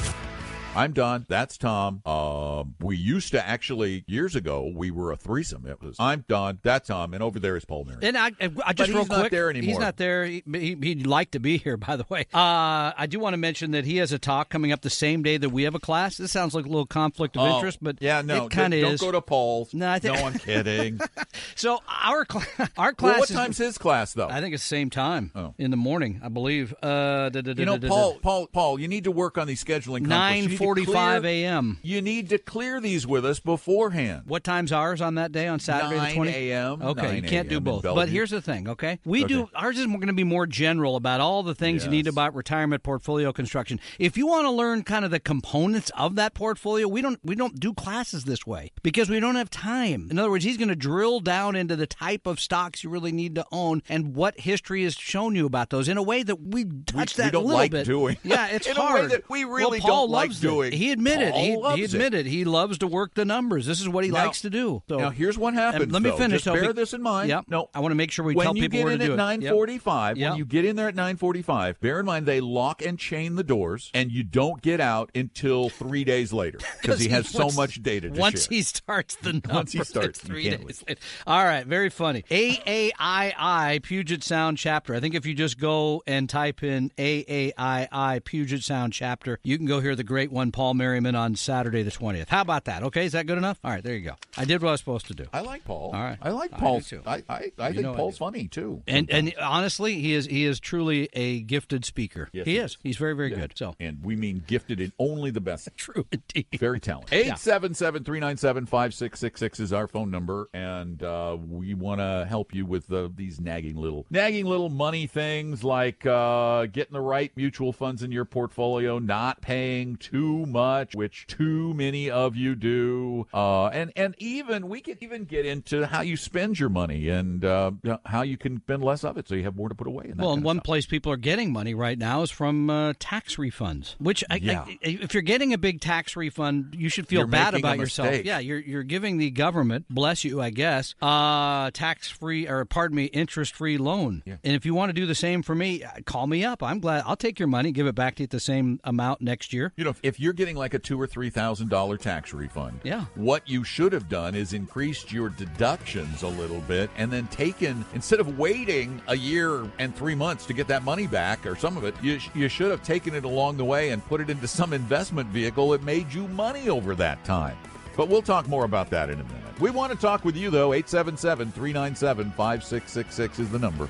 I'm 0.76 0.92
Don. 0.94 1.26
That's 1.30 1.56
Tom. 1.60 2.02
Uh, 2.04 2.64
we 2.80 2.98
used 2.98 3.30
to 3.34 3.48
actually 3.48 4.04
years 4.08 4.36
ago 4.36 4.72
we 4.76 4.90
were 4.90 5.12
a 5.12 5.16
threesome. 5.16 5.68
It 5.68 5.80
was 5.80 5.96
I'm 6.00 6.26
Don. 6.28 6.60
That's 6.64 6.88
Tom, 6.88 7.14
and 7.14 7.22
over 7.22 7.40
there 7.40 7.56
is 7.56 7.64
Paul 7.64 7.86
Merriman. 7.86 8.04
And 8.04 8.18
I, 8.18 8.32
I 8.66 8.74
just 8.74 8.88
he's 8.90 8.96
real 8.96 9.06
not 9.06 9.20
quick, 9.20 9.32
there 9.32 9.52
anymore. 9.52 9.68
He's 9.70 9.78
not 9.78 9.98
there. 9.98 10.26
He, 10.26 10.42
he, 10.52 10.76
he'd 10.82 11.06
like 11.06 11.30
to 11.32 11.40
be 11.40 11.58
here, 11.58 11.78
by 11.78 11.96
the 11.96 12.06
way. 12.10 12.22
Uh, 12.34 12.92
I 12.98 13.06
do 13.08 13.20
want 13.20 13.34
to 13.36 13.38
mention 13.38 13.70
that 13.72 13.86
he 13.86 13.98
has 13.98 14.12
a 14.12 14.18
talk 14.18 14.50
coming 14.50 14.72
up 14.72 14.82
the 14.82 14.90
same 14.90 15.22
day 15.22 15.38
that 15.38 15.50
we 15.50 15.62
have 15.64 15.76
a 15.76 15.80
class. 15.80 16.18
This 16.18 16.32
sounds 16.32 16.56
like 16.56 16.66
a 16.66 16.70
little 16.70 16.88
conflict 16.88 17.38
of 17.38 17.44
Oh, 17.44 17.56
interest, 17.58 17.78
but 17.80 17.98
yeah, 18.02 18.24
no, 18.24 18.46
it 18.46 18.52
kind 18.52 18.74
of 18.74 18.80
is. 18.80 19.00
don't 19.00 19.08
go 19.08 19.12
to 19.12 19.22
Paul's. 19.22 19.76
No, 19.76 19.88
I 19.92 20.00
think- 20.00 20.16
no, 20.18 20.26
I'm 20.26 20.34
kidding. 20.40 21.00
so 21.56 21.82
our 21.88 22.26
cl- 22.30 22.46
our 22.78 22.94
class 22.94 23.12
well, 23.12 23.20
what 23.20 23.30
is. 23.30 23.36
time's 23.36 23.58
his 23.60 23.78
class 23.78 24.14
though? 24.14 24.28
I 24.28 24.42
think 24.42 24.56
it's 24.56 24.64
the 24.64 24.68
same 24.70 24.90
time 24.90 25.32
Oh. 25.36 25.54
in 25.60 25.70
the 25.70 25.78
morning, 25.78 26.20
I 26.24 26.30
believe. 26.30 26.74
Uh, 26.82 27.30
da- 27.30 27.42
da- 27.42 27.54
da- 27.54 27.60
you 27.60 27.66
know, 27.68 27.78
Paul, 27.78 28.18
Paul, 28.24 28.48
Paul. 28.48 28.80
You 28.80 28.88
need 28.88 29.04
to 29.04 29.12
work 29.12 29.38
on 29.38 29.46
these 29.46 29.64
scheduling. 29.64 30.08
conflicts. 30.08 30.08
Nine 30.10 30.50
need 30.66 30.76
to 30.76 30.86
forty-five 30.86 31.26
a.m. 31.26 31.80
You 31.84 32.02
need 32.02 32.30
to 32.30 32.38
clear 32.38 32.80
these 32.80 33.06
with 33.08 33.26
us 33.26 33.40
beforehand. 33.40 34.24
What 34.26 34.44
time's 34.44 34.72
ours 34.72 35.02
on 35.02 35.16
that 35.16 35.32
day 35.32 35.48
on 35.48 35.60
Saturday 35.60 35.98
9 35.98 36.14
the 36.16 36.20
20th? 36.32 36.34
a.m., 36.34 36.82
Okay, 36.82 37.02
9 37.02 37.16
you 37.16 37.22
can't 37.30 37.50
do 37.50 37.60
both. 37.60 37.84
But 37.84 38.10
here's 38.10 38.30
the 38.32 38.42
thing, 38.42 38.68
okay? 38.70 39.00
We 39.06 39.24
Okay. 39.24 39.34
do 39.34 39.50
ours 39.56 39.78
is 39.78 39.86
going 39.86 40.08
to 40.08 40.14
be 40.14 40.24
more 40.24 40.46
general 40.48 40.96
about 40.96 41.20
all 41.22 41.44
the 41.44 41.56
things 41.56 41.84
you 41.86 41.92
need 41.92 42.08
about 42.08 42.36
retirement 42.36 42.84
portfolio 42.84 43.32
construction. 43.32 43.80
If 44.00 44.18
you 44.18 44.28
want 44.28 44.46
to 44.46 44.52
learn 44.52 44.84
kind 44.84 45.06
of 45.06 45.12
the 45.12 45.20
components 45.20 45.92
of 45.98 46.16
that 46.16 46.34
portfolio, 46.34 46.88
we 46.88 47.02
don't 47.02 47.20
we 47.24 47.36
don't 47.36 47.60
do 47.60 47.74
classes 47.74 48.24
this 48.26 48.46
way 48.46 48.72
because 48.82 49.10
we 49.10 49.20
don't 49.20 49.36
have 49.36 49.50
time. 49.50 50.08
In 50.12 50.20
other 50.20 50.30
words, 50.30 50.44
he's 50.46 50.58
going 50.58 50.70
to 50.70 50.76
drill 50.76 51.20
down 51.20 51.56
into 51.56 51.76
the 51.76 51.88
type 51.88 52.26
of 52.28 52.40
stocks 52.40 52.84
you 52.84 52.90
really 52.90 53.12
need 53.12 53.36
to 53.36 53.46
own 53.52 53.82
and 53.90 54.16
what 54.16 54.40
history 54.40 54.84
has 54.84 54.96
shown 54.96 55.36
you 55.36 55.46
about 55.46 55.70
those 55.70 55.88
in 55.88 55.98
a 55.98 56.04
way 56.04 56.24
that 56.24 56.42
we 56.42 56.66
touch 56.86 57.18
we 57.18 57.24
that 57.24 57.34
don't 57.34 57.44
a 57.44 57.46
little 57.46 57.60
like 57.60 57.72
bit. 57.72 57.86
doing. 57.86 58.18
Yeah, 58.24 58.48
it's 58.48 58.68
In 58.74 58.78
a 58.78 58.80
way 58.80 58.86
hard. 58.86 59.12
that 59.12 59.30
we 59.30 59.46
Well, 59.46 59.54
really 59.56 59.80
Paul 59.80 60.08
don't 60.08 60.12
like 60.12 60.32
it. 60.32 60.34
Doing. 60.54 60.72
He 60.74 60.92
admitted. 60.92 61.34
He, 61.36 61.56
loves 61.56 61.78
he 61.78 61.84
it. 61.84 61.94
admitted 61.94 62.26
he 62.26 62.46
loves 62.46 62.78
to 62.80 62.88
work 62.88 63.14
the 63.14 63.26
numbers. 63.26 63.66
This 63.66 63.82
is 63.82 63.90
what 63.90 64.04
he 64.04 64.12
Now- 64.12 64.26
likes 64.26 64.42
to 64.42 64.50
do. 64.50 64.84
So 64.90 64.98
now 64.98 65.10
here's 65.10 65.38
what 65.38 65.54
happens. 65.54 65.84
and 65.84 65.92
let 65.92 66.02
me 66.02 66.10
though. 66.10 66.18
finish. 66.18 66.44
Just 66.44 66.54
bear 66.56 66.68
be- 66.68 66.74
this 66.74 66.94
in 66.94 67.02
mind. 67.02 67.30
Yep. 67.30 67.46
No, 67.50 67.70
I 67.74 67.80
want 67.80 67.92
to 67.92 67.96
make 67.96 68.12
sure 68.12 68.24
we 68.26 68.36
when 68.36 68.46
tell 68.46 68.54
people 68.54 68.70
get 68.80 68.84
where 68.86 68.94
in 68.94 69.00
to 69.00 69.06
do 69.06 69.12
at 69.12 69.16
it. 69.16 69.18
nine 69.18 69.42
Yep. 69.42 69.54
forty-five, 69.54 70.18
Yep. 70.18 70.30
when 70.32 70.38
you 70.40 70.46
get 70.46 70.66
in 70.66 70.76
there 70.76 70.88
at 70.88 70.96
nine 70.96 71.18
forty-five, 71.18 71.80
bear 71.82 72.00
in 72.00 72.06
mind 72.06 72.26
they 72.26 72.42
lock 72.42 72.82
and 72.86 72.98
chain 73.00 73.36
the 73.36 73.44
doors, 73.44 73.92
and 73.94 74.12
you 74.12 74.24
don't 74.24 74.62
get 74.62 74.80
out 74.80 75.10
until 75.16 75.70
three 75.70 76.04
days 76.04 76.32
later 76.34 76.60
because 76.82 77.00
he 77.00 77.10
has 77.10 77.28
so 77.28 77.50
much 77.52 77.82
data 77.82 78.10
to 78.10 78.20
Once 78.20 78.44
share. 78.48 78.56
he 78.58 78.62
starts 78.62 79.16
the 79.16 79.34
number, 79.34 79.50
Once 79.54 79.72
he 79.72 79.84
starts, 79.84 80.20
three 80.20 80.50
days 80.50 80.84
later. 80.88 81.00
All 81.28 81.44
right, 81.44 81.66
very 81.66 81.90
funny. 81.90 82.24
AAII 82.30 83.82
Puget 83.84 84.24
Sound 84.24 84.58
chapter. 84.58 84.96
I 84.96 85.00
think 85.00 85.16
if 85.16 85.26
you 85.26 85.34
just 85.34 85.60
go 85.60 86.02
and 86.08 86.30
type 86.30 86.64
in 86.64 86.92
AAII 86.98 88.24
Puget 88.24 88.64
Sound 88.64 88.94
chapter, 88.94 89.40
you 89.44 89.58
can 89.58 89.66
go 89.66 89.80
hear 89.80 89.96
the 89.96 90.04
great 90.04 90.32
one, 90.32 90.43
Paul 90.52 90.74
Merriman, 90.76 91.16
on 91.16 91.36
Saturday 91.36 91.84
the 91.84 91.92
twentieth. 91.92 92.30
How 92.30 92.42
about 92.42 92.66
that? 92.66 92.84
Okay, 92.84 93.06
is 93.06 93.12
that 93.14 93.28
good 93.28 93.38
enough? 93.38 93.60
All 93.64 93.72
right, 93.72 93.84
there 93.84 93.96
you 93.96 94.02
go. 94.02 94.16
I 94.38 94.46
did 94.46 94.62
what 94.62 94.70
I 94.70 94.72
was 94.74 94.80
supposed 94.80 95.08
to 95.08 95.14
do. 95.14 95.26
I 95.34 95.42
like 95.42 95.64
Paul. 95.66 95.92
All 95.94 96.02
right. 96.02 96.18
I 96.22 96.30
like 96.30 96.52
Paul. 96.52 96.80
do 96.80 96.86
too. 96.86 97.02
I, 97.06 97.24
I, 97.30 97.52
I 97.60 97.72
think 97.72 97.84
know 97.84 97.94
I 97.94 97.98
Paul's 97.98 98.18
funny 98.18 98.48
too. 98.48 98.82
And 98.88 99.10
and 99.10 99.34
honestly, 99.40 100.00
he 100.00 100.14
is 100.14 100.26
he 100.26 100.46
is 100.46 100.60
truly 100.60 101.10
a 101.14 101.42
gifted 101.42 101.86
speaker. 101.86 102.30
Yes, 102.34 102.46
he 102.46 102.52
he 102.54 102.58
is. 102.58 102.72
is. 102.72 102.78
He's 102.84 102.98
very 102.98 103.16
very 103.16 103.30
good. 103.30 103.54
So 103.56 103.76
and 103.80 104.04
we 104.04 104.16
mean 104.16 104.44
gifted 104.46 104.80
in 104.80 104.92
only 105.00 105.32
the 105.32 105.42
best. 105.42 105.70
true 105.78 106.06
indeed. 106.12 106.48
Very 106.60 106.80
talented. 106.80 107.14
877 107.14 108.04
397 108.04 108.66
5666 108.66 109.60
is 109.60 109.74
our 109.74 109.88
phone 109.88 110.12
number, 110.12 110.50
and 110.54 111.02
uh, 111.04 111.38
we 111.50 111.74
want 111.74 112.00
to 112.00 112.26
help 112.28 112.54
you 112.54 112.66
with 112.66 112.92
uh, 112.92 113.10
these 113.16 113.40
nagging 113.40 113.76
little 113.76 114.06
nagging 114.10 114.46
little 114.46 114.70
money 114.70 115.08
things 115.08 115.64
like 115.64 116.06
uh, 116.06 116.66
getting 116.68 116.94
the 116.94 117.02
right 117.02 117.32
mutual 117.36 117.74
funds 117.74 118.04
in 118.04 118.12
your 118.12 118.26
portfolio, 118.26 119.00
not 119.00 119.42
paying 119.42 119.96
too 119.96 120.33
much, 120.46 120.96
which 120.96 121.28
too 121.28 121.74
many 121.74 122.10
of 122.10 122.36
you 122.36 122.56
do, 122.56 123.28
uh, 123.34 123.68
and 123.68 123.92
and 123.96 124.16
even 124.18 124.68
we 124.70 124.82
could 124.82 124.98
even 125.02 125.26
get 125.26 125.46
into 125.46 125.86
how 125.86 126.02
you 126.02 126.18
spend 126.18 126.60
your 126.60 126.70
money 126.70 127.10
and 127.10 127.44
uh, 127.46 127.72
how 128.06 128.22
you 128.22 128.38
can 128.38 128.60
spend 128.62 128.84
less 128.84 129.04
of 129.04 129.18
it 129.18 129.28
so 129.28 129.36
you 129.36 129.44
have 129.44 129.56
more 129.56 129.70
to 129.70 129.76
put 129.76 129.88
away. 129.88 130.08
That 130.08 130.18
Well, 130.18 130.34
and 130.34 130.44
one 130.44 130.60
place 130.62 130.86
people 130.86 131.12
are 131.12 131.18
getting 131.18 131.52
money 131.52 131.74
right 131.74 131.98
now 131.98 132.22
is 132.22 132.32
from 132.32 132.70
uh, 132.70 132.94
tax 133.00 133.36
refunds. 133.38 133.96
Which, 134.00 134.24
I, 134.30 134.36
Yeah. 134.38 134.66
I, 134.66 134.78
if 134.82 135.14
you're 135.14 135.24
getting 135.24 135.54
a 135.54 135.58
big 135.58 135.82
tax 135.82 136.16
refund, 136.16 136.76
you 136.78 136.90
should 136.90 137.08
feel 137.08 137.20
You're 137.22 137.28
bad 137.28 137.54
about 137.54 137.78
yourself. 137.78 138.24
Yeah, 138.24 138.40
you're 138.40 138.60
you're 138.60 138.84
giving 138.84 139.18
the 139.18 139.32
government, 139.32 139.86
bless 139.90 140.24
you, 140.24 140.42
I 140.42 140.50
guess, 140.50 140.96
uh, 141.02 141.72
tax 141.72 142.10
free 142.10 142.48
or 142.48 142.66
pardon 142.66 142.96
me, 142.96 143.06
interest 143.06 143.56
free 143.56 143.78
loan. 143.78 144.24
Yeah. 144.26 144.38
And 144.44 144.56
if 144.56 144.66
you 144.66 144.74
want 144.74 144.90
to 144.90 144.94
do 144.94 145.06
the 145.06 145.16
same 145.16 145.42
for 145.44 145.56
me, 145.56 145.84
uh, 145.84 145.90
call 146.06 146.28
me 146.28 146.44
up. 146.44 146.62
I'm 146.64 146.80
glad 146.80 147.04
I'll 147.06 147.16
take 147.16 147.40
your 147.40 147.48
money, 147.48 147.72
give 147.72 147.88
it 147.88 147.96
back 147.96 148.16
to 148.16 148.24
you 148.24 148.26
at 148.26 148.30
the 148.30 148.40
same 148.40 148.80
amount 148.84 149.22
next 149.22 149.54
year. 149.54 149.74
You 149.76 149.86
know, 149.86 149.96
if 150.04 150.20
you're 150.24 150.34
getting 150.34 150.56
like 150.56 150.74
a 150.74 150.80
two 150.80 151.00
or 151.00 151.06
three 151.06 151.30
thousand 151.30 151.70
dollar 151.70 151.98
tax 151.98 152.34
refund, 152.34 152.80
Yeah. 152.84 153.06
what 153.16 153.48
you 153.48 153.64
should 153.64 153.92
have 153.94 154.08
done 154.10 154.34
is 154.36 154.54
increased 154.54 155.12
your 155.12 155.30
deductions 155.30 156.24
a 156.24 156.28
little 156.28 156.62
bit, 156.62 156.90
and 156.98 157.12
then 157.12 157.28
taken 157.28 157.86
instead 157.94 158.20
of 158.20 158.38
waiting 158.40 159.02
a 159.08 159.16
year 159.18 159.70
and 159.80 159.96
three 159.96 160.16
months 160.16 160.46
to 160.46 160.54
get 160.54 160.68
that 160.68 160.84
money 160.84 161.06
back 161.08 161.46
or 161.46 161.56
some 161.56 161.76
of 161.78 161.84
it, 161.84 161.94
you 162.02 162.20
sh- 162.20 162.30
you 162.34 162.48
should 162.48 162.72
have 162.72 162.82
taken 162.84 163.14
it 163.14 163.26
along 163.26 163.58
the 163.58 163.66
way 163.66 163.90
and 163.90 164.04
put 164.06 164.22
it 164.22 164.30
into 164.30 164.48
some 164.48 164.72
investment 164.74 165.28
vehicle 165.30 165.70
that 165.72 165.84
made 165.84 166.12
you 166.14 166.28
money 166.30 166.70
over 166.70 166.96
that 166.96 167.24
time. 167.26 167.58
But 167.98 168.08
we'll 168.08 168.22
talk 168.24 168.48
more 168.48 168.64
about 168.66 168.90
that 168.92 169.10
in 169.10 169.20
a 169.20 169.24
minute. 169.24 169.60
We 169.60 169.70
want 169.70 169.92
to 169.92 169.98
talk 169.98 170.26
with 170.26 170.36
you 170.38 170.50
though. 170.50 170.74
877 170.74 171.52
397 171.52 172.32
5666 172.32 173.40
is 173.40 173.50
the 173.50 173.60
number. 173.60 173.88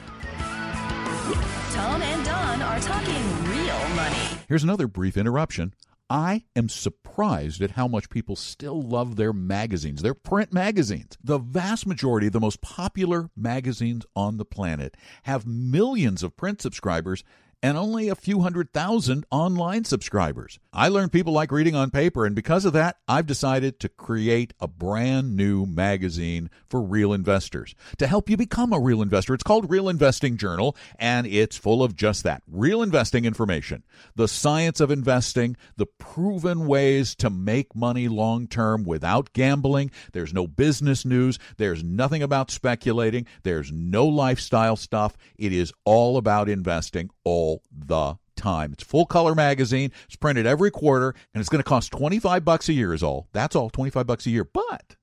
Tom 1.73 2.01
and 2.01 2.25
Don 2.25 2.61
are 2.61 2.79
talking 2.79 3.23
real 3.49 3.95
money. 3.95 4.17
Here's 4.47 4.63
another 4.63 4.87
brief 4.87 5.15
interruption. 5.17 5.73
I 6.09 6.43
am 6.55 6.69
surprised 6.69 7.61
at 7.61 7.71
how 7.71 7.87
much 7.87 8.09
people 8.09 8.35
still 8.35 8.81
love 8.81 9.15
their 9.15 9.33
magazines, 9.33 10.01
their 10.01 10.13
print 10.13 10.53
magazines. 10.53 11.17
The 11.23 11.39
vast 11.39 11.87
majority 11.87 12.27
of 12.27 12.33
the 12.33 12.39
most 12.39 12.61
popular 12.61 13.29
magazines 13.35 14.05
on 14.15 14.37
the 14.37 14.45
planet 14.45 14.95
have 15.23 15.47
millions 15.47 16.21
of 16.21 16.37
print 16.37 16.61
subscribers 16.61 17.23
and 17.63 17.77
only 17.77 18.09
a 18.09 18.15
few 18.15 18.41
hundred 18.41 18.73
thousand 18.73 19.25
online 19.31 19.85
subscribers. 19.85 20.59
I 20.75 20.87
learned 20.87 21.11
people 21.11 21.33
like 21.33 21.51
reading 21.51 21.75
on 21.75 21.91
paper, 21.91 22.25
and 22.25 22.35
because 22.35 22.65
of 22.65 22.73
that, 22.73 22.97
I've 23.07 23.27
decided 23.27 23.79
to 23.79 23.89
create 23.89 24.55
a 24.59 24.67
brand 24.67 25.37
new 25.37 25.67
magazine 25.67 26.49
for 26.67 26.81
real 26.81 27.13
investors 27.13 27.75
to 27.99 28.07
help 28.07 28.27
you 28.27 28.37
become 28.37 28.73
a 28.73 28.79
real 28.79 29.03
investor. 29.03 29.35
It's 29.35 29.43
called 29.43 29.69
Real 29.69 29.87
Investing 29.87 30.35
Journal, 30.35 30.75
and 30.97 31.27
it's 31.27 31.57
full 31.57 31.83
of 31.83 31.95
just 31.95 32.23
that 32.23 32.41
real 32.47 32.81
investing 32.81 33.23
information, 33.23 33.83
the 34.15 34.27
science 34.27 34.79
of 34.79 34.89
investing, 34.89 35.57
the 35.77 35.85
proven 35.85 36.65
ways 36.65 37.13
to 37.17 37.29
make 37.29 37.75
money 37.75 38.07
long 38.07 38.47
term 38.47 38.83
without 38.83 39.31
gambling. 39.33 39.91
There's 40.11 40.33
no 40.33 40.47
business 40.47 41.05
news, 41.05 41.37
there's 41.57 41.83
nothing 41.83 42.23
about 42.23 42.49
speculating, 42.49 43.27
there's 43.43 43.71
no 43.71 44.07
lifestyle 44.07 44.75
stuff. 44.75 45.17
It 45.37 45.53
is 45.53 45.71
all 45.85 46.17
about 46.17 46.49
investing 46.49 47.11
all 47.23 47.61
the 47.71 48.15
time. 48.35 48.73
It's 48.73 48.83
full 48.83 49.05
color 49.05 49.35
magazine. 49.35 49.91
It's 50.05 50.15
printed 50.15 50.45
every 50.45 50.71
quarter 50.71 51.15
and 51.33 51.41
it's 51.41 51.49
going 51.49 51.63
to 51.63 51.67
cost 51.67 51.91
25 51.91 52.43
bucks 52.43 52.69
a 52.69 52.73
year 52.73 52.93
is 52.93 53.03
all. 53.03 53.27
That's 53.33 53.55
all, 53.55 53.69
25 53.69 54.05
bucks 54.05 54.25
a 54.25 54.29
year. 54.29 54.45
But 54.45 54.95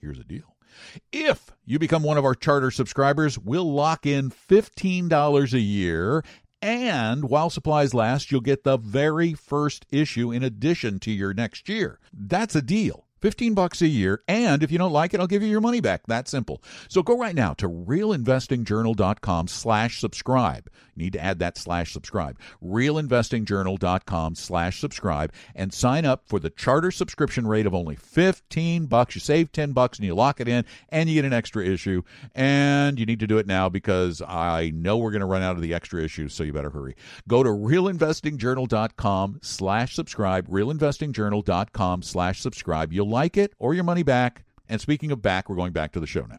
here's 0.00 0.18
the 0.18 0.24
deal. 0.24 0.56
If 1.12 1.50
you 1.64 1.78
become 1.78 2.02
one 2.02 2.18
of 2.18 2.24
our 2.24 2.34
charter 2.34 2.70
subscribers, 2.70 3.38
we'll 3.38 3.72
lock 3.72 4.04
in 4.04 4.30
$15 4.30 5.52
a 5.52 5.58
year 5.58 6.22
and 6.62 7.28
while 7.28 7.50
supplies 7.50 7.94
last, 7.94 8.32
you'll 8.32 8.40
get 8.40 8.64
the 8.64 8.76
very 8.76 9.34
first 9.34 9.86
issue 9.90 10.32
in 10.32 10.42
addition 10.42 10.98
to 11.00 11.12
your 11.12 11.34
next 11.34 11.68
year. 11.68 12.00
That's 12.12 12.56
a 12.56 12.62
deal. 12.62 13.05
15 13.20 13.54
bucks 13.54 13.82
a 13.82 13.86
year. 13.86 14.22
And 14.28 14.62
if 14.62 14.70
you 14.70 14.78
don't 14.78 14.92
like 14.92 15.14
it, 15.14 15.20
I'll 15.20 15.26
give 15.26 15.42
you 15.42 15.48
your 15.48 15.60
money 15.60 15.80
back. 15.80 16.06
That 16.06 16.28
simple. 16.28 16.62
So 16.88 17.02
go 17.02 17.18
right 17.18 17.34
now 17.34 17.54
to 17.54 17.68
realinvestingjournal.com 17.68 19.48
slash 19.48 20.00
subscribe. 20.00 20.70
Need 20.96 21.12
to 21.12 21.22
add 21.22 21.38
that 21.40 21.58
slash 21.58 21.92
subscribe. 21.92 22.38
Realinvestingjournal.com 22.64 24.34
slash 24.34 24.80
subscribe 24.80 25.32
and 25.54 25.72
sign 25.72 26.04
up 26.04 26.22
for 26.26 26.40
the 26.40 26.50
charter 26.50 26.90
subscription 26.90 27.46
rate 27.46 27.66
of 27.66 27.74
only 27.74 27.96
15 27.96 28.86
bucks. 28.86 29.14
You 29.14 29.20
save 29.20 29.52
10 29.52 29.72
bucks 29.72 29.98
and 29.98 30.06
you 30.06 30.14
lock 30.14 30.40
it 30.40 30.48
in 30.48 30.64
and 30.88 31.08
you 31.08 31.16
get 31.16 31.26
an 31.26 31.34
extra 31.34 31.64
issue. 31.64 32.02
And 32.34 32.98
you 32.98 33.04
need 33.04 33.20
to 33.20 33.26
do 33.26 33.38
it 33.38 33.46
now 33.46 33.68
because 33.68 34.22
I 34.26 34.72
know 34.74 34.96
we're 34.96 35.10
going 35.10 35.20
to 35.20 35.26
run 35.26 35.42
out 35.42 35.56
of 35.56 35.62
the 35.62 35.74
extra 35.74 36.02
issues, 36.02 36.32
so 36.32 36.44
you 36.44 36.52
better 36.52 36.70
hurry. 36.70 36.96
Go 37.28 37.42
to 37.42 37.50
realinvestingjournal.com 37.50 39.40
slash 39.42 39.94
subscribe. 39.94 40.48
Realinvestingjournal.com 40.48 42.02
slash 42.02 42.40
subscribe. 42.40 42.92
You'll 42.92 43.05
like 43.08 43.36
it 43.36 43.54
or 43.58 43.74
your 43.74 43.84
money 43.84 44.02
back. 44.02 44.44
And 44.68 44.80
speaking 44.80 45.12
of 45.12 45.22
back, 45.22 45.48
we're 45.48 45.56
going 45.56 45.72
back 45.72 45.92
to 45.92 46.00
the 46.00 46.06
show 46.06 46.26
now. 46.26 46.38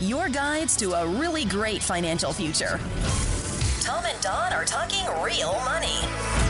Your 0.00 0.28
guides 0.28 0.76
to 0.78 0.92
a 0.92 1.06
really 1.06 1.44
great 1.44 1.82
financial 1.82 2.32
future. 2.32 2.80
Tom 3.80 4.04
and 4.04 4.20
Don 4.20 4.52
are 4.52 4.64
talking 4.64 5.04
real 5.22 5.52
money. 5.64 6.43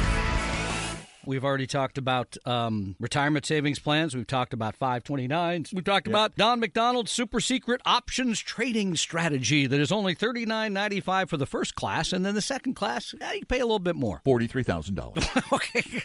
We've 1.26 1.44
already 1.44 1.66
talked 1.66 1.98
about 1.98 2.36
um, 2.44 2.96
retirement 3.00 3.46
savings 3.46 3.78
plans. 3.78 4.14
We've 4.14 4.26
talked 4.26 4.52
about 4.52 4.78
529s. 4.78 5.72
We've 5.72 5.84
talked 5.84 6.06
about 6.06 6.36
Don 6.36 6.60
McDonald's 6.60 7.10
super 7.10 7.40
secret 7.40 7.80
options 7.86 8.40
trading 8.40 8.96
strategy 8.96 9.66
that 9.66 9.80
is 9.80 9.90
only 9.92 10.14
$39.95 10.14 11.28
for 11.28 11.36
the 11.36 11.46
first 11.46 11.74
class, 11.74 12.12
and 12.12 12.24
then 12.24 12.34
the 12.34 12.42
second 12.42 12.74
class, 12.74 13.14
yeah, 13.20 13.32
you 13.32 13.44
pay 13.46 13.58
a 13.60 13.64
little 13.66 13.78
bit 13.78 13.96
more. 13.96 14.20
$43,000. 14.26 15.52
okay. 15.52 16.02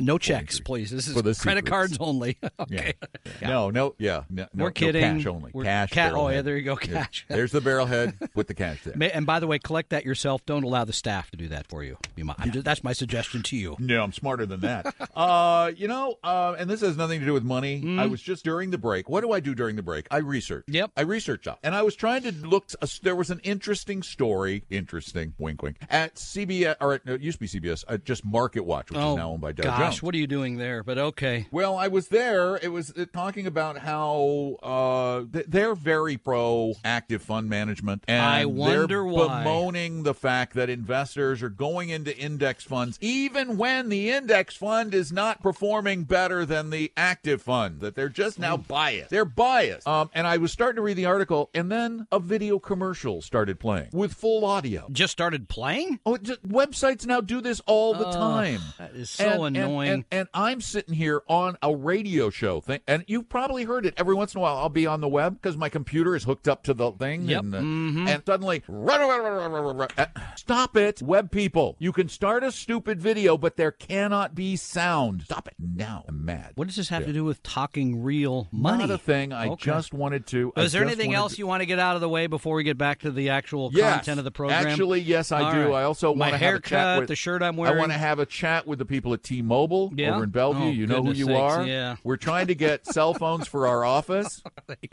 no 0.00 0.18
checks, 0.18 0.60
please. 0.60 0.90
This 0.90 1.06
is 1.08 1.14
For 1.14 1.22
the 1.22 1.34
credit 1.34 1.64
secrets. 1.64 1.68
cards 1.70 1.96
only. 2.00 2.38
okay. 2.60 2.94
Yeah. 3.42 3.48
No, 3.48 3.70
no, 3.70 3.94
yeah. 3.98 4.22
No, 4.30 4.46
We're 4.54 4.66
no 4.66 4.70
kidding. 4.70 5.02
cash 5.02 5.26
only. 5.26 5.50
We're- 5.52 5.66
cash. 5.66 5.90
ca- 5.92 6.12
oh, 6.14 6.28
yeah, 6.28 6.42
there 6.42 6.56
you 6.56 6.62
go, 6.64 6.78
Yeah. 6.82 7.04
cash. 7.04 7.26
There's 7.28 7.52
the 7.52 7.60
barrelhead. 7.60 8.32
Put 8.34 8.48
the 8.48 8.54
cash 8.54 8.82
there. 8.84 9.10
And 9.14 9.26
by 9.26 9.40
the 9.40 9.46
way, 9.46 9.58
collect 9.58 9.90
that 9.90 10.04
yourself. 10.04 10.44
Don't 10.46 10.64
allow 10.64 10.84
the 10.84 10.92
staff 10.92 11.30
to 11.32 11.36
do 11.36 11.48
that 11.48 11.66
for 11.68 11.82
you. 11.82 11.98
You 12.16 12.24
might- 12.24 12.36
I'm 12.38 12.50
just- 12.50 12.64
that's 12.64 12.82
my 12.84 12.92
suggestion 12.92 13.42
to 13.44 13.56
you. 13.56 13.76
No, 13.78 14.02
I'm 14.02 14.12
smarter 14.12 14.46
than 14.46 14.53
that. 14.62 14.94
uh, 15.14 15.70
you 15.76 15.88
know, 15.88 16.16
uh, 16.24 16.54
and 16.58 16.68
this 16.68 16.80
has 16.80 16.96
nothing 16.96 17.20
to 17.20 17.26
do 17.26 17.32
with 17.32 17.44
money. 17.44 17.80
Mm. 17.82 17.98
I 18.00 18.06
was 18.06 18.20
just 18.22 18.44
during 18.44 18.70
the 18.70 18.78
break. 18.78 19.08
What 19.08 19.20
do 19.22 19.32
I 19.32 19.40
do 19.40 19.54
during 19.54 19.76
the 19.76 19.82
break? 19.82 20.06
I 20.10 20.18
research. 20.18 20.64
Yep. 20.68 20.92
I 20.96 21.02
research 21.02 21.42
stuff, 21.42 21.58
and 21.62 21.74
I 21.74 21.82
was 21.82 21.94
trying 21.96 22.22
to 22.22 22.32
look. 22.32 22.66
Uh, 22.80 22.86
there 23.02 23.16
was 23.16 23.30
an 23.30 23.40
interesting 23.44 24.02
story. 24.02 24.64
Interesting. 24.70 25.34
Wink, 25.38 25.62
wink. 25.62 25.76
At 25.90 26.16
CBS, 26.16 26.76
or 26.80 26.94
at, 26.94 27.06
no, 27.06 27.14
it 27.14 27.20
used 27.20 27.40
to 27.40 27.58
be 27.60 27.68
CBS. 27.68 27.84
Uh, 27.88 27.96
just 27.98 28.24
Market 28.24 28.64
Watch, 28.64 28.90
which 28.90 28.98
is 28.98 29.16
now 29.16 29.30
owned 29.30 29.40
by 29.40 29.52
Dow 29.52 29.64
Oh, 29.64 29.66
gosh, 29.78 29.78
Jones. 29.94 30.02
what 30.02 30.14
are 30.14 30.18
you 30.18 30.26
doing 30.26 30.56
there? 30.56 30.82
But 30.82 30.98
okay. 30.98 31.46
Well, 31.50 31.76
I 31.76 31.88
was 31.88 32.08
there. 32.08 32.56
It 32.56 32.68
was 32.72 32.92
uh, 32.96 33.06
talking 33.12 33.46
about 33.46 33.78
how 33.78 34.56
uh, 34.62 35.24
th- 35.32 35.46
they're 35.48 35.74
very 35.74 36.16
pro 36.16 36.74
active 36.84 37.22
fund 37.22 37.48
management, 37.48 38.04
and 38.08 38.22
I 38.24 38.44
wonder 38.46 38.86
they're 38.86 39.04
why. 39.04 39.42
bemoaning 39.42 40.02
the 40.02 40.14
fact 40.14 40.54
that 40.54 40.68
investors 40.70 41.42
are 41.42 41.48
going 41.48 41.88
into 41.90 42.16
index 42.16 42.64
funds 42.64 42.98
even 43.00 43.56
when 43.56 43.88
the 43.88 44.10
index 44.10 44.43
fund 44.52 44.94
is 44.94 45.12
not 45.12 45.42
performing 45.42 46.04
better 46.04 46.44
than 46.46 46.70
the 46.70 46.92
active 46.96 47.42
fund. 47.42 47.80
That 47.80 47.94
they're 47.94 48.08
just 48.08 48.38
now 48.38 48.56
biased. 48.56 49.10
They're 49.10 49.24
biased. 49.24 49.86
Um, 49.88 50.10
and 50.14 50.26
I 50.26 50.36
was 50.38 50.52
starting 50.52 50.76
to 50.76 50.82
read 50.82 50.96
the 50.96 51.06
article, 51.06 51.50
and 51.54 51.70
then 51.70 52.06
a 52.12 52.18
video 52.20 52.58
commercial 52.58 53.22
started 53.22 53.58
playing 53.60 53.88
with 53.92 54.14
full 54.14 54.44
audio. 54.44 54.86
Just 54.92 55.12
started 55.12 55.48
playing? 55.48 56.00
Oh, 56.06 56.16
just, 56.16 56.42
websites 56.46 57.06
now 57.06 57.20
do 57.20 57.40
this 57.40 57.60
all 57.66 57.94
the 57.94 58.06
Ugh, 58.06 58.14
time. 58.14 58.60
that 58.78 58.94
is 58.94 59.10
so 59.10 59.44
And- 59.44 59.56
and- 59.56 59.56
annoying. 59.56 59.90
And, 59.90 60.04
and 60.10 60.28
I'm 60.34 60.60
sitting 60.60 60.94
here 60.94 61.22
on 61.28 61.56
a 61.62 61.74
radio 61.74 62.30
show 62.30 62.60
thing, 62.60 62.80
and 62.86 63.04
you've 63.06 63.28
probably 63.28 63.64
heard 63.64 63.86
it 63.86 63.94
every 63.96 64.14
once 64.14 64.34
in 64.34 64.38
a 64.38 64.42
while. 64.42 64.56
I'll 64.56 64.68
be 64.68 64.86
on 64.86 65.00
the 65.00 65.08
web 65.08 65.40
because 65.40 65.56
my 65.56 65.68
computer 65.68 66.14
is 66.16 66.24
hooked 66.24 66.48
up 66.48 66.62
to 66.64 66.74
the 66.74 66.92
thing, 66.92 67.22
Yep, 67.28 67.42
and, 67.42 67.54
uh, 67.54 67.58
mhm. 67.60 68.08
and 68.08 68.22
suddenly, 68.26 68.62
uh, 68.68 70.06
stop 70.36 70.76
it, 70.76 71.02
web 71.02 71.30
people! 71.30 71.76
You 71.78 71.92
can 71.92 72.08
start 72.08 72.42
a 72.44 72.52
stupid 72.52 73.00
video, 73.00 73.36
but 73.36 73.56
there 73.56 73.70
cannot 73.70 74.33
be 74.34 74.56
sound. 74.56 75.22
Stop 75.24 75.46
it 75.48 75.54
now! 75.58 76.04
I'm 76.08 76.24
mad. 76.24 76.52
What 76.54 76.66
does 76.66 76.76
this 76.76 76.88
have 76.88 77.06
to 77.06 77.12
do 77.12 77.24
with 77.24 77.42
talking 77.42 78.02
real 78.02 78.48
money? 78.52 78.78
Not 78.86 78.90
a 78.90 78.98
thing. 78.98 79.32
I 79.32 79.48
Okay. 79.48 79.64
just 79.70 79.92
wanted 79.94 80.26
to. 80.28 80.52
I 80.56 80.62
Is 80.62 80.72
there 80.72 80.82
anything 80.84 81.14
else 81.14 81.32
to- 81.34 81.38
you 81.38 81.46
want 81.46 81.60
to 81.62 81.66
get 81.66 81.78
out 81.78 81.94
of 81.94 82.00
the 82.00 82.08
way 82.08 82.26
before 82.26 82.56
we 82.56 82.64
get 82.64 82.76
back 82.78 83.00
to 83.00 83.10
the 83.10 83.30
actual 83.30 83.70
Yes. 83.72 83.96
content 83.96 84.18
of 84.18 84.24
the 84.24 84.30
program? 84.30 84.66
Actually, 84.66 85.00
yes, 85.00 85.30
I 85.32 85.42
All 85.42 85.52
do. 85.52 85.58
right. 85.68 85.80
I 85.80 85.82
also 85.84 86.14
My 86.14 86.26
want 86.30 86.32
to 86.32 86.38
have 86.44 86.54
a 86.56 86.60
chat 86.60 86.70
haircut, 86.80 86.98
with 87.00 87.08
the 87.08 87.16
shirt 87.16 87.42
I'm 87.42 87.56
wearing. 87.56 87.76
I 87.76 87.78
want 87.80 87.92
to 87.92 87.98
have 87.98 88.18
a 88.18 88.26
chat 88.26 88.66
with 88.66 88.78
the 88.78 88.84
people 88.84 89.12
at 89.14 89.22
T-Mobile 89.22 89.92
Yeah? 89.96 90.14
over 90.14 90.24
in 90.24 90.30
Bellevue. 90.30 90.64
Oh, 90.64 90.70
you 90.70 90.86
know 90.86 91.02
who 91.02 91.12
you 91.12 91.26
sakes, 91.26 91.38
are. 91.38 91.64
yeah. 91.66 91.96
We're 92.04 92.16
trying 92.16 92.46
to 92.48 92.54
get 92.54 92.86
cell 92.86 93.14
phones 93.14 93.46
for 93.46 93.66
our 93.66 93.84
office. 93.84 94.42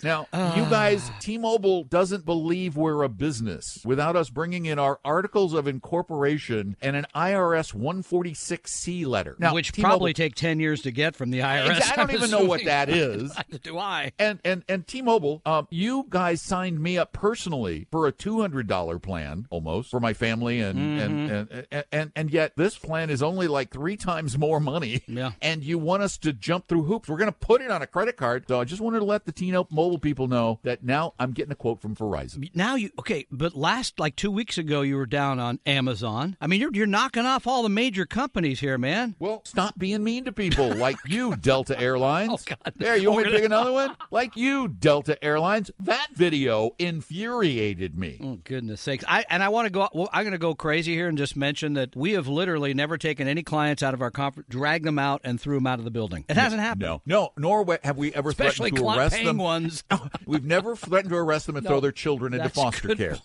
Now, 0.04 0.28
Ah. 0.34 0.56
you 0.56 0.64
guys, 0.70 1.10
T-Mobile 1.20 1.84
doesn't 1.86 2.26
believe 2.26 2.76
we're 2.78 3.04
a 3.04 3.10
business 3.10 3.80
without 3.86 4.16
us 4.16 4.30
bringing 4.30 4.66
in 4.66 4.78
our 4.80 5.00
articles 5.04 5.54
of 5.54 5.68
incorporation 5.68 6.76
and 6.82 6.96
an 6.96 7.06
IRS 7.16 7.74
146C 7.74 9.06
letter. 9.06 9.31
Now, 9.40 9.54
which 9.54 9.72
T-Mobile- 9.72 9.90
probably 9.90 10.14
take 10.14 10.36
10 10.36 10.60
years 10.60 10.82
to 10.84 10.92
get 10.92 11.16
from 11.16 11.32
the 11.32 11.40
IRS. 11.42 11.92
I 11.92 11.96
don't 11.96 12.10
I'm 12.10 12.16
even 12.16 12.32
know 12.32 12.46
what 12.46 12.64
that 12.66 12.90
is. 12.90 13.32
Do 13.64 13.78
I? 13.78 14.12
And 14.20 14.40
and 14.44 14.64
and 14.68 14.86
T-Mobile, 14.88 15.42
um, 15.46 15.68
you 15.70 16.06
guys 16.10 16.42
signed 16.42 16.80
me 16.80 16.98
up 16.98 17.14
personally 17.14 17.88
for 17.92 18.08
a 18.08 18.12
two 18.12 18.42
hundred 18.42 18.68
dollar 18.68 19.00
plan, 19.00 19.48
almost 19.50 19.90
for 19.92 20.00
my 20.00 20.14
family, 20.14 20.60
and, 20.60 20.80
and, 21.02 21.32
and 21.32 21.66
and 21.72 21.86
and 21.92 22.12
and 22.16 22.32
yet 22.32 22.54
this 22.56 22.78
plan 22.78 23.10
is 23.10 23.22
only 23.24 23.48
like 23.48 23.70
three 23.72 23.98
times 23.98 24.38
more 24.38 24.60
money. 24.60 25.02
Yeah. 25.08 25.32
And 25.42 25.64
you 25.64 25.78
want 25.78 26.04
us 26.04 26.18
to 26.20 26.34
jump 26.34 26.68
through 26.68 26.84
hoops? 26.84 27.10
We're 27.10 27.18
going 27.18 27.32
to 27.32 27.38
put 27.38 27.62
it 27.62 27.70
on 27.72 27.82
a 27.82 27.88
credit 27.88 28.18
card. 28.18 28.46
So 28.48 28.60
I 28.60 28.64
just 28.64 28.82
wanted 28.82 29.00
to 29.00 29.06
let 29.06 29.26
the 29.26 29.32
T-Mobile 29.32 30.00
people 30.00 30.28
know 30.28 30.60
that 30.64 30.84
now 30.84 31.14
I'm 31.20 31.32
getting 31.32 31.52
a 31.52 31.56
quote 31.56 31.82
from 31.82 31.96
Verizon. 31.96 32.50
Now 32.54 32.76
you 32.76 32.90
okay, 33.00 33.26
but 33.32 33.56
last 33.56 34.00
like 34.00 34.16
two 34.16 34.32
weeks 34.32 34.58
ago 34.58 34.82
you 34.82 34.96
were 34.96 35.06
down 35.06 35.40
on 35.40 35.60
Amazon. 35.66 36.38
I 36.42 36.48
mean, 36.48 36.62
you're 36.62 36.72
you're 36.74 36.88
knocking 36.88 37.26
off 37.26 37.48
all 37.48 37.64
the 37.64 37.70
major 37.70 38.06
companies 38.06 38.60
here, 38.60 38.78
man. 38.78 39.16
Well, 39.22 39.44
stop 39.46 39.78
being 39.78 40.04
mean 40.04 40.26
to 40.26 40.32
people 40.32 40.74
like 40.74 40.98
you, 41.06 41.36
Delta 41.42 41.80
Airlines. 41.80 42.32
Oh, 42.34 42.40
God. 42.44 42.74
There, 42.76 42.98
you 42.98 43.12
want 43.12 43.26
me 43.26 43.32
to 43.32 43.38
pick 43.38 43.46
another 43.46 43.72
one? 43.72 43.96
Like 44.14 44.36
you, 44.36 44.68
Delta 44.68 45.24
Airlines. 45.24 45.72
That 45.80 46.08
video 46.14 46.72
infuriated 46.78 47.98
me. 47.98 48.20
Oh 48.22 48.40
goodness 48.44 48.82
sakes! 48.82 49.06
I 49.08 49.24
and 49.30 49.42
I 49.42 49.50
want 49.50 49.68
to 49.68 49.70
go. 49.70 49.88
Well, 49.94 50.10
I'm 50.12 50.24
going 50.24 50.34
to 50.34 50.38
go 50.38 50.54
crazy 50.54 50.94
here 50.94 51.08
and 51.08 51.18
just 51.18 51.38
mention 51.38 51.74
that 51.74 51.96
we 51.96 52.12
have 52.14 52.28
literally 52.28 52.74
never 52.74 52.98
taken 52.98 53.28
any 53.28 53.42
clients 53.42 53.84
out 53.84 53.94
of 53.94 54.02
our 54.02 54.12
conference, 54.12 54.50
dragged 54.50 54.86
them 54.86 55.00
out, 55.00 55.22
and 55.24 55.40
threw 55.40 55.56
them 55.56 55.68
out 55.68 55.80
of 55.80 55.86
the 55.86 55.92
building. 55.92 56.26
It 56.28 56.36
hasn't 56.36 56.62
happened. 56.62 56.82
No, 56.82 57.02
no, 57.06 57.32
nor 57.38 57.80
have 57.84 57.98
we 57.98 58.14
ever 58.14 58.32
especially 58.32 58.72
threatened 58.72 58.94
to 58.94 59.00
arrest 59.00 59.24
them. 59.24 59.38
ones. 59.38 59.84
We've 60.26 60.44
never 60.44 60.76
threatened 60.76 61.12
to 61.12 61.18
arrest 61.18 61.46
them 61.46 61.56
and 61.56 61.66
throw 61.66 61.80
their 61.80 61.94
children 61.94 62.34
into 62.34 62.50
foster 62.50 62.90
good 62.90 62.98
care. 62.98 63.18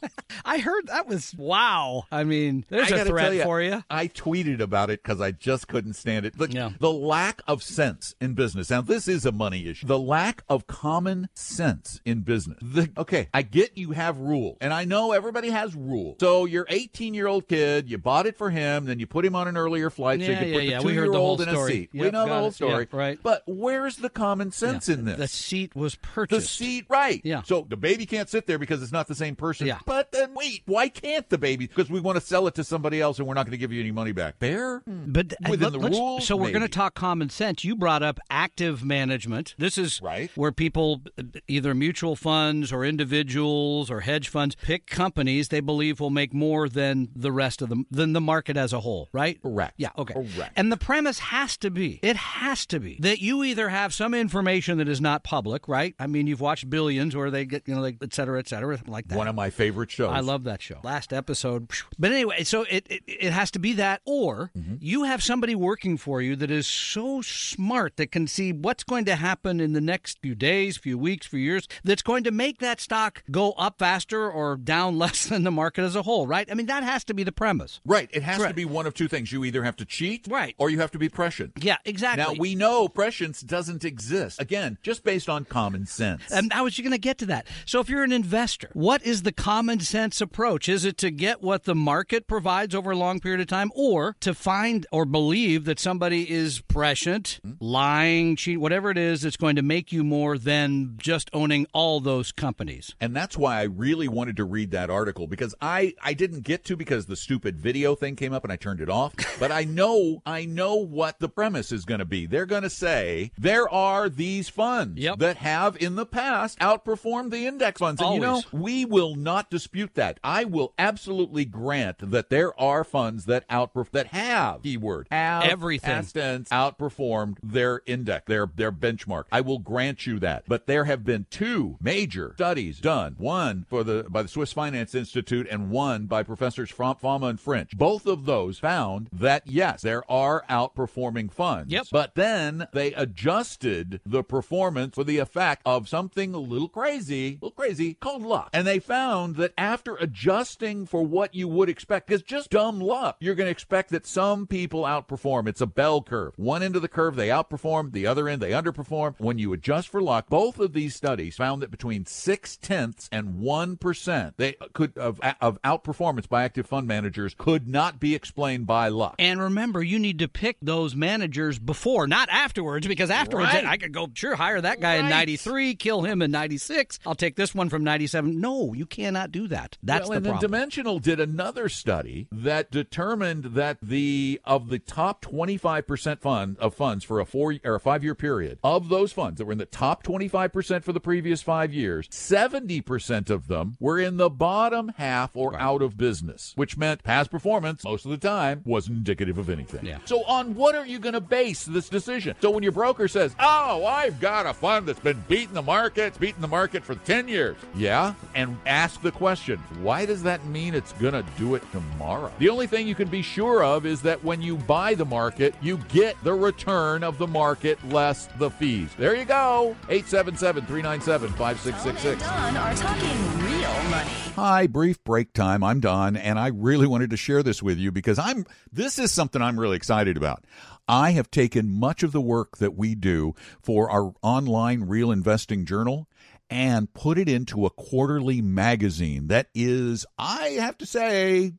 I 0.45 0.59
heard 0.59 0.87
that 0.87 1.09
was 1.09 1.35
wow. 1.37 2.05
I 2.13 2.23
mean, 2.23 2.65
there's 2.69 2.93
I 2.93 2.99
a 2.99 3.05
threat 3.07 3.35
ya, 3.35 3.45
for 3.45 3.61
you. 3.61 3.83
I 3.91 4.07
tweeted 4.07 4.61
about 4.61 4.91
it 4.91 5.03
because 5.03 5.21
I 5.21 5.33
just 5.33 5.67
couldn't 5.67 5.86
stand 5.95 6.27
it. 6.27 6.39
Look, 6.39 6.53
Yeah. 6.53 6.71
the 6.81 6.91
lack 6.91 7.43
of 7.47 7.63
sense 7.63 8.15
in 8.21 8.35
business. 8.35 8.71
Now, 8.71 8.81
this 8.81 9.09
is 9.09 9.25
a 9.27 9.33
money 9.33 9.67
issue. 9.69 9.87
The 9.87 9.99
lack 9.99 10.43
of 10.49 10.67
common 10.67 11.29
sense 11.35 12.01
in 12.05 12.21
business. 12.21 12.59
The, 12.63 12.91
okay, 12.97 13.29
I 13.33 13.43
get 13.43 13.77
you 13.77 13.93
have 13.93 14.19
rules, 14.19 14.57
and 14.61 14.73
I 14.73 14.85
know 14.85 15.13
everybody 15.13 15.51
has 15.51 15.75
rules. 15.75 16.17
So 16.21 16.45
your 16.45 16.67
18 16.69 17.15
year 17.15 17.27
old 17.27 17.49
kid, 17.49 17.89
you 17.91 17.99
bought 17.99 18.27
it 18.27 18.37
for 18.37 18.51
him, 18.51 18.87
then 18.87 18.99
you 18.99 19.07
put 19.07 19.25
him 19.25 19.35
on 19.35 19.49
an 19.49 19.57
earlier 19.57 19.91
flight 19.91 20.21
so 20.21 20.31
you 20.31 20.37
could 20.37 20.49
yeah, 20.49 20.55
put 20.55 20.65
yeah. 20.65 20.79
the 20.79 20.83
two 20.85 20.93
year 20.93 21.13
old 21.13 21.41
in 21.41 21.49
a 21.49 21.67
seat. 21.67 21.91
we 21.93 22.11
know 22.11 22.27
the 22.27 22.35
whole 22.35 22.49
it. 22.49 22.55
story, 22.55 22.89
Yeah, 22.91 22.99
right. 22.99 23.19
But 23.23 23.43
where's 23.47 23.97
the 23.97 24.11
common 24.11 24.51
sense 24.53 24.89
in 24.89 25.05
this? 25.05 25.17
The 25.19 25.29
seat 25.29 25.75
was 25.77 25.97
purchased. 25.97 26.41
The 26.59 26.65
seat, 26.65 26.87
right. 26.89 27.21
Yeah. 27.25 27.43
So 27.43 27.67
the 27.69 27.77
baby 27.77 28.07
can't 28.07 28.29
sit 28.29 28.47
there 28.47 28.59
because 28.59 28.83
it's 28.83 28.93
not 28.93 29.07
the 29.09 29.15
same 29.15 29.37
person. 29.37 29.67
Yeah. 29.67 29.79
But 29.87 30.13
then 30.13 30.35
wait, 30.35 30.63
why 30.67 30.89
can't 30.89 31.29
the 31.29 31.39
baby? 31.39 31.67
Because 31.67 31.91
we 31.91 32.01
want 32.01 32.19
to 32.21 32.25
sell 32.25 32.47
it 32.47 32.55
to 32.57 32.65
somebody 32.65 33.01
else 33.01 33.19
and 33.19 33.27
we're 33.27 33.35
not 33.35 33.47
going 33.47 33.53
to 33.53 33.59
give 33.59 33.73
you 33.73 33.81
any 33.81 33.93
money 33.93 34.13
back. 34.13 34.39
Fair? 34.39 34.83
But 34.87 35.35
uh, 35.45 35.57
The 35.71 35.79
rules, 35.79 36.27
so 36.27 36.37
we're 36.37 36.51
going 36.51 36.63
to 36.63 36.69
talk 36.69 36.95
common 36.95 37.31
sense. 37.31 37.65
You 37.65 37.77
brought 37.77 38.03
up 38.03 38.19
active 38.31 38.85
management. 38.85 39.55
This 39.59 39.79
is 39.79 40.01
Right. 40.03 40.31
where 40.35 40.53
people, 40.53 41.03
either 41.49 41.75
mutual 41.75 42.17
funds 42.17 42.73
or 42.73 42.85
individuals 42.85 43.91
or 43.91 44.01
hedge 44.01 44.29
funds, 44.29 44.55
pick 44.57 44.87
companies 44.87 45.49
they 45.49 45.61
believe 45.61 46.01
will 46.01 46.11
make 46.11 46.33
more 46.35 46.69
than 46.69 47.09
the 47.15 47.33
rest 47.33 47.63
of 47.63 47.69
them 47.69 47.87
than 47.91 48.13
the 48.13 48.21
market 48.21 48.57
as 48.57 48.73
a 48.73 48.81
whole. 48.81 49.09
Right? 49.13 49.41
Correct. 49.43 49.75
Yeah. 49.77 49.91
Okay. 49.99 50.15
Correct. 50.15 50.53
And 50.57 50.71
the 50.71 50.77
premise 50.77 51.19
has 51.19 51.57
to 51.59 51.71
be, 51.71 51.99
it 52.03 52.17
has 52.17 52.67
to 52.67 52.79
be 52.81 52.99
that 53.01 53.21
you 53.21 53.43
either 53.45 53.69
have 53.69 53.93
some 53.95 54.15
information 54.15 54.79
that 54.79 54.89
is 54.89 55.01
not 55.01 55.25
public. 55.25 55.67
Right? 55.69 55.95
I 55.99 56.07
mean, 56.07 56.27
you've 56.27 56.41
watched 56.41 56.69
Billions 56.71 57.17
where 57.17 57.31
they 57.31 57.45
get, 57.45 57.67
you 57.67 57.75
know, 57.75 57.81
like 57.81 57.97
et 58.03 58.13
cetera, 58.15 58.39
et 58.39 58.49
cetera, 58.49 58.79
like 58.87 59.09
that. 59.09 59.17
One 59.19 59.29
of 59.29 59.35
my 59.35 59.51
favorite 59.51 59.91
shows. 59.91 60.11
I 60.13 60.21
love 60.21 60.45
that 60.45 60.63
show. 60.63 60.81
Last 60.83 61.13
episode. 61.13 61.71
But 61.99 62.13
anyway, 62.13 62.45
so 62.45 62.63
it, 62.63 62.87
it, 62.91 63.03
it 63.07 63.33
has 63.33 63.51
to 63.53 63.59
be 63.59 63.73
that, 63.75 64.01
or 64.05 64.51
Mm-hmm. 64.57 64.77
you 64.81 65.05
have 65.05 65.23
somebody 65.23 65.55
working 65.57 65.97
for 65.97 66.21
you 66.23 66.37
that 66.37 66.51
is 66.51 66.67
so 66.67 67.23
smart 67.23 67.97
that 67.97 68.13
can 68.13 68.27
see 68.27 68.53
what's 68.53 68.85
going 68.85 69.05
to 69.07 69.17
happen 69.17 69.61
in 69.61 69.73
the 69.73 69.81
next 69.81 70.19
few 70.21 70.35
days, 70.35 70.77
few 70.77 70.99
weeks, 70.99 71.27
few 71.27 71.41
years, 71.41 71.67
that's 71.85 72.03
going 72.03 72.25
to 72.25 72.31
make 72.31 72.59
that 72.59 72.81
stock 72.81 73.23
go 73.31 73.53
up 73.53 73.79
faster 73.79 74.31
or 74.31 74.57
down 74.57 74.99
less 75.07 75.27
than 75.27 75.45
the 75.45 75.51
market 75.51 75.83
as 75.83 75.97
a 75.97 76.03
whole, 76.03 76.27
right? 76.27 76.49
I 76.51 76.55
mean, 76.55 76.67
that 76.67 76.83
has 76.83 77.05
to 77.05 77.15
be 77.15 77.23
the 77.25 77.33
premise. 77.33 77.81
Right. 77.85 78.09
It 78.13 78.23
has 78.23 78.41
Right. 78.41 78.49
to 78.49 78.55
be 78.55 78.65
one 78.65 78.87
of 78.87 78.95
two 78.95 79.09
things. 79.09 79.33
You 79.33 79.45
either 79.45 79.63
have 79.65 79.77
to 79.77 79.85
cheat, 79.85 80.27
Right. 80.29 80.55
or 80.59 80.71
you 80.71 80.79
have 80.81 80.91
to 80.93 80.99
be 80.99 81.09
prescient. 81.09 81.53
Yeah, 81.61 81.77
exactly. 81.85 82.23
Now 82.23 82.39
we 82.39 82.55
know 82.55 82.89
prescience 82.89 83.41
doesn't 83.41 83.85
exist. 83.85 84.41
Again, 84.41 84.79
just 84.83 85.05
based 85.05 85.29
on 85.29 85.45
common 85.45 85.87
sense. 85.87 86.23
Um, 86.33 86.39
and 86.39 86.53
I 86.53 86.63
was 86.63 86.77
you 86.79 86.85
going 86.85 86.93
to 86.93 86.99
get 86.99 87.19
to 87.19 87.27
that. 87.27 87.47
So, 87.65 87.81
if 87.81 87.89
you're 87.89 88.03
an 88.05 88.13
investor, 88.13 88.71
what 88.75 89.03
is 89.05 89.23
the 89.23 89.33
common 89.33 89.81
sense 89.81 90.21
approach? 90.21 90.69
Is 90.69 90.85
it 90.85 90.99
to 90.99 91.11
get 91.11 91.43
what 91.43 91.65
the 91.65 91.75
market 91.75 92.27
provides 92.27 92.75
over 92.75 92.91
a 92.91 92.97
long 92.97 93.21
period 93.21 93.41
of 93.41 93.47
time, 93.47 93.71
or 93.75 94.17
to 94.21 94.35
find 94.35 94.87
or 94.93 95.05
believe 95.05 95.37
that 95.55 95.79
somebody 95.79 96.31
is 96.31 96.61
prescient, 96.61 97.39
hmm? 97.43 97.53
lying, 97.61 98.37
cheat, 98.37 98.61
whatever 98.61 98.91
it 98.91 98.99
is 98.99 99.23
that's 99.23 99.37
going 99.37 99.57
to 99.57 99.63
make 99.63 99.93
you 99.93 100.03
more 100.05 100.37
than 100.39 100.95
just 100.99 101.31
owning 101.33 101.67
all 101.73 102.01
those 102.01 102.33
companies? 102.33 102.95
And 103.01 103.15
that's 103.15 103.37
why 103.39 103.61
I 103.61 103.65
really 103.65 104.09
wanted 104.09 104.37
to 104.37 104.45
read 104.45 104.73
that 104.73 104.91
article 104.91 105.27
because 105.27 105.55
I, 105.61 105.95
I 106.03 106.15
didn't 106.15 106.41
get 106.41 106.65
to 106.65 106.77
because 106.77 107.07
the 107.07 107.17
stupid 107.17 107.57
video 107.59 107.95
thing 107.95 108.17
came 108.17 108.33
up 108.33 108.43
and 108.45 108.53
I 108.53 108.57
turned 108.57 108.81
it 108.81 108.91
off. 108.91 109.15
But 109.39 109.53
I 109.53 109.65
know 109.65 110.23
I 110.25 110.47
know 110.47 110.77
what 110.77 111.19
the 111.19 111.29
premise 111.29 111.71
is 111.71 111.85
going 111.85 111.99
to 111.99 112.07
be. 112.07 112.25
They're 112.25 112.47
going 112.47 112.63
to 112.63 112.71
say 112.71 113.33
there 113.37 113.69
are 113.69 114.09
these 114.09 114.49
funds 114.49 114.99
Yep. 114.99 115.19
that 115.19 115.37
have 115.37 115.77
in 115.77 115.95
the 115.95 116.07
past 116.07 116.59
outperformed 116.59 117.31
the 117.31 117.47
index 117.47 117.79
funds. 117.81 118.01
And 118.01 118.15
you 118.15 118.21
know, 118.21 118.43
we 118.51 118.87
will 118.87 119.15
not 119.15 119.51
dispute 119.51 119.95
that. 119.95 120.19
I 120.25 120.45
will 120.45 120.73
absolutely 120.79 121.45
grant 121.45 121.99
that 122.11 122.31
there 122.31 122.59
are 122.59 122.83
funds 122.83 123.27
that 123.27 123.47
outperform 123.49 123.91
that 123.93 124.07
have 124.09 124.63
keyword 124.63 125.07
have 125.11 125.36
Everything. 125.45 125.91
past 125.91 126.17
outperformed 126.17 127.37
their 127.43 127.83
index, 127.87 128.27
their 128.27 128.49
their 128.55 128.73
benchmark. 128.73 129.25
I 129.31 129.41
will 129.41 129.59
grant 129.59 130.07
you 130.07 130.19
that. 130.21 130.45
But 130.47 130.67
there 130.67 130.85
have 130.85 131.05
been 131.05 131.27
two 131.31 131.77
major 131.81 132.33
studies 132.35 132.81
done. 132.81 133.15
One 133.19 133.67
for 133.69 133.85
the 133.85 134.07
by 134.09 134.23
the 134.23 134.29
Swiss 134.29 134.53
Finance 134.53 134.95
Institute 134.95 135.47
and 135.51 135.71
one 135.71 136.07
by 136.07 136.23
professors 136.23 136.71
Fromm, 136.71 136.97
Fama 136.97 137.27
and 137.27 137.41
French. 137.41 137.77
Both 137.77 138.07
of 138.07 138.25
those 138.25 138.59
found 138.59 139.09
that 139.13 139.43
yes, 139.47 139.83
there 139.83 140.11
are 140.11 140.45
outperforming 140.49 141.33
funds. 141.33 141.73
Yep. 141.73 141.87
But 141.91 142.15
then 142.15 142.69
they 142.73 142.93
adjusted 142.95 144.01
the 144.05 144.23
performance 144.23 144.95
for 144.95 145.05
the 145.05 145.19
effect 145.19 145.63
of 145.65 145.89
something 145.89 146.35
a 146.35 146.39
little 146.39 146.69
crazy, 146.69 147.29
a 147.29 147.33
little 147.35 147.51
crazy 147.51 147.95
called 147.95 148.23
luck. 148.23 148.51
And 148.53 148.67
they 148.67 148.79
found 148.79 149.37
that 149.37 149.53
after 149.59 149.97
adjusting 149.97 150.87
for 150.87 151.03
what 151.03 151.35
you 151.35 151.49
would 151.49 151.69
expect, 151.69 152.07
because 152.07 152.23
just 152.23 152.51
dumb 152.51 152.81
luck, 152.81 153.17
you're 153.21 153.35
going 153.35 153.47
to 153.47 153.51
expect 153.51 153.91
that 153.91 154.07
some 154.07 154.47
people 154.47 154.83
outperform. 154.83 155.26
It's 155.49 155.61
a 155.61 155.67
bell 155.67 156.03
curve. 156.03 156.35
One 156.37 156.63
end 156.63 156.77
of 156.77 156.83
the 156.83 156.89
curve, 156.89 157.17
they 157.17 157.29
outperform. 157.29 157.93
The 157.93 158.07
other 158.07 158.29
end, 158.29 158.41
they 158.41 158.53
underperform. 158.53 159.15
When 159.19 159.39
you 159.39 159.53
adjust 159.53 159.89
for 159.89 160.01
luck, 160.01 160.29
both 160.29 160.59
of 160.59 160.73
these 160.73 160.95
studies 160.95 161.37
found 161.37 161.63
that 161.63 161.71
between 161.71 162.07
six 162.07 162.57
tenths 162.57 163.09
and 163.11 163.39
one 163.39 163.77
percent 163.77 164.35
they 164.37 164.55
could 164.73 164.97
of, 164.99 165.21
of 165.41 165.61
outperformance 165.63 166.29
by 166.29 166.45
active 166.45 166.67
fund 166.67 166.87
managers 166.87 167.35
could 167.37 167.67
not 167.67 167.99
be 167.99 168.15
explained 168.15 168.67
by 168.67 168.89
luck. 168.89 169.17
And 169.19 169.41
remember, 169.41 169.83
you 169.83 169.99
need 169.99 170.19
to 170.21 170.29
pick 170.29 170.57
those 170.63 170.95
managers 170.95 171.59
before, 171.59 172.07
not 172.07 172.29
afterwards, 172.31 172.87
because 172.87 173.11
afterwards 173.11 173.53
Right. 173.53 173.65
I 173.65 173.77
could 173.77 173.93
go, 173.93 174.09
sure, 174.13 174.35
hire 174.37 174.61
that 174.61 174.81
guy 174.81 174.95
in 174.97 175.09
93, 175.09 175.75
kill 175.75 176.03
him 176.03 176.23
in 176.23 176.31
96. 176.31 176.99
I'll 177.07 177.15
take 177.15 177.37
this 177.37 177.55
one 177.55 177.69
from 177.69 177.85
97. 177.85 178.41
No, 178.41 178.73
you 178.75 178.87
cannot 178.87 179.33
do 179.33 179.49
that. 179.49 179.79
That's 179.83 180.03
well, 180.03 180.11
the 180.11 180.17
and 180.17 180.27
then 180.27 180.33
problem. 180.35 180.51
Dimensional 180.53 180.99
did 180.99 181.21
another 181.21 181.69
study 181.69 182.29
that 182.33 182.71
determined 182.71 183.45
that 183.55 183.79
the 183.81 184.41
of 184.45 184.69
the 184.69 184.79
top 184.79 185.16
25% 185.23 186.21
fund 186.21 186.57
of 186.59 186.75
funds 186.75 187.05
for 187.05 187.21
a 187.21 187.27
four 187.27 187.55
or 187.65 187.75
a 187.77 187.81
5 187.81 188.05
year 188.05 188.15
period 188.15 188.59
of 188.63 188.89
those 188.89 189.13
funds 189.13 189.39
that 189.39 189.45
were 189.45 189.53
in 189.53 189.59
the 189.59 189.67
top 189.67 190.03
25% 190.03 190.85
for 190.85 190.93
the 190.93 191.01
previous 191.01 191.43
5 191.43 191.73
years, 191.73 192.09
70% 192.09 193.31
of 193.31 193.49
them 193.49 193.77
were 193.81 193.99
in 193.99 194.17
the 194.17 194.31
bottom 194.31 194.93
half 194.97 195.31
or 195.35 195.59
out 195.59 195.83
of 195.83 195.97
business, 195.97 196.53
which 196.57 196.77
meant 196.77 197.03
past 197.03 197.31
performance 197.31 197.85
most 197.85 198.05
of 198.05 198.11
the 198.11 198.17
time 198.17 198.63
wasn't 198.65 198.97
indicative 198.99 199.39
of 199.39 199.49
anything. 199.49 199.85
Yeah. 199.85 199.99
So 200.05 200.25
on 200.25 200.55
what 200.55 200.75
are 200.75 200.87
you 200.87 200.99
going 200.99 201.15
to 201.15 201.21
base 201.21 201.65
this 201.65 201.89
decision? 201.89 202.37
So 202.41 202.51
when 202.51 202.63
your 202.63 202.73
broker 202.73 203.09
says, 203.09 203.35
"Oh, 203.39 203.87
I've 203.87 204.21
got 204.21 204.47
a 204.47 204.53
fund 204.53 204.87
that's 204.87 205.01
been 205.01 205.25
beating 205.29 205.55
the 205.55 205.63
market, 205.63 206.07
it's 206.07 206.19
beaten 206.19 206.43
the 206.43 206.49
market 206.49 206.85
for 206.85 206.95
10 206.95 207.29
years." 207.29 207.57
Yeah, 207.75 208.15
and 208.35 208.57
ask 208.67 209.01
the 209.03 209.13
question, 209.13 209.59
why 209.81 210.05
does 210.05 210.23
that 210.25 210.45
mean 210.47 210.75
it's 210.75 210.93
going 210.95 211.15
to 211.15 211.25
do 211.39 211.55
it 211.55 211.63
tomorrow? 211.73 212.31
The 212.39 212.49
only 212.49 212.67
thing 212.67 212.87
you 212.87 212.95
can 212.95 213.09
be 213.09 213.23
sure 213.23 213.65
of 213.65 213.87
is 213.87 214.03
that 214.03 214.23
when 214.23 214.43
you 214.43 214.57
buy 214.57 214.95
the 214.95 215.05
market, 215.07 215.55
you 215.63 215.79
get 215.89 216.23
the 216.23 216.35
return 216.35 217.03
of 217.03 217.19
the 217.19 217.27
market 217.27 217.79
less 217.89 218.27
the 218.39 218.51
fees. 218.51 218.91
There 218.99 219.15
you 219.15 219.25
go. 219.25 219.77
877-397-5666. 219.89 222.21
Don 222.21 222.57
are 222.57 222.75
talking 222.75 223.39
real 223.39 223.73
money. 223.91 224.11
Hi, 224.37 224.67
brief 224.67 225.03
break 225.05 225.33
time. 225.33 225.65
I'm 225.65 225.81
Don, 225.81 226.17
and 226.17 226.39
I 226.39 226.49
really 226.49 226.87
wanted 226.87 227.11
to 227.11 227.17
share 227.17 227.43
this 227.43 227.63
with 227.63 227.79
you 227.79 227.91
because 227.91 228.19
I'm 228.19 228.45
this 228.71 228.99
is 228.99 229.11
something 229.11 229.41
I'm 229.41 229.59
really 229.59 229.77
excited 229.77 230.17
about. 230.17 230.45
I 230.89 231.13
have 231.13 231.31
taken 231.31 231.71
much 231.71 232.03
of 232.03 232.13
the 232.13 232.21
work 232.21 232.59
that 232.59 232.77
we 232.77 232.95
do 232.95 233.35
for 233.63 233.91
our 233.91 234.13
online 234.23 234.83
real 234.83 235.11
investing 235.11 235.65
journal 235.65 236.09
and 236.49 236.93
put 236.95 237.19
it 237.19 237.29
into 237.29 237.67
a 237.67 237.71
quarterly 237.71 238.41
magazine 238.41 239.27
that 239.29 239.49
is, 239.55 240.07
I 240.19 240.51
have 240.61 240.79
to 240.79 240.87
say, 240.87 241.55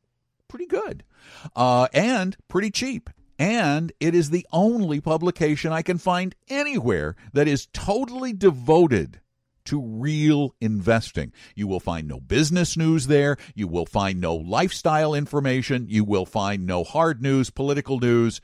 pretty 0.47 0.65
good 0.65 1.03
uh, 1.55 1.87
and 1.93 2.37
pretty 2.47 2.71
cheap. 2.71 3.09
And 3.39 3.91
it 3.99 4.15
is 4.15 4.29
the 4.29 4.47
only 4.51 4.99
publication 4.99 5.71
I 5.71 5.81
can 5.81 5.97
find 5.97 6.35
anywhere 6.49 7.15
that 7.33 7.47
is 7.47 7.67
totally 7.67 8.33
devoted 8.33 9.21
to 9.65 9.81
real 9.81 10.55
investing. 10.61 11.33
You 11.53 11.67
will 11.67 11.81
find 11.81 12.07
no 12.07 12.19
business 12.19 12.77
news 12.77 13.07
there. 13.07 13.37
You 13.53 13.67
will 13.67 13.85
find 13.85 14.19
no 14.19 14.35
lifestyle 14.35 15.13
information. 15.13 15.87
You 15.89 16.03
will 16.03 16.25
find 16.25 16.65
no 16.65 16.83
hard 16.83 17.21
news, 17.21 17.49
political 17.49 17.99
news, 17.99 18.39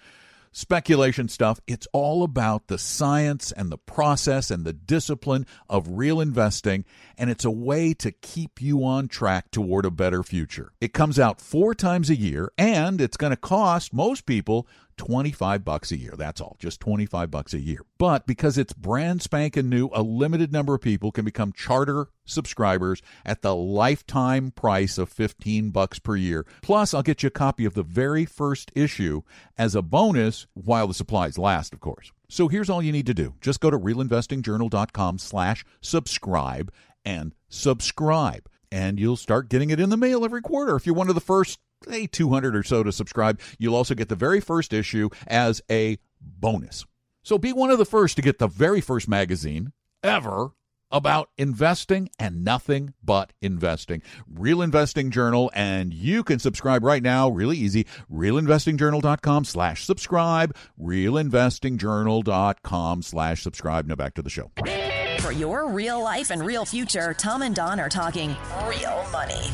speculation 0.51 1.29
stuff. 1.29 1.59
It's 1.65 1.87
all 1.93 2.23
about 2.23 2.67
the 2.67 2.77
science 2.77 3.51
and 3.51 3.71
the 3.71 3.77
process 3.77 4.51
and 4.51 4.65
the 4.65 4.73
discipline 4.73 5.45
of 5.69 5.87
real 5.89 6.21
investing. 6.21 6.83
And 7.17 7.29
it's 7.29 7.45
a 7.45 7.51
way 7.51 7.93
to 7.95 8.11
keep 8.11 8.61
you 8.61 8.83
on 8.85 9.07
track 9.07 9.49
toward 9.49 9.85
a 9.85 9.91
better 9.91 10.23
future. 10.23 10.73
It 10.79 10.93
comes 10.93 11.19
out 11.19 11.41
four 11.41 11.73
times 11.73 12.09
a 12.09 12.15
year 12.15 12.51
and 12.57 13.01
it's 13.01 13.17
going 13.17 13.31
to 13.31 13.37
cost 13.37 13.93
most 13.93 14.25
people 14.25 14.67
25 14.97 15.63
bucks 15.63 15.91
a 15.91 15.97
year. 15.97 16.13
That's 16.17 16.41
all, 16.41 16.55
just 16.59 16.79
25 16.79 17.31
bucks 17.31 17.53
a 17.53 17.59
year. 17.59 17.79
But 17.97 18.25
because 18.27 18.57
it's 18.57 18.73
brand 18.73 19.21
spanking 19.21 19.69
new, 19.69 19.89
a 19.93 20.01
limited 20.01 20.51
number 20.51 20.75
of 20.75 20.81
people 20.81 21.11
can 21.11 21.25
become 21.25 21.51
charter 21.51 22.07
subscribers 22.25 23.01
at 23.25 23.41
the 23.41 23.55
lifetime 23.55 24.51
price 24.51 24.97
of 24.97 25.09
15 25.09 25.71
bucks 25.71 25.99
per 25.99 26.15
year. 26.15 26.45
Plus, 26.61 26.93
I'll 26.93 27.03
get 27.03 27.23
you 27.23 27.27
a 27.27 27.31
copy 27.31 27.65
of 27.65 27.73
the 27.73 27.83
very 27.83 28.25
first 28.25 28.71
issue 28.75 29.21
as 29.57 29.75
a 29.75 29.81
bonus 29.81 30.47
while 30.53 30.87
the 30.87 30.93
supplies 30.93 31.37
last, 31.37 31.73
of 31.73 31.79
course. 31.79 32.11
So 32.29 32.47
here's 32.47 32.69
all 32.69 32.81
you 32.81 32.91
need 32.91 33.05
to 33.07 33.13
do. 33.13 33.35
Just 33.41 33.59
go 33.59 33.69
to 33.69 33.77
realinvestingjournal.com 33.77 35.19
slash 35.19 35.65
subscribe 35.81 36.71
and 37.05 37.35
subscribe. 37.49 38.49
And 38.71 38.99
you'll 38.99 39.17
start 39.17 39.49
getting 39.49 39.69
it 39.69 39.79
in 39.79 39.91
the 39.91 39.97
mail 39.97 40.25
every 40.25 40.41
quarter. 40.41 40.75
If 40.75 40.87
you're 40.87 40.95
one 40.95 41.09
of 41.09 41.15
the 41.15 41.21
first 41.21 41.59
say 41.87 42.07
200 42.07 42.55
or 42.55 42.63
so 42.63 42.83
to 42.83 42.91
subscribe. 42.91 43.39
You'll 43.57 43.75
also 43.75 43.95
get 43.95 44.09
the 44.09 44.15
very 44.15 44.39
first 44.39 44.73
issue 44.73 45.09
as 45.27 45.61
a 45.69 45.97
bonus. 46.21 46.85
So 47.23 47.37
be 47.37 47.53
one 47.53 47.71
of 47.71 47.77
the 47.77 47.85
first 47.85 48.15
to 48.17 48.21
get 48.21 48.39
the 48.39 48.47
very 48.47 48.81
first 48.81 49.07
magazine 49.07 49.71
ever 50.03 50.51
about 50.93 51.29
investing 51.37 52.09
and 52.19 52.45
nothing 52.45 52.93
but 53.03 53.33
investing. 53.41 54.01
Real 54.27 54.61
Investing 54.61 55.09
Journal, 55.09 55.49
and 55.53 55.93
you 55.93 56.23
can 56.23 56.39
subscribe 56.39 56.83
right 56.83 57.03
now, 57.03 57.29
really 57.29 57.57
easy. 57.57 57.87
Realinvestingjournal.com 58.11 59.45
slash 59.45 59.85
subscribe. 59.85 60.53
Realinvestingjournal.com 60.79 63.01
slash 63.01 63.41
subscribe. 63.41 63.87
Now 63.87 63.95
back 63.95 64.13
to 64.13 64.21
the 64.21 64.29
show. 64.29 64.51
For 65.19 65.31
your 65.31 65.67
real 65.67 66.03
life 66.03 66.29
and 66.29 66.45
real 66.45 66.65
future, 66.65 67.15
Tom 67.15 67.41
and 67.41 67.55
Don 67.55 67.79
are 67.79 67.89
talking 67.89 68.35
real 68.67 69.03
money. 69.11 69.49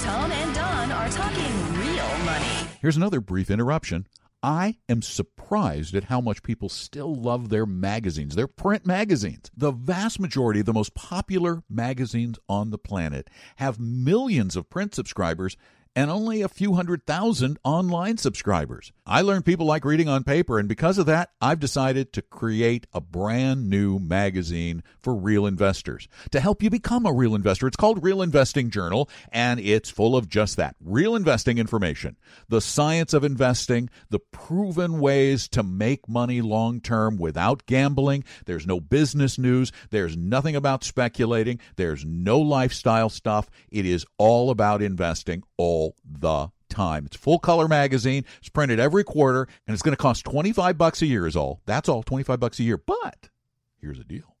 Tom 0.00 0.32
and 0.32 0.54
Don 0.54 0.90
are 0.90 1.10
talking 1.10 1.52
real 1.78 2.08
money. 2.24 2.46
Here's 2.80 2.96
another 2.96 3.20
brief 3.20 3.50
interruption. 3.50 4.06
I 4.42 4.78
am 4.88 5.02
surprised 5.02 5.94
at 5.94 6.04
how 6.04 6.22
much 6.22 6.42
people 6.42 6.70
still 6.70 7.14
love 7.14 7.50
their 7.50 7.66
magazines, 7.66 8.34
their 8.34 8.46
print 8.46 8.86
magazines. 8.86 9.50
The 9.54 9.72
vast 9.72 10.18
majority 10.18 10.60
of 10.60 10.66
the 10.66 10.72
most 10.72 10.94
popular 10.94 11.62
magazines 11.68 12.38
on 12.48 12.70
the 12.70 12.78
planet 12.78 13.28
have 13.56 13.78
millions 13.78 14.56
of 14.56 14.70
print 14.70 14.94
subscribers 14.94 15.58
and 15.96 16.10
only 16.10 16.40
a 16.42 16.48
few 16.48 16.74
hundred 16.74 17.04
thousand 17.06 17.58
online 17.64 18.16
subscribers. 18.16 18.92
I 19.04 19.22
learned 19.22 19.44
people 19.44 19.66
like 19.66 19.84
reading 19.84 20.08
on 20.08 20.22
paper, 20.22 20.58
and 20.58 20.68
because 20.68 20.98
of 20.98 21.06
that, 21.06 21.30
I've 21.40 21.58
decided 21.58 22.12
to 22.12 22.22
create 22.22 22.86
a 22.92 23.00
brand 23.00 23.68
new 23.68 23.98
magazine 23.98 24.84
for 25.00 25.14
real 25.14 25.46
investors 25.46 26.06
to 26.30 26.40
help 26.40 26.62
you 26.62 26.70
become 26.70 27.06
a 27.06 27.12
real 27.12 27.34
investor. 27.34 27.66
It's 27.66 27.76
called 27.76 28.04
Real 28.04 28.22
Investing 28.22 28.70
Journal, 28.70 29.08
and 29.32 29.58
it's 29.58 29.90
full 29.90 30.16
of 30.16 30.28
just 30.28 30.56
that 30.56 30.76
real 30.80 31.16
investing 31.16 31.58
information, 31.58 32.16
the 32.48 32.60
science 32.60 33.12
of 33.12 33.24
investing, 33.24 33.90
the 34.10 34.20
proven 34.20 35.00
ways 35.00 35.48
to 35.48 35.62
make 35.62 36.08
money 36.08 36.40
long 36.40 36.80
term 36.80 37.16
without 37.16 37.66
gambling. 37.66 38.22
There's 38.46 38.66
no 38.66 38.80
business 38.80 39.38
news, 39.38 39.72
there's 39.90 40.16
nothing 40.16 40.54
about 40.54 40.84
speculating, 40.84 41.58
there's 41.76 42.04
no 42.04 42.38
lifestyle 42.38 43.08
stuff. 43.08 43.50
It 43.70 43.86
is 43.86 44.06
all 44.18 44.50
about 44.50 44.82
investing 44.82 45.42
all 45.56 45.79
the 46.04 46.48
time. 46.68 47.06
It's 47.06 47.16
full 47.16 47.38
color 47.38 47.68
magazine. 47.68 48.24
It's 48.38 48.48
printed 48.48 48.80
every 48.80 49.04
quarter 49.04 49.48
and 49.66 49.74
it's 49.74 49.82
going 49.82 49.96
to 49.96 50.02
cost 50.02 50.24
25 50.24 50.78
bucks 50.78 51.02
a 51.02 51.06
year 51.06 51.26
is 51.26 51.36
all. 51.36 51.60
That's 51.66 51.88
all 51.88 52.02
25 52.02 52.38
bucks 52.40 52.58
a 52.60 52.62
year. 52.62 52.78
But 52.78 53.28
here's 53.80 53.98
the 53.98 54.04
deal. 54.04 54.36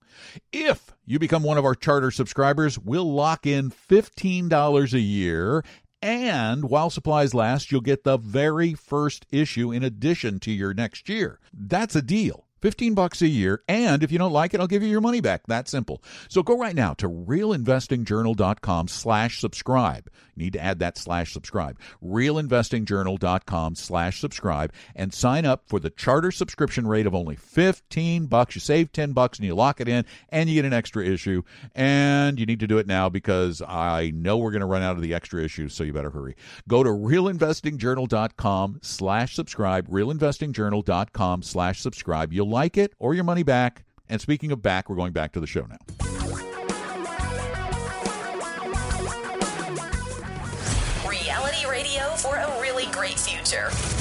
If 0.52 0.92
you 1.06 1.18
become 1.18 1.42
one 1.42 1.58
of 1.58 1.64
our 1.64 1.74
charter 1.74 2.10
subscribers, 2.10 2.78
we'll 2.78 3.10
lock 3.10 3.46
in 3.46 3.70
$15 3.70 4.92
a 4.92 5.00
year 5.00 5.64
and 6.02 6.70
while 6.70 6.88
supplies 6.88 7.34
last, 7.34 7.70
you'll 7.70 7.82
get 7.82 8.04
the 8.04 8.16
very 8.16 8.74
first 8.74 9.26
issue 9.30 9.70
in 9.70 9.82
addition 9.82 10.40
to 10.40 10.50
your 10.50 10.72
next 10.72 11.08
year. 11.08 11.40
That's 11.52 11.94
a 11.94 12.02
deal. 12.02 12.46
15 12.62 12.94
bucks 12.94 13.22
a 13.22 13.28
year, 13.28 13.62
and 13.68 14.02
if 14.02 14.12
you 14.12 14.18
don't 14.18 14.32
like 14.32 14.52
it, 14.52 14.60
I'll 14.60 14.66
give 14.66 14.82
you 14.82 14.88
your 14.90 15.00
money 15.00 15.22
back. 15.22 15.46
That 15.46 15.66
simple. 15.66 16.02
So 16.28 16.42
go 16.42 16.58
right 16.58 16.74
now 16.74 16.92
to 16.94 17.08
realinvestingjournal.com 17.08 18.88
slash 18.88 19.40
subscribe. 19.40 20.10
Need 20.40 20.54
to 20.54 20.60
add 20.62 20.78
that 20.78 20.96
slash 20.96 21.32
subscribe. 21.32 21.78
realinvestingjournal.com 22.02 23.74
slash 23.74 24.20
subscribe 24.20 24.72
and 24.96 25.12
sign 25.12 25.44
up 25.44 25.64
for 25.66 25.78
the 25.78 25.90
charter 25.90 26.30
subscription 26.30 26.86
rate 26.86 27.06
of 27.06 27.14
only 27.14 27.36
15 27.36 28.26
bucks. 28.26 28.54
You 28.54 28.60
save 28.60 28.90
10 28.90 29.12
bucks 29.12 29.38
and 29.38 29.46
you 29.46 29.54
lock 29.54 29.80
it 29.80 29.88
in 29.88 30.06
and 30.30 30.48
you 30.48 30.54
get 30.54 30.64
an 30.64 30.72
extra 30.72 31.04
issue. 31.04 31.42
And 31.74 32.40
you 32.40 32.46
need 32.46 32.60
to 32.60 32.66
do 32.66 32.78
it 32.78 32.86
now 32.86 33.10
because 33.10 33.60
I 33.60 34.12
know 34.14 34.38
we're 34.38 34.50
going 34.50 34.60
to 34.60 34.66
run 34.66 34.82
out 34.82 34.96
of 34.96 35.02
the 35.02 35.12
extra 35.12 35.42
issues, 35.42 35.74
so 35.74 35.84
you 35.84 35.92
better 35.92 36.10
hurry. 36.10 36.36
Go 36.66 36.82
to 36.82 36.90
realinvestingjournal.com 36.90 38.80
slash 38.82 39.34
subscribe, 39.34 39.88
realinvestingjournal.com 39.88 41.42
slash 41.42 41.80
subscribe. 41.80 42.32
You'll 42.32 42.48
like 42.48 42.78
it 42.78 42.94
or 42.98 43.14
your 43.14 43.24
money 43.24 43.42
back. 43.42 43.84
And 44.08 44.20
speaking 44.20 44.50
of 44.52 44.62
back, 44.62 44.88
we're 44.88 44.96
going 44.96 45.12
back 45.12 45.32
to 45.32 45.40
the 45.40 45.46
show 45.46 45.66
now. 45.66 46.29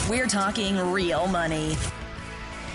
We're 0.08 0.28
talking 0.28 0.78
real 0.92 1.26
money. 1.26 1.76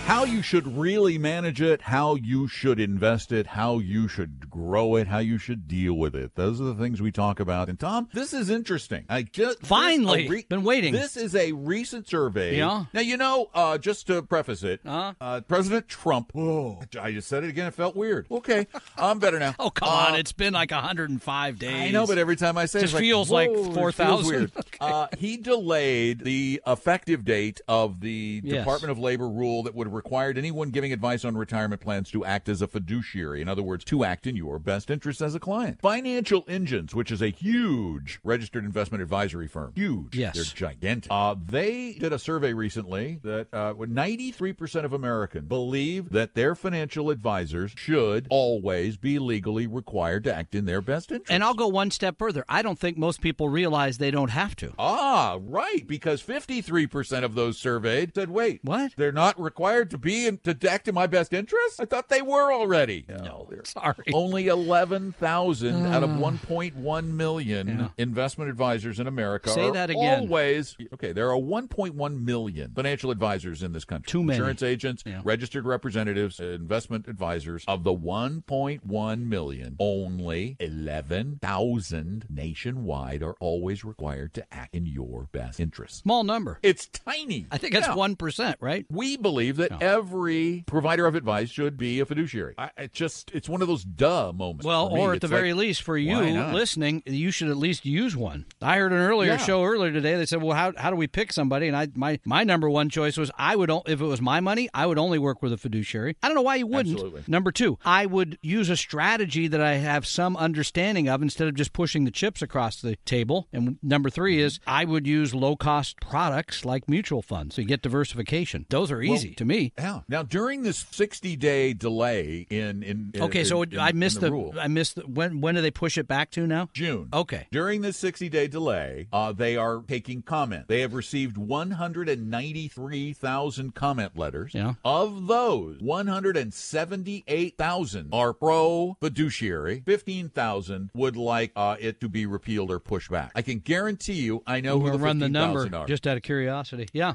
How 0.06 0.24
you 0.24 0.42
should 0.42 0.66
really 0.78 1.16
manage 1.16 1.62
it, 1.62 1.80
how 1.80 2.14
you 2.14 2.46
should 2.46 2.78
invest 2.78 3.32
it, 3.32 3.46
how 3.46 3.78
you 3.78 4.06
should 4.06 4.50
grow 4.50 4.96
it, 4.96 5.06
how 5.06 5.18
you 5.18 5.38
should 5.38 5.66
deal 5.66 5.94
with 5.94 6.14
it. 6.14 6.34
Those 6.34 6.60
are 6.60 6.64
the 6.64 6.74
things 6.74 7.00
we 7.00 7.10
talk 7.10 7.40
about. 7.40 7.70
And 7.70 7.80
Tom, 7.80 8.08
this 8.12 8.34
is 8.34 8.50
interesting. 8.50 9.06
I 9.08 9.22
just 9.22 9.60
Finally. 9.64 10.28
re- 10.28 10.46
Been 10.48 10.62
waiting. 10.62 10.92
This 10.92 11.16
is 11.16 11.34
a 11.34 11.52
recent 11.52 12.06
survey. 12.06 12.58
Yeah. 12.58 12.84
Now 12.92 13.00
you 13.00 13.16
know, 13.16 13.48
uh, 13.54 13.78
just 13.78 14.06
to 14.08 14.20
preface 14.22 14.62
it, 14.62 14.80
Uh-huh. 14.84 15.14
uh, 15.22 15.40
President 15.40 15.88
Trump. 15.88 16.32
Oh, 16.34 16.82
I 17.00 17.12
just 17.12 17.26
said 17.28 17.42
it 17.42 17.48
again. 17.48 17.66
It 17.66 17.74
felt 17.74 17.96
weird. 17.96 18.26
Okay, 18.30 18.66
I'm 18.98 19.18
better 19.18 19.38
now. 19.38 19.54
Oh, 19.58 19.70
come 19.70 19.88
Uh, 19.88 19.92
on. 20.10 20.14
It's 20.16 20.32
been 20.32 20.52
like 20.52 20.70
105 20.70 21.58
days. 21.58 21.88
I 21.88 21.90
know, 21.90 22.06
but 22.06 22.18
every 22.18 22.36
time 22.36 22.58
I 22.58 22.66
say 22.66 22.80
it, 22.80 22.82
Just 22.82 22.94
it's 22.94 23.00
feels 23.00 23.30
like 23.30 23.48
whoa, 23.48 23.56
it 23.60 23.64
feels 23.64 23.74
4,000. 23.76 24.26
weird. 24.36 24.52
Uh, 24.80 25.06
he 25.16 25.38
delayed 25.38 26.20
the 26.24 26.60
effective 26.66 27.24
date 27.24 27.60
of 27.68 28.00
the 28.00 28.42
Yes. 28.44 28.58
Department 28.58 28.90
of 28.90 28.98
Labor 28.98 29.26
rule 29.28 29.62
that 29.62 29.74
would 29.74 29.86
have 29.86 29.93
required 29.94 30.36
anyone 30.36 30.70
giving 30.70 30.92
advice 30.92 31.24
on 31.24 31.36
retirement 31.36 31.80
plans 31.80 32.10
to 32.10 32.24
act 32.24 32.48
as 32.48 32.60
a 32.60 32.66
fiduciary. 32.66 33.40
In 33.40 33.48
other 33.48 33.62
words, 33.62 33.84
to 33.86 34.04
act 34.04 34.26
in 34.26 34.36
your 34.36 34.58
best 34.58 34.90
interest 34.90 35.22
as 35.22 35.34
a 35.34 35.40
client. 35.40 35.80
Financial 35.80 36.44
Engines, 36.48 36.94
which 36.94 37.10
is 37.10 37.22
a 37.22 37.28
huge 37.30 38.20
registered 38.24 38.64
investment 38.64 39.02
advisory 39.02 39.48
firm, 39.48 39.72
huge. 39.74 40.16
Yes. 40.16 40.34
They're 40.34 40.44
gigantic. 40.44 41.10
Uh, 41.10 41.34
they 41.46 41.94
did 41.94 42.12
a 42.12 42.18
survey 42.18 42.52
recently 42.52 43.20
that 43.22 43.48
uh, 43.52 43.74
93% 43.74 44.84
of 44.84 44.92
Americans 44.92 45.48
believe 45.48 46.10
that 46.10 46.34
their 46.34 46.54
financial 46.54 47.10
advisors 47.10 47.72
should 47.76 48.26
always 48.30 48.96
be 48.96 49.18
legally 49.18 49.66
required 49.66 50.24
to 50.24 50.34
act 50.34 50.54
in 50.54 50.64
their 50.64 50.80
best 50.80 51.10
interest. 51.12 51.30
And 51.30 51.42
I'll 51.44 51.54
go 51.54 51.68
one 51.68 51.90
step 51.90 52.18
further. 52.18 52.44
I 52.48 52.62
don't 52.62 52.78
think 52.78 52.98
most 52.98 53.20
people 53.20 53.48
realize 53.48 53.98
they 53.98 54.10
don't 54.10 54.30
have 54.30 54.56
to. 54.56 54.74
Ah, 54.78 55.38
right. 55.40 55.86
Because 55.86 56.22
53% 56.22 57.24
of 57.24 57.34
those 57.34 57.58
surveyed 57.58 58.14
said, 58.14 58.30
wait, 58.30 58.60
What? 58.62 58.92
They're 58.96 59.12
not 59.12 59.40
required 59.40 59.83
to 59.90 59.98
be 59.98 60.26
in, 60.26 60.38
to 60.38 60.56
act 60.70 60.88
in 60.88 60.94
my 60.94 61.06
best 61.06 61.32
interest? 61.32 61.80
I 61.80 61.84
thought 61.84 62.08
they 62.08 62.22
were 62.22 62.52
already. 62.52 63.04
No, 63.08 63.46
they're 63.50 63.64
Sorry. 63.64 64.04
only 64.12 64.48
11,000 64.48 65.86
out 65.86 66.02
of 66.02 66.10
ah. 66.10 66.30
1.1 66.30 67.04
million 67.08 67.68
Yeah. 67.68 67.88
investment 67.98 68.50
advisors 68.50 69.00
in 69.00 69.06
America. 69.06 69.50
Say 69.50 69.68
are 69.68 69.72
that 69.72 69.90
again. 69.90 70.20
Always. 70.22 70.76
Okay, 70.94 71.12
there 71.12 71.30
are 71.30 71.38
1.1 71.38 72.24
million 72.24 72.72
financial 72.74 73.10
advisors 73.10 73.62
in 73.62 73.72
this 73.72 73.84
country. 73.84 74.10
Too 74.10 74.22
many. 74.22 74.36
Insurance 74.38 74.62
agents, 74.62 75.02
Yeah. 75.06 75.20
registered 75.24 75.66
representatives, 75.66 76.40
investment 76.40 77.08
advisors. 77.08 77.64
Of 77.66 77.84
the 77.84 77.92
1.1 77.94 79.26
million, 79.26 79.76
only 79.78 80.56
11,000 80.60 82.26
nationwide 82.30 83.22
are 83.22 83.34
always 83.40 83.84
required 83.84 84.34
to 84.34 84.44
act 84.54 84.74
in 84.74 84.86
your 84.86 85.28
best 85.32 85.60
interest. 85.60 85.98
Small 85.98 86.24
number. 86.24 86.58
It's 86.62 86.86
tiny. 86.88 87.46
I 87.50 87.58
think 87.58 87.72
that's 87.74 87.88
Yeah. 87.88 87.94
1%, 87.94 88.56
right? 88.60 88.86
We 88.90 89.16
believe 89.16 89.56
that 89.56 89.73
every 89.80 90.64
provider 90.66 91.06
of 91.06 91.14
advice 91.14 91.50
should 91.50 91.76
be 91.76 92.00
a 92.00 92.06
fiduciary. 92.06 92.54
I, 92.58 92.70
it 92.76 92.92
just 92.92 93.30
it's 93.32 93.48
one 93.48 93.62
of 93.62 93.68
those 93.68 93.84
duh 93.84 94.32
moments. 94.32 94.64
Well, 94.64 94.90
me. 94.90 95.00
or 95.00 95.14
at 95.14 95.20
the 95.20 95.26
like, 95.26 95.36
very 95.36 95.52
least, 95.54 95.82
for 95.82 95.96
you 95.96 96.18
listening, 96.18 97.02
you 97.06 97.30
should 97.30 97.48
at 97.48 97.56
least 97.56 97.84
use 97.84 98.16
one. 98.16 98.46
I 98.60 98.78
heard 98.78 98.92
an 98.92 98.98
earlier 98.98 99.32
Yeah. 99.32 99.36
show 99.38 99.64
earlier 99.64 99.92
today. 99.92 100.16
They 100.16 100.26
said, 100.26 100.42
"Well, 100.42 100.56
how, 100.56 100.72
how 100.76 100.90
do 100.90 100.96
we 100.96 101.06
pick 101.06 101.32
somebody?" 101.32 101.68
And 101.68 101.76
I 101.76 101.88
my 101.94 102.20
my 102.24 102.44
number 102.44 102.68
one 102.70 102.88
choice 102.88 103.16
was 103.16 103.30
I 103.38 103.56
would 103.56 103.70
if 103.86 104.00
it 104.00 104.04
was 104.04 104.20
my 104.20 104.40
money, 104.40 104.68
I 104.74 104.86
would 104.86 104.98
only 104.98 105.18
work 105.18 105.42
with 105.42 105.52
a 105.52 105.56
fiduciary. 105.56 106.16
I 106.22 106.28
don't 106.28 106.34
know 106.34 106.42
why 106.42 106.56
you 106.56 106.66
wouldn't. 106.66 106.94
Absolutely. 106.94 107.22
Number 107.26 107.50
two, 107.50 107.78
I 107.84 108.06
would 108.06 108.38
use 108.42 108.68
a 108.70 108.76
strategy 108.76 109.48
that 109.48 109.60
I 109.60 109.74
have 109.74 110.06
some 110.06 110.36
understanding 110.36 111.08
of 111.08 111.22
instead 111.22 111.48
of 111.48 111.54
just 111.54 111.72
pushing 111.72 112.04
the 112.04 112.10
chips 112.10 112.42
across 112.42 112.80
the 112.80 112.96
table. 113.04 113.48
And 113.52 113.78
number 113.82 114.10
three 114.10 114.36
mm-hmm. 114.36 114.46
is 114.46 114.60
I 114.66 114.84
would 114.84 115.06
use 115.06 115.34
low 115.34 115.56
cost 115.56 116.00
products 116.00 116.64
like 116.64 116.88
mutual 116.88 117.22
funds, 117.22 117.56
so 117.56 117.62
you 117.62 117.68
get 117.68 117.82
diversification. 117.82 118.66
Those 118.68 118.90
are 118.90 119.02
easy 119.02 119.34
to 119.34 119.44
me. 119.44 119.63
Yeah. 119.78 120.00
Now 120.08 120.22
during 120.22 120.62
this 120.62 120.86
sixty 120.90 121.36
day 121.36 121.72
delay 121.72 122.46
in 122.50 122.82
in 122.82 123.10
in- 123.14 123.22
Okay, 123.22 123.44
so 123.44 123.62
in- 123.62 123.78
I 123.78 123.92
missed 123.92 124.20
the, 124.20 124.26
the, 124.26 124.32
rule. 124.32 124.54
I 124.58 124.68
missed 124.68 124.96
the, 124.96 125.02
when 125.02 125.40
when 125.40 125.54
do 125.54 125.60
they 125.60 125.70
push 125.70 125.96
it 125.98 126.06
back 126.06 126.30
to 126.32 126.46
now? 126.46 126.68
June. 126.72 127.08
Okay. 127.12 127.46
During 127.52 127.82
this 127.82 127.96
60 127.96 128.28
day 128.28 128.46
delay, 128.48 129.08
uh, 129.12 129.32
they 129.32 129.56
are 129.56 129.82
taking 129.86 130.22
comment. 130.22 130.66
They 130.68 130.80
have 130.80 130.94
received 130.94 131.36
193,000 131.36 133.74
comment 133.74 134.16
letters. 134.16 134.52
Yeah. 134.54 134.74
Of 134.84 135.26
those, 135.26 135.78
178,000 135.80 138.08
are 138.12 138.32
pro 138.32 138.96
fiduciary. 139.00 139.82
15,000 139.86 140.90
would 140.94 141.16
like 141.16 141.52
uh, 141.56 141.76
it 141.78 142.00
to 142.00 142.08
be 142.08 142.26
repealed 142.26 142.70
or 142.70 142.78
pushed 142.80 143.10
back. 143.10 143.32
I 143.34 143.42
can 143.42 143.58
guarantee 143.58 144.14
you, 144.14 144.42
I 144.46 144.60
know 144.60 144.78
who 144.78 144.84
We'll 144.84 144.92
the 144.98 144.98
run 144.98 145.18
the 145.18 145.28
number 145.28 145.68
just 145.86 146.06
out 146.06 146.16
of 146.16 146.22
curiosity. 146.22 146.88
Yeah. 146.92 147.10
uh, 147.10 147.14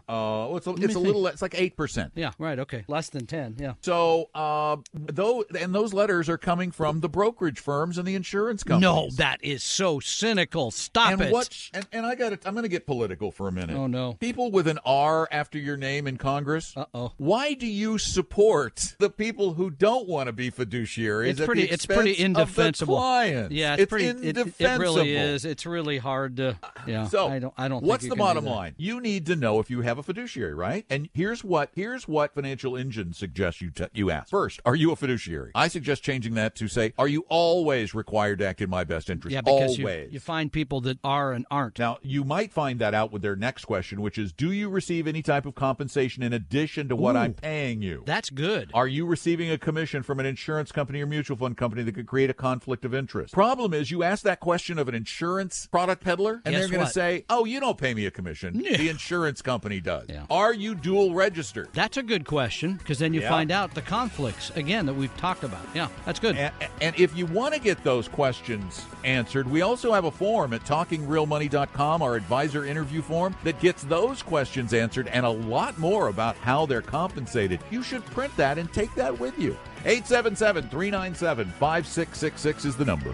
well, 0.49 0.57
it's 0.57 0.67
a, 0.67 0.73
it's 0.75 0.95
a 0.95 0.99
little, 0.99 1.25
it's 1.27 1.41
like 1.41 1.53
8%. 1.53 2.11
Yeah, 2.15 2.31
right. 2.39 2.59
Okay. 2.59 2.85
Less 2.87 3.09
than 3.09 3.25
10. 3.25 3.57
Yeah. 3.59 3.73
So, 3.81 4.29
uh, 4.33 4.77
though, 4.93 5.45
and 5.59 5.73
those 5.73 5.93
letters 5.93 6.29
are 6.29 6.37
coming 6.37 6.71
from 6.71 7.01
the 7.01 7.09
brokerage 7.09 7.59
firms 7.59 7.97
and 7.97 8.07
the 8.07 8.15
insurance 8.15 8.63
companies. 8.63 8.81
No, 8.81 9.09
that 9.17 9.43
is 9.43 9.63
so 9.63 9.99
cynical. 9.99 10.71
Stop 10.71 11.11
and 11.11 11.21
it. 11.21 11.31
what? 11.31 11.69
And, 11.73 11.87
and 11.91 12.05
I 12.05 12.15
got. 12.15 12.33
I'm 12.45 12.53
going 12.53 12.63
to 12.63 12.69
get 12.69 12.85
political 12.85 13.31
for 13.31 13.47
a 13.47 13.51
minute. 13.51 13.75
Oh, 13.75 13.87
no. 13.87 14.13
People 14.13 14.51
with 14.51 14.67
an 14.67 14.79
R 14.85 15.27
after 15.31 15.57
your 15.57 15.77
name 15.77 16.07
in 16.07 16.17
Congress. 16.17 16.73
Uh-oh. 16.75 17.13
Why 17.17 17.53
do 17.53 17.67
you 17.67 17.97
support 17.97 18.95
the 18.99 19.09
people 19.09 19.53
who 19.53 19.69
don't 19.69 20.07
want 20.07 20.27
to 20.27 20.33
be 20.33 20.51
fiduciaries? 20.51 21.31
It's 21.31 21.45
pretty 21.45 21.63
it's 21.63 21.85
pretty 21.85 22.11
expense 22.11 22.37
of 22.37 22.55
the 22.55 22.93
indefensible. 22.93 22.95
Yeah, 23.49 23.73
it's, 23.73 23.83
it's 23.83 23.89
pretty 23.89 24.07
indefensible. 24.07 24.65
It, 24.65 24.79
really 24.79 25.15
is. 25.15 25.45
It's 25.45 25.65
really 25.65 25.97
hard 25.97 26.37
to 26.37 26.57
Yeah. 26.87 27.07
So 27.07 27.27
I 27.27 27.39
don't 27.39 27.53
I 27.57 27.67
don't 27.67 27.83
What's 27.83 28.03
think 28.03 28.13
the 28.13 28.17
you 28.17 28.25
can 28.25 28.35
do 28.35 28.41
bottom 28.41 28.45
line? 28.45 28.75
You 28.77 29.01
need 29.01 29.25
to 29.27 29.35
know 29.35 29.59
if 29.59 29.69
you 29.69 29.81
have 29.81 29.97
a 29.97 30.03
fiduciary, 30.03 30.53
right? 30.53 30.85
And 30.89 31.09
here's 31.13 31.43
what 31.43 31.71
here's 31.75 32.07
what 32.07 32.18
What 32.19 32.33
financial 32.33 32.75
Engine 32.75 33.13
suggests 33.13 33.61
you 33.61 33.71
t- 33.71 33.85
you 33.93 34.11
ask. 34.11 34.29
First, 34.29 34.59
are 34.65 34.75
you 34.75 34.91
a 34.91 34.97
fiduciary? 34.97 35.51
I 35.55 35.69
suggest 35.69 36.03
changing 36.03 36.33
that 36.33 36.53
to 36.55 36.67
say, 36.67 36.91
are 36.97 37.07
you 37.07 37.25
always 37.29 37.95
required 37.95 38.39
to 38.39 38.45
act 38.45 38.59
in 38.59 38.69
my 38.69 38.83
best 38.83 39.09
interest? 39.09 39.33
Yeah, 39.33 39.39
because 39.39 39.77
you, 39.77 39.85
always. 39.87 40.11
you 40.11 40.19
find 40.19 40.51
people 40.51 40.81
that 40.81 40.99
are 41.01 41.31
and 41.31 41.45
aren't. 41.49 41.79
Now, 41.79 41.97
you 42.01 42.25
might 42.25 42.51
find 42.51 42.77
that 42.79 42.93
out 42.93 43.13
with 43.13 43.21
their 43.21 43.37
next 43.37 43.63
question, 43.63 44.01
which 44.01 44.17
is 44.17 44.33
Do 44.33 44.51
you 44.51 44.67
receive 44.67 45.07
any 45.07 45.21
type 45.21 45.45
of 45.45 45.55
compensation 45.55 46.21
in 46.21 46.33
addition 46.33 46.89
to 46.89 46.95
what 46.97 47.15
Ooh. 47.15 47.19
I'm 47.19 47.33
paying 47.35 47.81
you? 47.81 48.03
That's 48.05 48.29
good. 48.29 48.69
Are 48.73 48.85
you 48.85 49.05
receiving 49.05 49.49
a 49.49 49.57
commission 49.57 50.03
from 50.03 50.19
an 50.19 50.25
insurance 50.25 50.73
company 50.73 50.99
or 51.01 51.05
mutual 51.05 51.37
fund 51.37 51.55
company 51.55 51.83
that 51.83 51.95
could 51.95 52.07
create 52.07 52.29
a 52.29 52.33
conflict 52.33 52.83
of 52.83 52.93
interest? 52.93 53.33
Problem 53.33 53.73
is, 53.73 53.91
you 53.91 54.03
ask 54.03 54.23
that 54.23 54.41
question 54.41 54.77
of 54.77 54.89
an 54.89 54.93
insurance 54.93 55.67
product 55.67 56.03
peddler, 56.03 56.41
and 56.43 56.53
Guess 56.53 56.59
they're 56.59 56.69
going 56.69 56.85
to 56.85 56.91
say, 56.91 57.23
Oh, 57.29 57.45
you 57.45 57.61
don't 57.61 57.77
pay 57.77 57.93
me 57.93 58.05
a 58.07 58.11
commission. 58.11 58.61
The 58.79 58.89
insurance 58.89 59.41
company 59.41 59.79
does. 59.79 60.07
Yeah. 60.09 60.25
Are 60.29 60.53
you 60.53 60.75
dual 60.75 61.13
registered? 61.13 61.69
That's 61.73 61.95
a 61.95 62.08
good 62.09 62.25
question 62.25 62.73
because 62.73 62.99
then 62.99 63.13
you 63.13 63.21
Yeah. 63.21 63.29
find 63.29 63.51
out 63.51 63.73
the 63.73 63.81
conflicts 63.81 64.49
again 64.57 64.85
that 64.87 64.93
we've 64.95 65.15
talked 65.17 65.43
about. 65.45 65.61
Yeah, 65.73 65.87
that's 66.05 66.19
good. 66.19 66.35
And, 66.35 66.51
and 66.81 66.95
if 66.99 67.15
you 67.15 67.25
want 67.27 67.53
to 67.53 67.59
get 67.61 67.81
those 67.83 68.07
questions 68.09 68.85
answered, 69.05 69.49
we 69.49 69.61
also 69.61 69.93
have 69.93 70.03
a 70.05 70.11
form 70.11 70.51
at 70.53 70.65
talkingrealmoney.com, 70.65 72.01
our 72.01 72.15
advisor 72.15 72.65
interview 72.65 73.01
form, 73.01 73.35
that 73.43 73.59
gets 73.61 73.83
those 73.83 74.21
questions 74.21 74.73
answered 74.73 75.07
and 75.07 75.25
a 75.25 75.29
lot 75.29 75.77
more 75.77 76.07
about 76.09 76.35
how 76.37 76.65
they're 76.65 76.81
compensated. 76.81 77.59
You 77.71 77.83
should 77.83 78.05
print 78.07 78.35
that 78.37 78.57
and 78.57 78.71
take 78.73 78.93
that 78.95 79.17
with 79.17 79.37
you. 79.39 79.55
877 79.85 80.69
397 80.69 81.45
5666 81.59 82.65
is 82.65 82.75
the 82.75 82.85
number. 82.85 83.13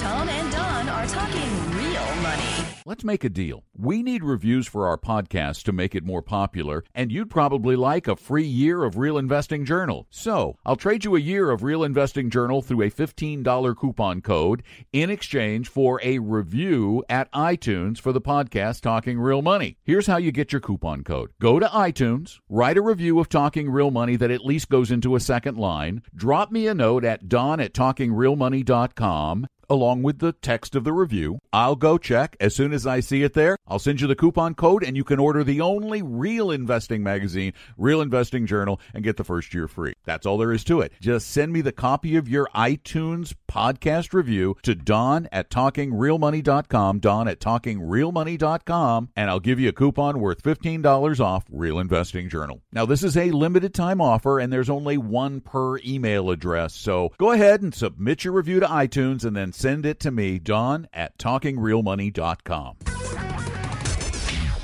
Tom 0.00 0.28
and 0.28 0.52
Don 0.52 0.88
are 0.88 1.06
talking 1.06 1.70
real 1.76 2.22
money. 2.22 2.68
Let's 2.86 3.04
make 3.04 3.22
a 3.22 3.28
deal. 3.28 3.64
We 3.76 4.02
need 4.02 4.24
reviews 4.24 4.66
for 4.66 4.86
our 4.86 4.96
podcast 4.96 5.64
to 5.64 5.72
make 5.72 5.94
it 5.94 6.06
more 6.06 6.22
popular, 6.22 6.84
and 6.94 7.12
you'd 7.12 7.28
probably 7.28 7.76
like 7.76 8.08
a 8.08 8.16
free 8.16 8.46
year 8.46 8.82
of 8.82 8.96
Real 8.96 9.18
Investing 9.18 9.66
Journal. 9.66 10.06
So, 10.08 10.56
I'll 10.64 10.76
trade 10.76 11.04
you 11.04 11.14
a 11.14 11.20
year 11.20 11.50
of 11.50 11.62
Real 11.62 11.84
Investing 11.84 12.30
Journal 12.30 12.62
through 12.62 12.80
a 12.82 12.90
$15 12.90 13.76
coupon 13.76 14.22
code 14.22 14.62
in 14.90 15.10
exchange 15.10 15.68
for 15.68 16.00
a 16.02 16.18
review 16.18 17.04
at 17.10 17.30
iTunes 17.32 18.00
for 18.00 18.12
the 18.12 18.22
podcast 18.22 18.80
Talking 18.80 19.18
Real 19.20 19.42
Money. 19.42 19.76
Here's 19.84 20.06
how 20.06 20.16
you 20.16 20.32
get 20.32 20.52
your 20.52 20.62
coupon 20.62 21.04
code. 21.04 21.30
Go 21.40 21.58
to 21.58 21.66
iTunes, 21.66 22.38
write 22.48 22.78
a 22.78 22.82
review 22.82 23.20
of 23.20 23.28
Talking 23.28 23.68
Real 23.68 23.90
Money 23.90 24.16
that 24.16 24.30
at 24.30 24.46
least 24.46 24.70
goes 24.70 24.90
into 24.90 25.14
a 25.14 25.20
second 25.20 25.58
line, 25.58 26.02
drop 26.16 26.50
me 26.50 26.66
a 26.66 26.74
note 26.74 27.04
at 27.04 27.28
don 27.28 27.60
at 27.60 27.74
talkingrealmoney.com, 27.74 29.17
mom 29.18 29.46
along 29.68 30.02
with 30.02 30.18
the 30.18 30.32
text 30.32 30.74
of 30.74 30.84
the 30.84 30.92
review. 30.92 31.38
I'll 31.52 31.76
go 31.76 31.98
check. 31.98 32.36
As 32.40 32.54
soon 32.54 32.72
as 32.72 32.86
I 32.86 33.00
see 33.00 33.22
it 33.22 33.34
there, 33.34 33.56
I'll 33.66 33.78
send 33.78 34.00
you 34.00 34.06
the 34.06 34.16
coupon 34.16 34.54
code 34.54 34.82
and 34.82 34.96
you 34.96 35.04
can 35.04 35.18
order 35.18 35.44
the 35.44 35.60
only 35.60 36.02
real 36.02 36.50
investing 36.50 37.02
magazine, 37.02 37.52
Real 37.76 38.00
Investing 38.00 38.46
Journal, 38.46 38.80
and 38.94 39.04
get 39.04 39.16
the 39.16 39.24
first 39.24 39.52
year 39.54 39.68
free. 39.68 39.94
That's 40.04 40.26
all 40.26 40.38
there 40.38 40.52
is 40.52 40.64
to 40.64 40.80
it. 40.80 40.92
Just 41.00 41.30
send 41.30 41.52
me 41.52 41.60
the 41.60 41.72
copy 41.72 42.16
of 42.16 42.28
your 42.28 42.48
iTunes 42.54 43.34
podcast 43.48 44.12
review 44.12 44.56
to 44.62 44.74
Don 44.74 45.28
at 45.32 45.50
talkingrealmoney.com, 45.50 46.98
Don 47.00 47.28
at 47.28 47.40
talkingrealmoney.com, 47.40 49.08
and 49.16 49.30
I'll 49.30 49.40
give 49.40 49.60
you 49.60 49.68
a 49.68 49.72
coupon 49.72 50.20
worth 50.20 50.42
$15 50.42 51.20
off 51.20 51.44
Real 51.50 51.78
Investing 51.78 52.28
Journal. 52.28 52.62
Now, 52.72 52.86
this 52.86 53.02
is 53.02 53.16
a 53.16 53.30
limited 53.30 53.74
time 53.74 54.00
offer 54.00 54.38
and 54.38 54.52
there's 54.52 54.70
only 54.70 54.98
one 54.98 55.40
per 55.40 55.78
email 55.78 56.30
address. 56.30 56.74
So 56.74 57.12
go 57.18 57.32
ahead 57.32 57.62
and 57.62 57.74
submit 57.74 58.24
your 58.24 58.32
review 58.34 58.60
to 58.60 58.66
iTunes 58.66 59.24
and 59.24 59.36
then 59.36 59.52
send 59.58 59.84
it 59.84 59.98
to 59.98 60.12
me, 60.12 60.38
Don 60.38 60.86
at 60.92 61.18
talkingrealmoney.com. 61.18 62.76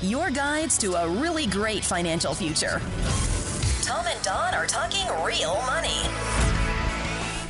Your 0.01 0.29
guides 0.31 0.77
to 0.77 0.93
a 0.93 1.09
really 1.09 1.47
great 1.47 1.83
financial 1.83 2.33
future. 2.33 2.81
Tom 3.81 4.05
and 4.07 4.21
Don 4.23 4.53
are 4.53 4.65
talking 4.65 5.05
real 5.23 5.55
money. 5.65 6.34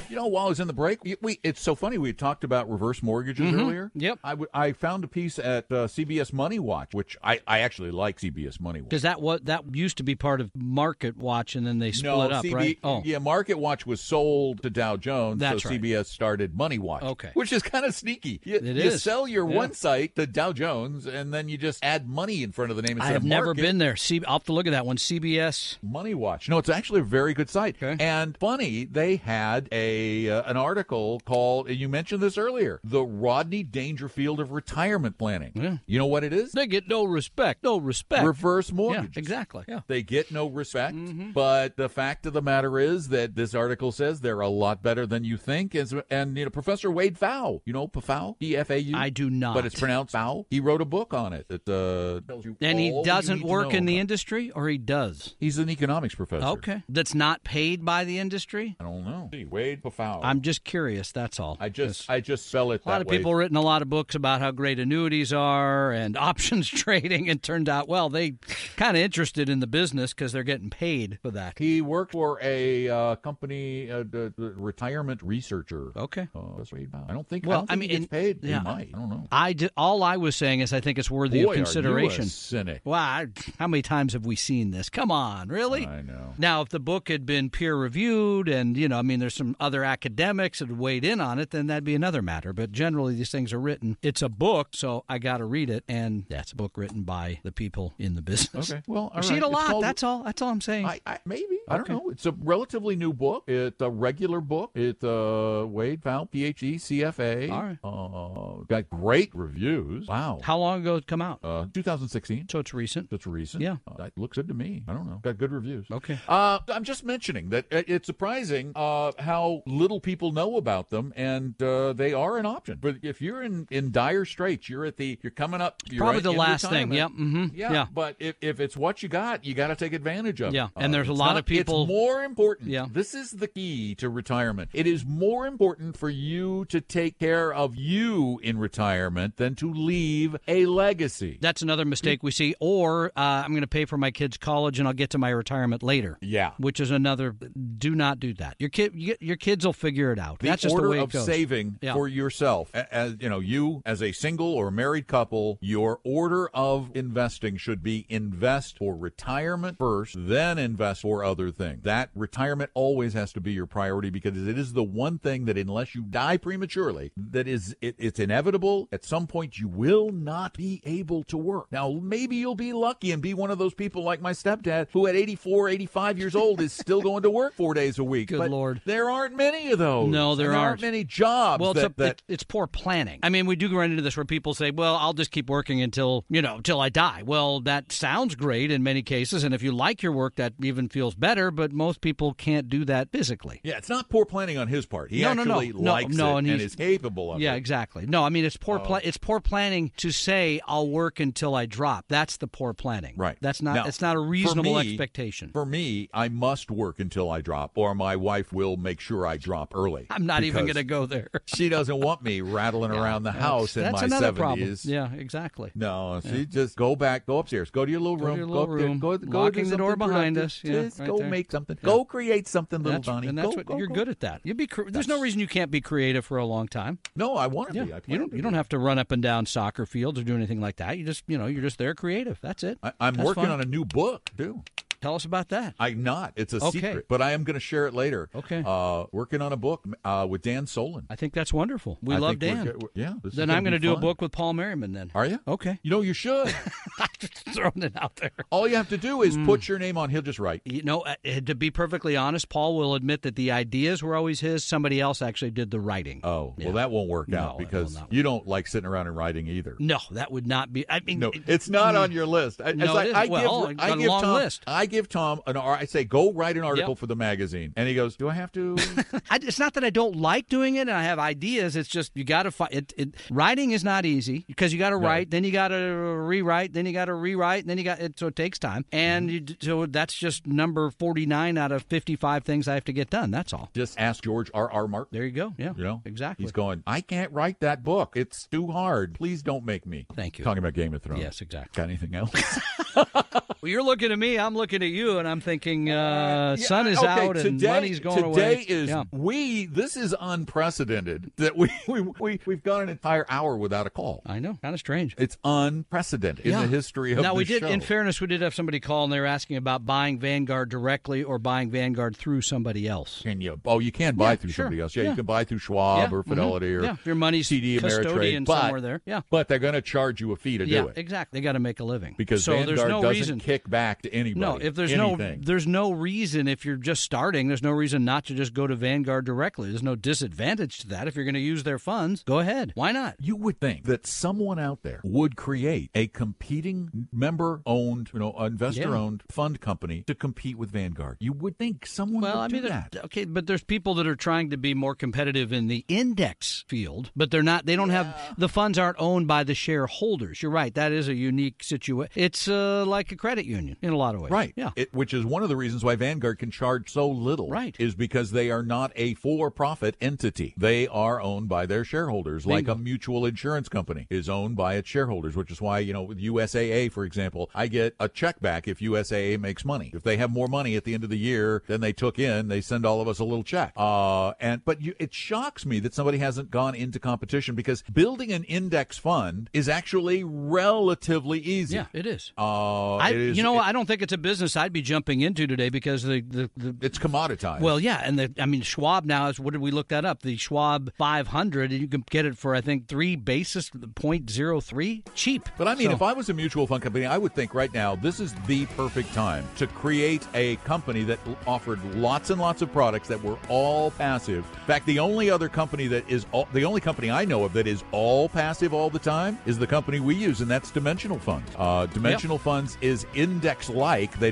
You 0.10 0.16
know, 0.16 0.28
while 0.28 0.46
I 0.46 0.50
was 0.50 0.60
in 0.60 0.68
the 0.68 0.74
break, 0.74 1.00
we, 1.22 1.40
it's 1.44 1.62
so 1.62 1.76
funny. 1.76 1.98
We 1.98 2.14
talked 2.14 2.44
about 2.44 2.70
reverse 2.70 3.02
mortgages 3.02 3.54
earlier. 3.54 3.92
Yep. 3.96 4.20
I, 4.24 4.30
w- 4.32 4.48
I 4.54 4.72
found 4.74 5.04
a 5.04 5.08
piece 5.08 5.40
at 5.40 5.66
uh, 5.72 5.88
CBS 5.88 6.32
Money 6.34 6.60
Watch, 6.60 6.94
which 6.94 7.18
I, 7.24 7.40
I 7.48 7.60
actually 7.60 7.92
like 7.92 8.20
CBS 8.20 8.60
Money 8.60 8.82
Watch. 8.82 8.90
Because 8.90 9.02
that 9.04 9.22
what 9.22 9.46
that 9.46 9.64
used 9.76 9.98
to 9.98 10.04
be 10.04 10.16
part 10.16 10.42
of 10.42 10.52
Market 10.56 11.18
Watch, 11.18 11.56
and 11.56 11.66
then 11.66 11.80
they 11.80 11.92
split 11.92 12.12
no, 12.12 12.22
up, 12.22 12.44
CB, 12.46 12.54
right? 12.54 12.80
Oh, 12.84 13.02
yeah, 13.06 13.18
Market 13.20 13.56
Watch 13.60 13.86
was 13.86 14.02
sold 14.02 14.62
to 14.64 14.70
Dow 14.70 14.98
Jones, 14.98 15.40
That's 15.40 15.64
so 15.64 15.70
right. 15.70 15.82
CBS 15.82 16.06
started 16.06 16.56
Money 16.56 16.78
Watch. 16.80 17.04
Okay. 17.04 17.32
which 17.34 17.52
is 17.52 17.62
kind 17.64 17.86
of 17.86 17.94
sneaky. 17.96 18.42
You, 18.44 18.56
It 18.56 18.64
you 18.64 18.74
is. 18.84 19.02
sell 19.04 19.28
your 19.28 19.50
Yeah. 19.50 19.56
one 19.58 19.74
site 19.74 20.16
to 20.16 20.28
Dow 20.28 20.54
Jones, 20.54 21.06
and 21.08 21.34
then 21.34 21.50
you 21.50 21.58
just 21.58 21.84
add 21.84 22.08
money 22.08 22.44
in 22.44 22.52
front 22.52 22.72
of 22.72 22.78
the 22.78 22.84
name. 22.84 23.02
I 23.02 23.08
have 23.08 23.18
of 23.18 23.24
never 23.24 23.48
Market. 23.48 23.62
been 23.62 23.78
there. 23.80 23.96
See, 23.96 24.22
I'll 24.26 24.34
have 24.36 24.44
to 24.46 24.54
look 24.54 24.68
at 24.68 24.72
that 24.72 24.86
one. 24.86 24.98
CBS. 24.98 25.78
Money 25.82 26.14
Watch. 26.14 26.50
No, 26.50 26.58
it's 26.58 26.70
actually 26.70 27.00
a 27.02 27.04
very 27.04 27.34
good 27.34 27.50
site. 27.50 27.76
Okay. 27.82 27.96
And 28.04 28.38
funny, 28.38 28.86
they 28.86 29.16
had 29.18 29.68
a 29.72 29.95
uh, 30.30 30.44
an 30.44 30.58
article 30.58 31.22
called. 31.26 31.68
and 31.68 31.78
You 31.78 31.90
mentioned 31.90 32.22
this 32.22 32.38
earlier. 32.38 32.80
The 32.84 33.04
Rodney 33.04 33.64
Dangerfield 33.64 34.40
of 34.40 34.52
retirement 34.52 35.18
planning. 35.18 35.52
Yeah. 35.56 35.78
You 35.86 36.00
know 36.00 36.06
what 36.06 36.24
it 36.24 36.34
is? 36.34 36.52
They 36.52 36.68
get 36.68 36.88
no 36.88 37.04
respect. 37.06 37.64
No 37.64 37.78
respect. 37.78 38.26
Reverse 38.26 38.72
yeah, 38.76 39.06
exactly. 39.16 39.64
Yeah. 39.68 39.82
They 39.88 40.04
get 40.04 40.32
no 40.32 40.48
respect. 40.48 40.96
Mm-hmm. 40.96 41.32
But 41.32 41.78
the 41.78 41.90
fact 41.90 42.26
of 42.26 42.34
the 42.34 42.42
matter 42.42 42.80
is 42.80 43.10
that 43.10 43.36
this 43.36 43.56
article 43.56 43.92
says 43.92 44.22
they're 44.22 44.42
a 44.42 44.50
lot 44.50 44.82
better 44.82 45.06
than 45.06 45.24
you 45.24 45.38
think. 45.38 45.76
Is 45.76 45.94
and 46.10 46.38
you 46.38 46.46
know 46.46 46.50
Professor 46.50 46.92
Wade 46.92 47.18
Pfau, 47.18 47.62
you 47.66 47.74
know 47.74 47.88
Pfau, 47.88 48.38
P 48.40 48.56
F 48.56 48.70
A 48.70 48.82
U. 48.82 48.96
I 48.96 49.10
do 49.10 49.30
not. 49.30 49.56
But 49.56 49.66
it's 49.66 49.80
pronounced 49.80 50.14
Fau. 50.14 50.46
He 50.50 50.60
wrote 50.60 50.82
a 50.82 50.86
book 50.86 51.14
on 51.14 51.34
it 51.34 51.48
that 51.48 51.68
uh, 51.68 52.26
tells 52.28 52.46
you 52.46 52.58
And 52.62 52.80
he 52.80 53.02
doesn't 53.04 53.44
work 53.44 53.74
in 53.74 53.86
the 53.86 54.00
industry, 54.00 54.52
or 54.52 54.68
he 54.68 54.78
does. 54.78 55.36
He's 55.40 55.58
an 55.58 55.70
economics 55.70 56.16
professor. 56.16 56.46
Okay. 56.46 56.84
That's 56.90 57.14
not 57.14 57.44
paid 57.44 57.86
by 57.86 58.04
the 58.04 58.20
industry. 58.20 58.76
I 58.80 58.84
don't 58.84 59.06
know. 59.06 59.30
Wade 59.50 59.82
I'm 60.24 60.42
just 60.42 60.64
curious. 60.64 61.12
That's 61.12 61.40
all. 61.40 61.58
I 61.60 61.70
just 61.70 62.10
I 62.10 62.20
just 62.20 62.48
spell 62.48 62.72
it 62.72 62.82
A 62.86 62.90
lot 62.90 63.02
of 63.02 63.08
way. 63.08 63.18
people 63.18 63.36
written 63.36 63.58
a 63.58 63.62
lot 63.62 63.82
of 63.82 63.90
books 63.90 64.16
about 64.16 64.42
how 64.42 64.52
great 64.52 64.80
annuities 64.80 65.32
are 65.34 65.92
and 65.92 66.18
options 66.26 66.68
trading, 66.70 67.30
and 67.30 67.42
turned 67.42 67.70
out 67.70 67.88
well 67.88 68.10
they 68.10 68.36
kind 68.78 68.96
of 68.98 69.04
interested 69.04 69.50
in 69.50 69.60
the 69.60 69.68
business 69.68 70.14
because 70.14 70.32
they're 70.32 70.44
getting 70.44 70.70
paid 70.70 71.20
for 71.22 71.32
that. 71.32 71.58
He 71.58 71.82
worked 71.82 72.12
for 72.14 72.40
a 72.42 72.90
uh, 72.90 73.16
company, 73.18 73.90
uh, 73.92 74.00
the, 74.00 74.34
the 74.38 74.54
retirement 74.56 75.22
researcher. 75.22 75.92
Okay. 75.96 76.28
Uh, 76.36 76.42
that's 76.58 76.72
Wade 76.72 76.92
Pfau. 76.92 77.10
I 77.10 77.14
don't 77.14 77.28
think. 77.28 77.46
Well, 77.46 77.66
I, 77.70 77.74
I 77.74 77.76
mean, 77.76 77.90
in- 77.92 78.08
paid. 78.08 78.44
yeah. 78.44 78.60
He 78.60 78.64
might. 78.64 78.90
I 78.94 78.98
don't 78.98 79.10
know. 79.10 79.28
I 79.32 79.56
all 79.78 80.04
I 80.04 80.18
was 80.18 80.36
saying 80.36 80.60
is 80.62 80.74
I 80.74 80.80
think 80.82 80.98
it's 80.98 81.12
worthy 81.12 81.44
Boy, 81.44 81.52
of 81.52 81.56
consideration. 81.56 82.22
Are 82.22 82.24
you 82.24 82.28
a 82.28 82.32
cynic? 82.32 82.82
Well, 82.84 83.00
I, 83.00 83.28
how 83.60 83.68
many 83.68 83.82
times 83.82 84.14
have 84.14 84.26
we 84.26 84.36
seen 84.36 84.72
this? 84.72 84.90
Come 84.90 85.12
on, 85.12 85.48
really? 85.48 85.86
I 85.86 86.02
know. 86.02 86.34
Now, 86.38 86.62
if 86.62 86.70
the 86.70 86.80
book 86.80 87.10
had 87.10 87.26
been 87.26 87.50
peer 87.50 87.76
reviewed 87.76 88.48
and, 88.50 88.76
you 88.78 88.88
know, 88.88 89.00
I 89.00 89.02
mean, 89.02 89.20
there's 89.20 89.34
some 89.36 89.56
other 89.60 89.75
academics 89.84 90.60
that 90.60 90.70
had 90.70 90.78
weighed 90.80 91.04
in 91.04 91.20
on 91.22 91.40
it, 91.40 91.52
then 91.52 91.68
that'd 91.68 91.84
be 91.84 91.96
another 91.96 92.22
matter. 92.22 92.54
But 92.54 92.72
generally, 92.72 93.16
these 93.16 93.32
things 93.32 93.52
are 93.54 93.60
written. 93.60 93.98
It's 94.02 94.22
a 94.22 94.30
book, 94.30 94.70
so 94.72 95.04
I 95.10 95.18
got 95.20 95.38
to 95.38 95.46
read 95.46 95.70
it. 95.70 95.84
And 95.88 96.26
that's 96.30 96.52
a 96.52 96.56
book 96.56 96.74
written 96.78 97.04
by 97.04 97.40
the 97.44 97.52
people 97.52 97.94
in 97.98 98.16
the 98.16 98.22
business. 98.22 98.72
Okay. 98.72 98.82
Well, 98.88 99.12
see 99.22 99.36
it 99.38 99.44
a 99.44 99.48
lot. 99.48 99.68
called- 99.68 99.84
That's 99.84 100.04
all. 100.04 100.24
That's 100.24 100.42
all 100.42 100.50
I'm 100.50 100.62
saying. 100.62 100.86
I, 100.86 101.00
I 101.06 101.20
maybe 101.26 101.60
I 101.68 101.78
don't 101.78 101.90
know. 101.90 102.10
It's 102.12 102.26
a 102.26 102.32
relatively 102.32 102.96
new 102.96 103.12
book. 103.14 103.44
It's 103.48 103.82
a 103.82 103.90
regular 103.90 104.40
book. 104.42 104.72
It's 104.76 105.04
uh, 105.04 105.66
Wade 105.68 106.02
Pfau, 106.02 106.30
PhD, 106.32 106.76
CFA. 106.76 107.52
All 107.52 107.64
right. 107.64 107.78
Uh, 107.84 108.64
got 108.68 108.90
great 108.90 109.32
reviews. 109.34 110.08
Wow. 110.08 110.40
How 110.44 110.58
long 110.58 110.82
ago 110.82 110.96
did 110.96 111.04
it 111.04 111.08
come 111.08 111.22
out? 111.22 111.40
Uh, 111.44 111.66
2016. 111.74 112.48
So 112.52 112.60
it's 112.60 112.74
recent. 112.74 113.10
That's 113.10 113.26
recent. 113.28 113.64
Yeah. 113.64 113.78
Uh, 113.88 113.98
that 113.98 114.14
looks 114.18 114.36
good 114.38 114.48
to 114.48 114.54
me. 114.54 114.84
I 114.88 114.94
don't 114.94 115.08
know. 115.08 115.20
Got 115.24 115.38
good 115.38 115.52
reviews. 115.52 115.88
Okay. 115.92 116.20
Uh, 116.28 116.60
I'm 116.70 116.84
just 116.84 117.04
mentioning 117.04 117.50
that 117.50 117.66
it's 117.72 118.06
surprising 118.06 118.72
uh, 118.76 119.12
how 119.20 119.64
little 119.66 120.00
people 120.00 120.32
know 120.32 120.58
about 120.58 120.90
them, 120.90 121.14
and 121.16 121.62
uh, 121.62 121.94
they 121.94 122.14
are 122.14 122.38
an 122.38 122.46
option. 122.46 122.78
But 122.82 122.98
if 123.02 123.22
you're 123.22 123.42
in, 123.42 123.68
in 123.72 123.92
dire 123.92 124.26
straits, 124.26 124.70
you're 124.70 124.86
at 124.86 124.98
the 124.98 125.18
you're 125.22 125.32
coming 125.32 125.62
up. 125.62 125.82
You're 125.90 126.00
Probably 126.00 126.16
right 126.18 126.24
the 126.24 126.32
last 126.32 126.70
thing. 126.70 126.92
Yep. 126.94 127.12
Mm-hmm. 127.12 127.46
Yeah, 127.56 127.72
Yeah. 127.72 127.86
but 127.94 128.16
if, 128.20 128.36
if 128.42 128.60
it's 128.60 128.76
what 128.78 129.04
you 129.04 129.10
got, 129.10 129.46
you 129.46 129.54
got 129.54 129.68
to 129.68 129.76
take 129.76 129.94
advantage 129.94 130.42
of 130.42 130.54
it. 130.54 130.56
Yeah, 130.58 130.70
and 130.76 130.94
there's 130.94 131.10
a 131.10 131.14
lot 131.14 131.34
not- 131.34 131.38
of 131.38 131.46
people- 131.46 131.84
It's 131.84 131.88
more 131.90 132.24
important. 132.24 132.70
Yeah. 132.70 132.86
This 132.92 133.14
is 133.14 133.32
the 133.32 133.48
key 133.48 133.96
to 133.96 134.10
retirement. 134.10 134.70
It 134.74 134.88
is 134.88 135.06
more 135.06 135.48
important 135.48 135.98
for 135.98 136.10
you 136.10 136.66
to 136.66 136.82
take 136.82 137.18
care 137.20 137.54
of 137.54 137.76
you 137.76 138.40
in 138.44 138.58
retirement 138.58 139.38
than 139.38 139.56
to 139.56 139.72
leave 139.72 140.36
a 140.48 140.66
legacy. 140.66 141.38
That's 141.42 141.62
another 141.62 141.86
mistake 141.86 142.24
we 142.24 142.32
see. 142.32 142.56
Or 142.60 143.08
uh, 143.16 143.44
I'm 143.46 143.52
going 143.52 143.62
to 143.62 143.68
pay 143.68 143.86
for 143.86 143.98
my 143.98 144.12
kids' 144.12 144.38
college 144.38 144.80
and 144.80 144.88
I'll 144.88 144.94
get 144.94 145.12
to 145.12 145.18
my 145.18 145.30
retirement 145.30 145.84
later. 145.84 146.18
Yeah. 146.22 146.52
Which 146.58 146.80
is 146.80 146.92
another. 146.92 147.32
Do 147.32 147.96
not 147.96 148.20
do 148.20 148.34
that. 148.36 148.56
Your 148.60 148.70
kid, 148.70 148.94
your 148.96 149.38
kids 149.38 149.55
will 149.64 149.74
figure 149.74 150.12
it 150.12 150.20
out. 150.20 150.40
the 150.40 150.48
That's 150.48 150.64
just 150.64 150.74
order 150.74 150.88
the 150.88 150.92
way 150.92 151.00
of 151.00 151.12
goes. 151.12 151.26
saving 151.26 151.78
Yeah. 151.82 151.94
for 151.94 152.08
yourself 152.08 152.70
as 152.74 153.16
you 153.20 153.30
know 153.30 153.40
you 153.40 153.82
as 153.86 154.02
a 154.02 154.12
single 154.12 154.48
or 154.54 154.72
married 154.72 155.08
couple 155.08 155.58
your 155.62 156.00
order 156.04 156.50
of 156.54 156.90
investing 156.96 157.58
should 157.58 157.84
be 157.84 158.06
invest 158.10 158.78
for 158.80 158.96
retirement 158.96 159.78
first 159.78 160.16
then 160.18 160.58
invest 160.58 161.02
for 161.04 161.24
other 161.24 161.52
things 161.52 161.84
that 161.84 162.10
retirement 162.16 162.72
always 162.74 163.14
has 163.14 163.32
to 163.34 163.40
be 163.42 163.52
your 163.54 163.66
priority 163.68 164.10
because 164.10 164.36
it 164.48 164.58
is 164.58 164.74
the 164.74 164.84
one 164.84 165.18
thing 165.20 165.46
that 165.46 165.58
unless 165.58 165.94
you 165.94 166.02
die 166.02 166.38
prematurely 166.38 167.12
that 167.16 167.48
is 167.48 167.76
it, 167.82 167.96
it's 168.00 168.20
inevitable 168.20 168.88
at 168.92 169.04
some 169.06 169.28
point 169.28 169.60
you 169.60 169.68
will 169.68 170.10
not 170.12 170.54
be 170.58 170.82
able 170.86 171.24
to 171.24 171.38
work 171.38 171.68
now 171.72 171.92
maybe 172.02 172.36
you'll 172.36 172.56
be 172.56 172.74
lucky 172.74 173.12
and 173.12 173.22
be 173.22 173.34
one 173.34 173.52
of 173.52 173.58
those 173.58 173.74
people 173.74 174.04
like 174.04 174.22
my 174.22 174.32
stepdad 174.32 174.88
who 174.92 175.06
at 175.08 175.16
84 175.16 175.70
85 175.70 176.18
years 176.20 176.36
old 176.36 176.62
is 176.62 176.74
still 176.74 177.02
going 177.02 177.24
to 177.24 177.30
work 177.30 177.54
four 177.54 177.74
days 177.74 178.00
a 178.00 178.04
week 178.04 178.30
Good 178.30 178.50
Lord. 178.52 178.82
there 178.86 179.10
aren't 179.10 179.36
many 179.36 179.45
of 179.72 179.80
those 179.80 180.10
No, 180.10 180.36
there 180.36 180.48
And 180.52 180.56
aren't. 180.58 180.70
aren't 180.70 180.82
many 180.82 181.04
jobs 181.04 181.62
Well, 181.62 181.72
it's, 181.72 181.82
that, 181.82 181.92
a, 181.92 181.96
that 181.98 182.10
it- 182.10 182.24
it's 182.28 182.44
poor 182.44 182.68
planning. 182.68 183.20
I 183.24 183.30
mean, 183.30 183.46
we 183.46 183.56
do 183.56 183.68
run 183.76 183.92
into 183.92 184.02
this 184.04 184.18
where 184.18 184.26
people 184.26 184.54
say, 184.54 184.72
"Well, 184.72 184.96
I'll 184.96 185.14
just 185.14 185.32
keep 185.32 185.50
working 185.50 185.82
until 185.82 186.26
you 186.30 186.42
know, 186.42 186.60
till 186.62 186.80
I 186.82 186.90
die." 186.90 187.24
Well, 187.26 187.60
that 187.62 187.92
sounds 187.92 188.36
great 188.36 188.72
in 188.72 188.84
many 188.84 189.02
cases, 189.02 189.44
and 189.44 189.54
if 189.54 189.62
you 189.64 189.72
like 189.72 190.02
your 190.04 190.12
work, 190.12 190.36
that 190.36 190.54
even 190.62 190.90
feels 190.90 191.16
better. 191.16 191.52
But 191.52 191.72
most 191.72 192.02
people 192.02 192.34
can't 192.34 192.70
do 192.70 192.86
that 192.86 193.12
physically. 193.12 193.62
yeah, 193.64 193.78
it's 193.78 193.90
not 193.90 194.10
poor 194.10 194.26
planning 194.26 194.58
on 194.58 194.68
his 194.68 194.86
part. 194.86 195.12
He 195.12 195.22
No, 195.22 195.34
no, 195.34 195.44
no. 195.44 195.52
actually 195.62 195.74
No, 195.84 195.92
likes 195.94 196.16
no, 196.16 196.36
it 196.36 196.40
and 196.40 196.48
and, 196.50 196.60
he's- 196.62 196.72
is 196.72 196.76
capable 196.76 197.34
of 197.34 197.40
Yeah, 197.42 197.50
it. 197.50 197.54
Yeah, 197.54 197.58
exactly. 197.58 198.06
No, 198.06 198.24
I 198.24 198.30
mean 198.30 198.46
it's 198.46 198.58
Oh. 198.62 198.66
poor. 198.66 198.80
Pla- 198.80 198.98
oh. 198.98 199.02
it's 199.04 199.18
poor 199.18 199.40
planning 199.40 199.92
to 199.98 200.12
say 200.12 200.60
I'll 200.68 200.88
work 200.90 201.20
until 201.20 201.56
I 201.56 201.66
drop. 201.66 202.06
That's 202.10 202.38
the 202.38 202.48
poor 202.48 202.74
planning. 202.74 203.14
Right. 203.18 203.38
That's 203.42 203.62
not. 203.62 203.76
Now, 203.76 203.86
it's 203.86 204.02
not 204.02 204.16
a 204.16 204.20
for 204.20 204.26
reasonable 204.28 204.76
me- 204.76 204.90
expectation. 204.90 205.50
For 205.52 205.66
me, 205.66 206.10
I 206.14 206.30
must 206.30 206.70
work 206.72 207.00
until 207.00 207.30
I 207.30 207.42
drop, 207.42 207.72
or 207.76 207.94
my 207.96 208.16
wife 208.16 208.52
will 208.54 208.78
make 208.78 209.00
sure 209.00 209.26
I 209.28 209.35
I 209.36 209.38
drop 209.38 209.74
early. 209.76 210.08
I'm 210.10 210.26
not 210.26 210.44
even 210.44 210.66
going 210.66 210.76
to 210.76 210.84
go 210.84 211.06
there. 211.06 211.30
She 211.46 211.70
doesn't 211.70 212.00
want 212.00 212.22
me 212.24 212.42
rattling 212.42 212.92
around 212.92 213.24
the 213.24 213.32
house 213.32 213.78
in 213.78 213.84
That's 213.84 214.02
my 214.02 214.06
another 214.06 214.32
70s. 214.32 214.36
problem. 214.36 214.76
Yeah, 214.84 215.12
exactly. 215.14 215.72
No, 215.76 216.20
she 216.28 216.46
just 216.46 216.76
go 216.76 216.96
back, 216.96 217.26
go 217.28 217.38
upstairs, 217.40 217.70
go 217.70 217.86
to 217.86 217.92
your 217.92 218.00
little 218.02 218.18
Go 218.18 218.26
to 218.26 218.28
room, 218.32 218.38
your 218.40 218.48
go 218.48 218.54
little 218.54 218.64
up 218.74 218.80
there, 218.80 218.88
room, 218.88 219.00
go, 219.00 219.18
go 219.18 219.42
locking 219.44 219.70
the 219.70 219.78
door 219.78 219.96
behind 219.96 220.38
us. 220.38 220.62
Yeah, 220.64 220.84
just 220.84 221.00
right 221.00 221.08
go 221.08 221.18
there. 221.20 221.30
make 221.30 221.52
something. 221.52 221.78
Yeah. 221.82 221.86
Go 221.86 222.04
create 222.06 222.48
something, 222.48 222.82
little 222.82 223.00
That's, 223.00 223.06
Donnie. 223.08 223.28
and 223.28 223.38
that's 223.38 223.50
Go, 223.50 223.56
what 223.56 223.66
go, 223.68 223.78
you're 223.78 223.88
go. 223.88 223.94
good 223.96 224.10
at. 224.10 224.20
That 224.22 224.42
you'd 224.44 224.58
be. 224.58 224.68
cre- 224.68 224.90
There's 224.90 225.08
no 225.08 225.20
reason 225.22 225.40
you 225.40 225.48
can't 225.48 225.72
be 225.72 225.82
creative 225.82 226.26
for 226.26 226.38
a 226.38 226.46
long 226.46 226.68
time. 226.68 227.00
No, 227.16 227.36
I 227.36 227.48
want 227.48 227.70
to 227.70 227.76
Yeah, 227.76 227.84
be. 227.86 227.94
I 227.94 228.02
you 228.08 228.18
don't. 228.18 228.34
You 228.34 228.42
don't 228.42 228.54
have 228.56 228.70
to 228.70 228.80
run 228.80 228.98
up 229.00 229.12
and 229.12 229.22
down 229.22 229.46
soccer 229.46 229.86
fields 229.86 230.20
or 230.20 230.24
do 230.24 230.36
anything 230.36 230.60
like 230.62 230.78
that. 230.78 230.98
You 230.98 231.06
just, 231.06 231.24
you 231.28 231.38
know, 231.38 231.46
you're 231.46 231.62
just 231.62 231.78
there 231.78 231.94
creative. 231.94 232.40
That's 232.42 232.64
it. 232.64 232.80
I, 232.84 232.92
I'm 233.00 233.16
working 233.16 233.46
on 233.46 233.62
a 233.62 233.66
new 233.66 233.86
book 233.86 234.30
too. 234.38 234.64
Tell 235.06 235.14
us 235.14 235.24
about 235.24 235.50
that. 235.50 235.76
I'm 235.80 236.02
not. 236.02 236.34
It's 236.36 236.52
a 236.52 236.58
Okay. 236.58 236.80
secret, 236.80 237.06
but 237.08 237.22
I 237.22 237.34
am 237.34 237.44
going 237.44 237.54
to 237.54 237.60
share 237.60 237.86
it 237.86 237.94
later. 237.94 238.28
Okay. 238.34 238.64
Uh, 238.66 239.04
working 239.12 239.40
on 239.40 239.54
a 239.54 239.56
book 239.56 239.86
uh, 240.04 240.26
with 240.28 240.42
Dan 240.42 240.66
Solin. 240.66 241.04
I 241.12 241.16
think 241.16 241.34
that's 241.36 241.54
wonderful. 241.54 242.00
We 242.02 242.16
I 242.16 242.18
love 242.18 242.40
think 242.40 242.42
we're 242.42 242.48
Dan. 242.56 242.66
we're- 242.80 242.90
yeah. 242.96 243.14
Then 243.24 243.52
I'm 243.52 243.62
going 243.64 243.74
to 243.74 243.80
do 243.80 243.94
a 243.94 243.98
book 244.00 244.20
with 244.20 244.32
Paul 244.32 244.54
Merriman. 244.54 244.94
Then 244.94 245.12
Are 245.14 245.28
you? 245.28 245.40
okay? 245.48 245.78
You 245.84 245.92
know, 245.92 246.02
you 246.02 246.14
should. 246.14 246.48
just 247.20 247.36
throwing 247.54 247.84
it 247.84 247.94
out 247.96 248.16
there. 248.16 248.32
All 248.50 248.68
you 248.68 248.78
have 248.78 248.90
to 248.90 248.98
do 248.98 249.22
is 249.22 249.38
Mm. 249.38 249.46
put 249.46 249.68
your 249.68 249.78
name 249.78 249.96
on. 249.96 250.10
He'll 250.10 250.24
just 250.24 250.40
write. 250.40 250.62
You 250.66 250.82
know, 250.82 251.02
uh, 251.02 251.14
to 251.46 251.54
be 251.54 251.70
perfectly 251.70 252.18
honest, 252.18 252.50
Paul 252.50 252.76
will 252.76 252.96
admit 252.96 253.22
that 253.22 253.36
the 253.36 253.52
ideas 253.52 254.02
were 254.02 254.16
always 254.16 254.40
his. 254.40 254.64
Somebody 254.64 255.00
else 255.00 255.22
actually 255.22 255.52
did 255.52 255.70
the 255.70 255.80
writing. 255.80 256.22
Oh, 256.24 256.56
Yeah. 256.58 256.66
well, 256.66 256.74
that 256.76 256.90
won't 256.90 257.10
work 257.10 257.28
No, 257.30 257.38
out 257.40 257.58
because 257.60 257.96
you 258.10 258.24
don't 258.24 258.48
like 258.48 258.66
sitting 258.66 258.88
around 258.88 259.06
and 259.06 259.16
writing 259.16 259.46
either. 259.48 259.76
No, 259.78 260.00
that 260.12 260.32
would 260.32 260.48
not 260.48 260.74
be. 260.74 260.84
I 260.90 261.02
mean, 261.02 261.20
No, 261.20 261.32
it's 261.46 261.70
not 261.70 261.96
on 261.96 262.12
your 262.12 262.26
list. 262.26 262.60
I, 262.66 262.72
No, 262.72 262.96
I. 262.98 263.12
I 263.14 263.26
Well, 263.28 263.68
give, 263.68 263.80
I 263.80 263.90
a 263.90 263.98
give 263.98 264.08
long 264.08 264.22
Tom, 264.24 264.34
list. 264.36 264.64
I 264.66 264.86
give 264.86 264.95
Tom 265.10 265.42
an. 265.46 265.58
ar- 265.58 265.78
I 265.78 265.86
say, 265.86 266.04
go 266.04 266.32
write 266.32 266.58
an 266.58 266.64
article 266.64 266.92
Yep. 266.92 266.98
for 266.98 267.08
the 267.08 267.16
magazine, 267.16 267.74
and 267.76 267.88
he 267.88 267.96
goes, 267.96 268.16
"Do 268.16 268.30
I 268.30 268.34
have 268.34 268.52
to?" 268.54 268.76
I, 269.30 269.40
it's 269.42 269.60
not 269.60 269.74
that 269.74 269.84
I 269.84 269.90
don't 269.90 270.16
like 270.16 270.48
doing 270.48 270.76
it 270.76 270.82
and 270.82 270.92
I 270.92 271.04
have 271.04 271.20
ideas. 271.20 271.76
It's 271.76 271.90
just 271.90 272.12
you 272.16 272.24
got 272.24 272.44
to 272.44 272.52
find 272.52 272.74
it, 272.74 272.94
it. 272.98 273.16
Writing 273.30 273.72
is 273.72 273.84
not 273.84 274.06
easy 274.06 274.46
because 274.48 274.74
you 274.74 274.80
got 274.80 274.92
to 274.92 274.98
write, 274.98 275.32
then 275.32 275.44
you 275.44 275.52
got 275.52 275.70
to 275.70 275.76
rewrite, 275.76 276.74
then 276.74 276.86
you 276.86 276.94
got 276.94 277.06
to 277.06 277.14
rewrite, 277.14 277.62
and 277.62 277.70
then 277.70 277.78
you 277.78 277.84
got 277.84 278.00
it. 278.00 278.20
So 278.20 278.28
it 278.28 278.36
takes 278.36 278.60
time, 278.60 278.86
and 278.92 279.30
mm-hmm. 279.30 279.50
you, 279.50 279.56
so 279.62 279.86
that's 279.86 280.14
just 280.14 280.48
number 280.48 280.90
forty 280.92 281.26
nine 281.26 281.58
out 281.58 281.72
of 281.72 281.84
fifty 281.84 282.16
five 282.16 282.44
things 282.44 282.68
I 282.68 282.74
have 282.76 282.86
to 282.86 282.94
get 282.94 283.10
done. 283.10 283.32
That's 283.32 283.54
all. 283.54 283.70
just 283.74 284.00
ask 284.00 284.24
George 284.24 284.50
R. 284.54 284.72
R. 284.72 284.88
Martin. 284.88 285.10
There 285.12 285.26
you 285.26 285.32
go. 285.32 285.54
Yeah, 285.58 285.74
You 285.76 285.84
know 285.84 286.02
exactly. 286.06 286.44
He's 286.44 286.52
going. 286.52 286.84
I 286.88 287.02
can't 287.02 287.32
write 287.32 287.60
that 287.62 287.84
book. 287.84 288.14
It's 288.16 288.48
too 288.48 288.68
hard. 288.68 289.16
Please 289.16 289.44
don't 289.44 289.66
make 289.66 289.86
me. 289.86 290.06
Thank 290.16 290.38
you. 290.38 290.44
Talking 290.44 290.60
about 290.60 290.74
Game 290.74 290.94
of 290.94 291.02
Thrones. 291.02 291.22
Yes, 291.22 291.42
exactly. 291.42 291.82
Got 291.82 291.90
anything 291.90 292.16
else? 292.16 292.60
Well, 293.66 293.72
you're 293.72 293.82
looking 293.82 294.12
at 294.12 294.20
me. 294.20 294.38
I'm 294.38 294.54
looking 294.54 294.75
at 294.84 294.90
you, 294.90 295.20
and 295.20 295.28
I'm 295.28 295.42
thinking, 295.42 295.90
uh, 295.90 296.56
sun 296.58 296.88
is 296.88 296.98
okay, 296.98 297.08
out 297.08 297.38
and 297.38 297.62
money's 297.62 298.00
going 298.00 298.18
today 298.18 298.28
away. 298.28 298.56
Today 298.66 298.74
is 298.74 298.90
Yeah. 298.90 299.04
we. 299.12 299.66
This 299.66 299.96
is 299.98 300.16
unprecedented 300.20 301.32
that 301.38 301.56
we 301.58 301.70
we 301.88 302.02
we 302.02 302.40
we've 302.46 302.64
gone 302.64 302.82
an 302.84 302.90
entire 302.90 303.26
hour 303.30 303.58
without 303.58 303.88
a 303.88 303.90
call. 303.90 304.22
I 304.26 304.40
know, 304.40 304.58
kind 304.62 304.74
of 304.74 304.80
strange. 304.80 305.16
It's 305.18 305.38
unprecedented 305.44 306.46
in 306.46 306.54
the 306.60 306.68
history 306.68 307.14
of 307.14 307.20
now 307.20 307.34
we 307.36 307.44
did. 307.46 307.62
show. 307.62 307.68
In 307.68 307.82
fairness, 307.82 308.22
we 308.22 308.28
did 308.28 308.42
have 308.42 308.54
somebody 308.56 308.80
call, 308.80 309.06
and 309.06 309.14
they 309.14 309.20
were 309.20 309.26
asking 309.26 309.58
about 309.58 309.86
buying 309.86 310.20
Vanguard 310.20 310.70
directly 310.70 311.24
or 311.24 311.40
buying 311.40 311.70
Vanguard 311.70 312.16
through 312.16 312.42
somebody 312.42 312.88
else. 312.88 313.22
Can 313.22 313.42
you? 313.42 313.60
Oh, 313.66 313.80
you 313.80 313.92
can 313.92 314.16
buy 314.16 314.32
Yeah, 314.32 314.36
through 314.38 314.52
sure. 314.52 314.66
somebody 314.66 314.82
else. 314.82 314.96
Yeah, 314.96 315.04
Yeah. 315.04 315.10
you 315.12 315.16
can 315.16 315.26
buy 315.26 315.44
through 315.44 315.60
Schwab 315.60 316.12
Yeah, 316.12 316.18
or 316.18 316.24
Fidelity 316.24 316.68
mhm. 316.68 316.80
or 316.80 316.84
yeah, 316.84 316.96
your 317.06 317.16
money's 317.16 317.50
TD 317.50 317.80
Ameritrade, 317.80 318.46
but, 318.46 318.62
somewhere 318.62 318.82
there. 318.82 319.02
Yeah, 319.06 319.22
but 319.30 319.48
they're 319.48 319.60
going 319.60 319.74
to 319.74 319.82
charge 319.82 320.22
you 320.22 320.32
a 320.32 320.36
fee 320.36 320.58
to 320.58 320.66
yeah, 320.68 320.82
do 320.82 320.88
it 320.90 320.98
exactly. 320.98 321.40
They 321.40 321.44
got 321.44 321.54
to 321.54 321.60
make 321.60 321.80
a 321.80 321.84
living 321.84 322.16
because 322.18 322.44
so 322.44 322.54
Vanguard 322.54 322.90
no 322.90 323.02
doesn't 323.02 323.10
reason. 323.10 323.40
kick 323.40 323.70
back 323.70 324.02
to 324.04 324.14
anybody. 324.14 324.40
no, 324.40 324.58
if 324.66 324.76
there's 324.76 324.92
anything. 324.92 325.40
no 325.42 325.46
there's 325.46 325.68
no 325.68 325.92
reason 325.92 326.48
if 326.48 326.66
you're 326.66 326.76
just 326.78 327.04
starting, 327.04 327.48
there's 327.48 327.64
no 327.64 327.72
reason 327.72 328.04
not 328.06 328.26
to 328.26 328.34
just 328.36 328.54
go 328.54 328.68
to 328.68 328.76
Vanguard 328.76 329.26
directly. 329.26 329.70
There's 329.70 329.84
no 329.84 329.96
disadvantage 329.96 330.80
to 330.80 330.88
that. 330.88 331.08
If 331.08 331.16
you're 331.16 331.26
going 331.26 331.34
to 331.36 331.40
use 331.40 331.64
their 331.64 331.80
funds, 331.80 332.24
go 332.24 332.40
ahead. 332.40 332.72
Why 332.76 332.92
not? 332.92 333.16
You 333.20 333.36
would 333.36 333.60
think 333.60 333.86
that 333.86 334.06
someone 334.08 334.60
out 334.60 334.84
there 334.84 335.02
would 335.04 335.36
create 335.36 335.92
a 335.96 336.08
competing 336.08 337.08
member-owned, 337.14 338.10
you 338.14 338.20
know, 338.20 338.32
investor-owned 338.40 339.24
fund 339.30 339.60
company 339.62 340.04
to 340.08 340.16
compete 340.16 340.58
with 340.58 340.72
Vanguard. 340.72 341.18
You 341.20 341.34
would 341.34 341.58
think 341.58 341.86
someone 341.86 342.22
Well, 342.22 342.36
would 342.38 342.42
I 342.44 342.48
do 342.48 342.54
mean, 342.56 342.64
there- 342.64 342.88
that. 342.92 343.06
okay, 343.06 343.26
but 343.26 343.48
there's 343.48 343.64
people 343.64 343.94
that 343.96 344.08
are 344.08 344.16
trying 344.16 344.50
to 344.52 344.58
be 344.58 344.74
more 344.74 344.96
competitive 344.96 345.52
in 345.54 345.68
the 345.68 345.86
index 345.88 346.64
field, 346.68 347.12
but 347.16 347.32
they're 347.32 347.44
not. 347.44 347.66
They 347.66 347.76
don't 347.76 347.90
have 347.90 348.16
the 348.38 348.50
funds 348.50 348.78
aren't 348.78 348.98
owned 349.00 349.28
by 349.28 349.44
the 349.44 349.54
shareholders. 349.56 350.42
You're 350.42 350.52
right. 350.52 350.74
That 350.74 350.92
is 350.92 351.08
a 351.08 351.14
unique 351.14 351.64
situation. 351.64 352.12
It's 352.16 352.48
uh, 352.48 352.86
like 352.86 353.12
a 353.12 353.16
credit 353.16 353.46
union 353.46 353.78
in 353.82 353.92
a 353.92 353.98
lot 353.98 354.16
of 354.16 354.22
ways. 354.22 354.32
Right. 354.32 354.54
Yeah. 354.56 354.72
It, 354.76 354.94
which 354.94 355.14
is 355.14 355.26
one 355.26 355.44
of 355.44 355.50
the 355.50 355.58
reasons 355.58 355.84
why 355.84 355.96
Vanguard 355.96 356.40
can 356.40 356.50
charge 356.52 356.90
so 356.92 357.10
little. 357.10 357.50
Right. 357.50 357.76
Is 357.80 357.94
because 357.96 358.32
they 358.32 358.50
are 358.52 358.64
not 358.64 358.92
a 358.96 359.14
for 359.16 359.52
profit 359.52 359.96
entity. 360.00 360.54
They 360.58 360.88
are 360.88 361.22
owned 361.22 361.50
by 361.50 361.66
their 361.66 361.84
shareholders, 361.84 362.46
like 362.46 362.68
a 362.68 362.76
mutual 362.76 363.26
insurance 363.26 363.68
company 363.70 364.08
is 364.10 364.30
owned 364.30 364.56
by 364.56 364.76
its 364.76 364.88
shareholders, 364.90 365.36
which 365.36 365.52
is 365.52 365.62
why, 365.62 365.80
you 365.80 365.92
know, 365.94 366.04
with 366.04 366.20
USAA, 366.22 366.92
for 366.92 367.04
example, 367.06 367.50
I 367.54 367.68
get 367.68 367.96
a 368.00 368.08
check 368.08 368.40
back 368.40 368.68
if 368.68 368.80
USAA 368.80 369.40
makes 369.40 369.66
money. 369.66 369.92
If 369.94 370.04
they 370.04 370.18
have 370.18 370.32
more 370.32 370.48
money 370.48 370.76
at 370.76 370.84
the 370.86 370.94
end 370.94 371.04
of 371.04 371.10
the 371.10 371.18
year 371.18 371.64
than 371.68 371.82
they 371.82 371.92
took 371.94 372.18
in, 372.20 372.48
they 372.48 372.62
send 372.62 372.86
all 372.86 373.02
of 373.02 373.08
us 373.08 373.20
a 373.20 373.24
little 373.26 373.44
check. 373.44 373.74
Uh, 373.76 374.32
and, 374.40 374.64
but 374.64 374.82
you, 374.82 374.94
it 375.00 375.14
shocks 375.14 375.66
me 375.66 375.80
that 375.82 375.94
somebody 375.94 376.18
hasn't 376.20 376.50
gone 376.52 376.76
into 376.76 377.00
competition 377.00 377.56
because 377.56 377.84
building 377.92 378.32
an 378.32 378.44
index 378.46 378.98
fund 378.98 379.50
is 379.54 379.68
actually 379.68 380.24
relatively 380.24 381.40
easy. 381.40 381.76
Yeah, 381.76 381.86
it 381.94 382.06
is. 382.06 382.32
Uh, 382.38 382.96
I, 382.96 383.10
it 383.10 383.16
is 383.18 383.38
you 383.38 383.44
know, 383.44 383.56
it- 383.60 383.64
I 383.64 383.72
don't 383.72 383.86
think 383.86 384.02
it's 384.02 384.14
a 384.14 384.18
business 384.18 384.45
I'd 384.58 384.74
be 384.74 384.82
jumping 384.82 385.22
into 385.22 385.48
today 385.48 385.70
because 385.70 386.04
the, 386.04 386.20
the, 386.22 386.50
the 386.58 386.76
it's 386.82 387.00
commoditized. 387.00 387.62
well, 387.62 387.80
yeah, 387.80 388.02
and 388.04 388.20
the 388.20 388.34
I 388.38 388.46
mean 388.46 388.62
Schwab 388.64 389.06
now 389.06 389.30
is 389.30 389.40
what 389.40 389.54
did 389.54 389.62
we 389.62 389.72
look 389.72 389.88
that 389.90 390.04
up? 390.04 390.24
The 390.24 390.36
Schwab 390.36 390.92
500, 390.98 391.72
and 391.72 391.80
you 391.80 391.88
can 391.88 392.04
get 392.10 392.26
it 392.26 392.38
for 392.38 392.54
I 392.54 392.60
think 392.60 392.88
three 392.90 393.16
basis 393.16 393.72
point 393.96 394.30
zero 394.30 394.60
three, 394.60 395.04
cheap. 395.14 395.48
But 395.58 395.70
I 395.70 395.76
mean, 395.76 395.88
So- 395.88 395.94
if 395.94 396.02
I 396.02 396.12
was 396.12 396.28
a 396.30 396.34
mutual 396.34 396.68
fund 396.68 396.84
company, 396.84 397.06
I 397.06 397.18
would 397.18 397.34
think 397.34 397.54
right 397.54 397.74
now 397.74 397.96
this 397.96 398.20
is 398.20 398.34
the 398.48 398.66
perfect 398.78 399.14
time 399.14 399.48
to 399.58 399.68
create 399.68 400.28
a 400.34 400.58
company 400.58 401.04
that 401.04 401.20
offered 401.48 401.80
lots 401.96 402.30
and 402.30 402.42
lots 402.42 402.62
of 402.62 402.72
products 402.74 403.08
that 403.08 403.24
were 403.24 403.38
all 403.48 403.92
passive. 403.92 404.46
In 404.54 404.66
fact, 404.66 404.86
the 404.86 405.00
only 405.00 405.30
other 405.30 405.48
company 405.48 405.88
that 405.88 406.10
is 406.10 406.26
all, 406.32 406.48
the 406.52 406.66
only 406.66 406.82
company 406.82 407.10
I 407.12 407.24
know 407.26 407.44
of 407.46 407.54
that 407.54 407.68
is 407.68 407.84
all 407.92 408.28
passive 408.28 408.74
all 408.74 408.90
the 408.90 409.00
time 409.00 409.38
is 409.46 409.58
the 409.60 409.68
company 409.68 410.00
we 410.00 410.16
use, 410.16 410.42
and 410.42 410.50
that's 410.50 410.72
Dimensional 410.72 411.20
Funds. 411.20 411.50
Uh, 411.58 411.86
Dimensional 411.86 412.38
Funds 412.38 412.78
is 412.82 413.06
index-like; 413.14 414.18
they 414.20 414.32